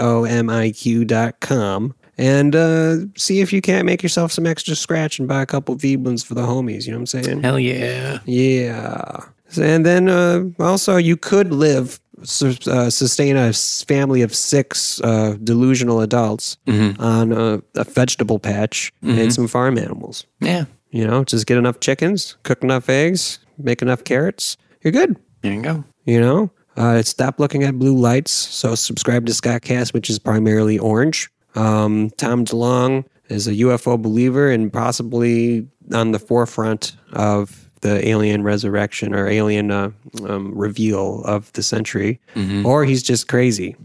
dot 1.07 1.39
com 1.39 1.93
and 2.19 2.53
uh, 2.53 2.97
see 3.15 3.39
if 3.39 3.53
you 3.53 3.61
can't 3.61 3.85
make 3.85 4.03
yourself 4.03 4.33
some 4.33 4.45
extra 4.45 4.75
scratch 4.75 5.19
and 5.19 5.27
buy 5.27 5.41
a 5.41 5.45
couple 5.45 5.75
Veblen's 5.75 6.21
for 6.21 6.33
the 6.33 6.41
homies. 6.41 6.85
You 6.85 6.91
know 6.91 6.97
what 6.97 7.13
I'm 7.13 7.23
saying? 7.23 7.43
Hell 7.43 7.57
yeah. 7.57 8.19
Yeah. 8.25 9.21
And 9.57 9.85
then 9.85 10.09
uh, 10.09 10.43
also, 10.59 10.97
you 10.97 11.15
could 11.15 11.53
live, 11.53 11.99
uh, 12.21 12.89
sustain 12.89 13.37
a 13.37 13.53
family 13.53 14.21
of 14.21 14.35
six 14.35 15.01
uh, 15.01 15.37
delusional 15.43 16.01
adults 16.01 16.57
on 16.67 17.31
a, 17.31 17.61
a 17.75 17.83
vegetable 17.83 18.39
patch 18.39 18.91
and 19.01 19.33
some 19.33 19.47
farm 19.47 19.77
animals. 19.77 20.25
Yeah. 20.41 20.65
You 20.91 21.05
know, 21.05 21.23
just 21.23 21.45
get 21.45 21.57
enough 21.57 21.79
chickens, 21.79 22.37
cook 22.43 22.63
enough 22.63 22.89
eggs, 22.89 23.39
make 23.57 23.81
enough 23.81 24.03
carrots. 24.03 24.57
You're 24.81 24.91
good. 24.91 25.17
There 25.41 25.53
you 25.53 25.61
go. 25.61 25.83
You 26.05 26.19
know, 26.19 26.51
uh, 26.77 27.01
stop 27.03 27.39
looking 27.39 27.63
at 27.63 27.77
blue 27.77 27.95
lights. 27.95 28.31
So 28.31 28.73
subscribe 28.75 29.25
to 29.27 29.31
Scottcast, 29.33 29.93
which 29.93 30.09
is 30.09 30.17
primarily 30.17 30.79
orange. 30.79 31.29
Um, 31.55 32.09
Tom 32.17 32.45
DeLonge 32.45 33.05
is 33.27 33.47
a 33.47 33.51
UFO 33.51 34.01
believer 34.01 34.49
and 34.49 34.71
possibly 34.73 35.67
on 35.93 36.11
the 36.11 36.19
forefront 36.19 36.95
of 37.13 37.68
the 37.81 38.07
alien 38.07 38.43
resurrection 38.43 39.13
or 39.13 39.27
alien 39.27 39.71
uh, 39.71 39.91
um, 40.27 40.53
reveal 40.57 41.23
of 41.23 41.51
the 41.53 41.63
century, 41.63 42.19
or 42.65 42.85
he's 42.85 43.03
just 43.03 43.27
crazy. 43.27 43.75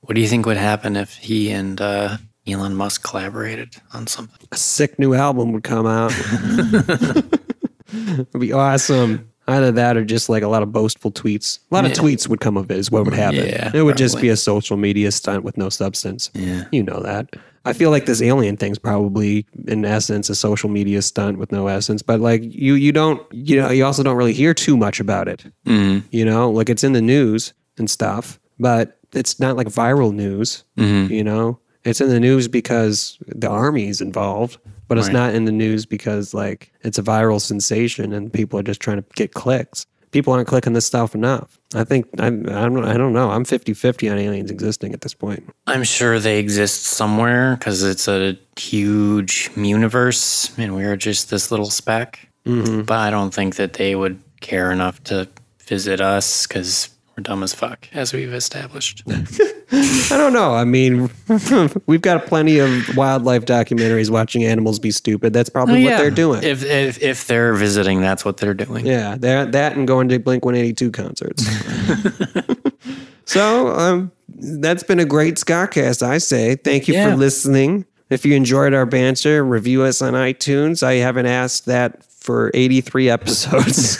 What 0.02 0.16
do 0.16 0.20
you 0.20 0.28
think 0.28 0.46
would 0.46 0.56
happen 0.56 0.96
if 0.96 1.14
he 1.14 1.50
and 1.50 1.80
uh, 1.80 2.16
Elon 2.46 2.74
Musk 2.74 3.04
collaborated 3.04 3.76
on 3.94 4.09
something? 4.09 4.48
A 4.50 4.56
sick 4.56 4.98
new 4.98 5.14
album 5.14 5.52
would 5.52 5.62
come 5.62 5.86
out. 5.86 6.12
It'd 7.92 8.40
be 8.40 8.52
awesome. 8.52 9.31
Either 9.48 9.73
that 9.73 9.97
or 9.97 10.05
just 10.05 10.28
like 10.28 10.43
a 10.43 10.48
lot 10.48 10.62
of 10.62 10.73
boastful 10.73 11.10
tweets. 11.10 11.59
A 11.70 11.74
lot 11.74 11.85
of 11.85 11.90
Yeah. 11.90 11.97
tweets 11.97 12.28
would 12.28 12.40
come 12.40 12.56
of 12.56 12.70
it, 12.70 12.78
is 12.78 12.90
what 12.90 13.05
would 13.05 13.14
happen. 13.14 13.47
Yeah, 13.47 13.70
it 13.74 13.82
would 13.82 13.97
just 13.97 14.20
be 14.20 14.28
a 14.28 14.36
social 14.36 14.77
media 14.77 15.10
stunt 15.10 15.43
with 15.43 15.56
no 15.59 15.69
substance. 15.69 16.31
Yeah. 16.35 16.64
You 16.70 16.82
know 16.82 17.01
that. 17.02 17.35
I 17.64 17.73
feel 17.73 17.90
like 17.90 18.06
this 18.06 18.20
alien 18.20 18.56
thing's 18.56 18.78
probably 18.78 19.47
in 19.69 19.85
essence 19.85 20.28
a 20.28 20.35
social 20.35 20.69
media 20.69 21.01
stunt 21.02 21.39
with 21.39 21.52
no 21.52 21.69
essence. 21.69 22.02
But 22.02 22.20
like 22.20 22.43
you 22.44 22.74
you 22.74 22.93
don't 22.93 23.20
you 23.32 23.56
know, 23.56 23.70
you 23.70 23.85
also 23.85 24.02
don't 24.02 24.16
really 24.16 24.32
hear 24.32 24.55
too 24.55 24.77
much 24.77 25.01
about 25.01 25.28
it. 25.28 25.44
Mm-hmm. 25.66 26.06
You 26.10 26.24
know, 26.24 26.51
like 26.51 26.69
it's 26.69 26.85
in 26.85 26.93
the 26.93 27.02
news 27.02 27.52
and 27.78 27.89
stuff, 27.90 28.40
but 28.59 28.98
it's 29.12 29.39
not 29.39 29.56
like 29.56 29.69
viral 29.69 30.12
news. 30.12 30.64
Mm-hmm. 30.77 31.12
You 31.12 31.24
know? 31.24 31.59
It's 31.85 32.01
in 32.01 32.09
the 32.10 32.20
news 32.20 32.47
because 32.47 33.19
the 33.27 33.48
army's 33.48 34.01
involved, 34.01 34.56
but 34.88 34.98
it's 34.98 35.06
Right. 35.09 35.12
not 35.14 35.34
in 35.34 35.44
the 35.44 35.52
news 35.52 35.86
because 35.86 36.34
like 36.34 36.72
it's 36.82 36.98
a 36.98 37.02
viral 37.02 37.40
sensation 37.40 38.12
and 38.12 38.32
people 38.32 38.59
are 38.59 38.62
just 38.62 38.80
trying 38.80 38.98
to 38.98 39.04
get 39.14 39.32
clicks. 39.34 39.86
people 40.10 40.32
aren't 40.34 40.46
clicking 40.46 40.74
this 40.74 40.84
stuff 40.84 41.14
enough. 41.14 41.59
I 41.74 41.84
think 41.84 42.06
I'm, 42.18 42.46
I'm 42.50 42.76
I 42.84 42.98
don't 42.98 43.14
know. 43.14 43.30
I'm 43.30 43.44
50-50 43.46 44.12
on 44.12 44.18
aliens 44.18 44.50
existing 44.50 44.92
at 44.92 45.00
this 45.00 45.14
point. 45.14 45.42
I'm 45.66 45.84
sure 45.84 46.18
they 46.20 46.38
exist 46.38 46.82
somewhere 46.82 47.56
because 47.56 47.82
it's 47.82 48.06
a 48.09 48.36
huge 48.59 49.50
universe 49.56 50.52
and 50.59 50.74
we're 50.74 50.96
just 50.96 51.30
this 51.30 51.50
little 51.50 51.70
speck. 51.70 52.28
Mm-hmm. 52.44 52.82
But 52.82 52.98
I 52.98 53.10
don't 53.10 53.32
think 53.32 53.56
that 53.56 53.72
they 53.74 53.94
would 53.94 54.20
care 54.40 54.70
enough 54.70 55.02
to 55.04 55.28
visit 55.64 56.00
us 56.02 56.46
because 56.46 56.90
we're 57.16 57.22
dumb 57.22 57.42
as 57.42 57.54
fuck, 57.54 57.88
as 57.94 58.12
we've 58.12 58.34
established. 58.34 59.04
I 59.74 60.16
don't 60.19 60.35
know. 60.35 60.55
I 60.55 60.65
mean, 60.65 61.11
we've 61.86 62.03
got 62.03 62.27
plenty 62.27 62.59
of 62.59 62.94
wildlife 62.97 63.47
documentaries 63.47 64.11
watching 64.11 64.44
animals 64.44 64.78
be 64.78 64.90
stupid. 64.90 65.32
That's 65.32 65.49
probably 65.49 65.82
what 65.85 65.97
they're 65.97 66.11
doing. 66.11 66.43
If, 66.43 66.62
if 66.62 67.03
if 67.03 67.27
they're 67.27 67.55
visiting, 67.55 68.03
that's 68.03 68.23
what 68.24 68.36
they're 68.36 68.53
doing. 68.55 68.85
Yeah, 68.86 69.16
that 69.20 69.53
that 69.53 69.77
and 69.77 69.86
going 69.86 70.09
to 70.11 70.19
Blink 70.19 70.44
One 70.44 70.55
Eighty 70.55 70.74
Two 70.74 70.90
concerts. 70.90 71.47
so 73.24 73.69
um, 73.69 74.12
that's 74.28 74.82
been 74.82 75.01
a 75.01 75.05
great 75.07 75.36
Scottcast. 75.36 76.03
I 76.03 76.19
say 76.19 76.57
thank 76.57 76.86
you 76.89 76.94
Yeah. 76.94 77.11
for 77.11 77.16
listening. 77.16 77.86
If 78.11 78.27
you 78.27 78.35
enjoyed 78.35 78.74
our 78.74 78.85
banter, 78.85 79.43
review 79.43 79.85
us 79.85 80.03
on 80.03 80.12
iTunes. 80.12 80.82
I 80.82 80.94
haven't 80.94 81.27
asked 81.27 81.65
that 81.66 82.05
for 82.05 82.51
eighty 82.53 82.82
three 82.82 83.09
episodes, 83.09 83.99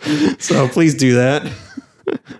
so 0.38 0.68
please 0.68 0.94
do 0.94 1.16
that. 1.16 1.50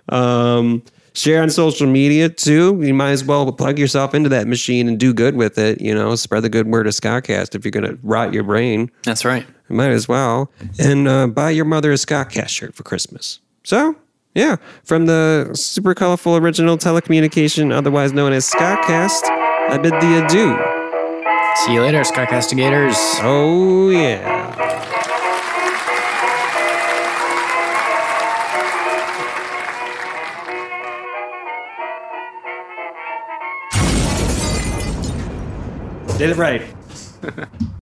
Um, 0.07 0.81
share 1.17 1.41
on 1.41 1.49
social 1.49 1.87
media 1.87 2.29
too. 2.29 2.79
You 2.81 2.93
might 2.93 3.11
as 3.11 3.23
well 3.23 3.51
plug 3.51 3.79
yourself 3.79 4.13
into 4.13 4.29
that 4.29 4.47
machine 4.47 4.87
and 4.87 4.99
do 4.99 5.13
good 5.13 5.35
with 5.35 5.57
it. 5.57 5.81
You 5.81 5.93
know, 5.93 6.15
spread 6.15 6.43
the 6.43 6.49
good 6.49 6.67
word 6.67 6.87
of 6.87 6.93
Scottcast 6.93 7.55
if 7.55 7.65
you're 7.65 7.71
going 7.71 7.85
to 7.85 7.97
rot 8.03 8.33
your 8.33 8.43
brain. 8.43 8.91
That's 9.03 9.25
right. 9.25 9.45
You 9.69 9.75
might 9.75 9.91
as 9.91 10.07
well. 10.07 10.51
And 10.79 11.07
uh, 11.07 11.27
buy 11.27 11.49
your 11.49 11.65
mother 11.65 11.91
a 11.91 11.95
Scottcast 11.95 12.49
shirt 12.49 12.75
for 12.75 12.83
Christmas. 12.83 13.39
So, 13.63 13.95
yeah, 14.33 14.57
from 14.83 15.07
the 15.07 15.51
super 15.53 15.93
colorful 15.93 16.37
original 16.37 16.77
telecommunication, 16.77 17.73
otherwise 17.73 18.13
known 18.13 18.31
as 18.31 18.49
Scottcast, 18.49 19.23
I 19.25 19.77
bid 19.77 19.93
thee 19.99 20.17
adieu. 20.19 20.55
See 21.65 21.73
you 21.73 21.81
later, 21.81 22.01
Skycastigators. 22.01 22.95
Oh, 23.23 23.89
yeah. 23.89 24.36
Did 36.17 36.31
it 36.31 36.37
right. 36.37 36.63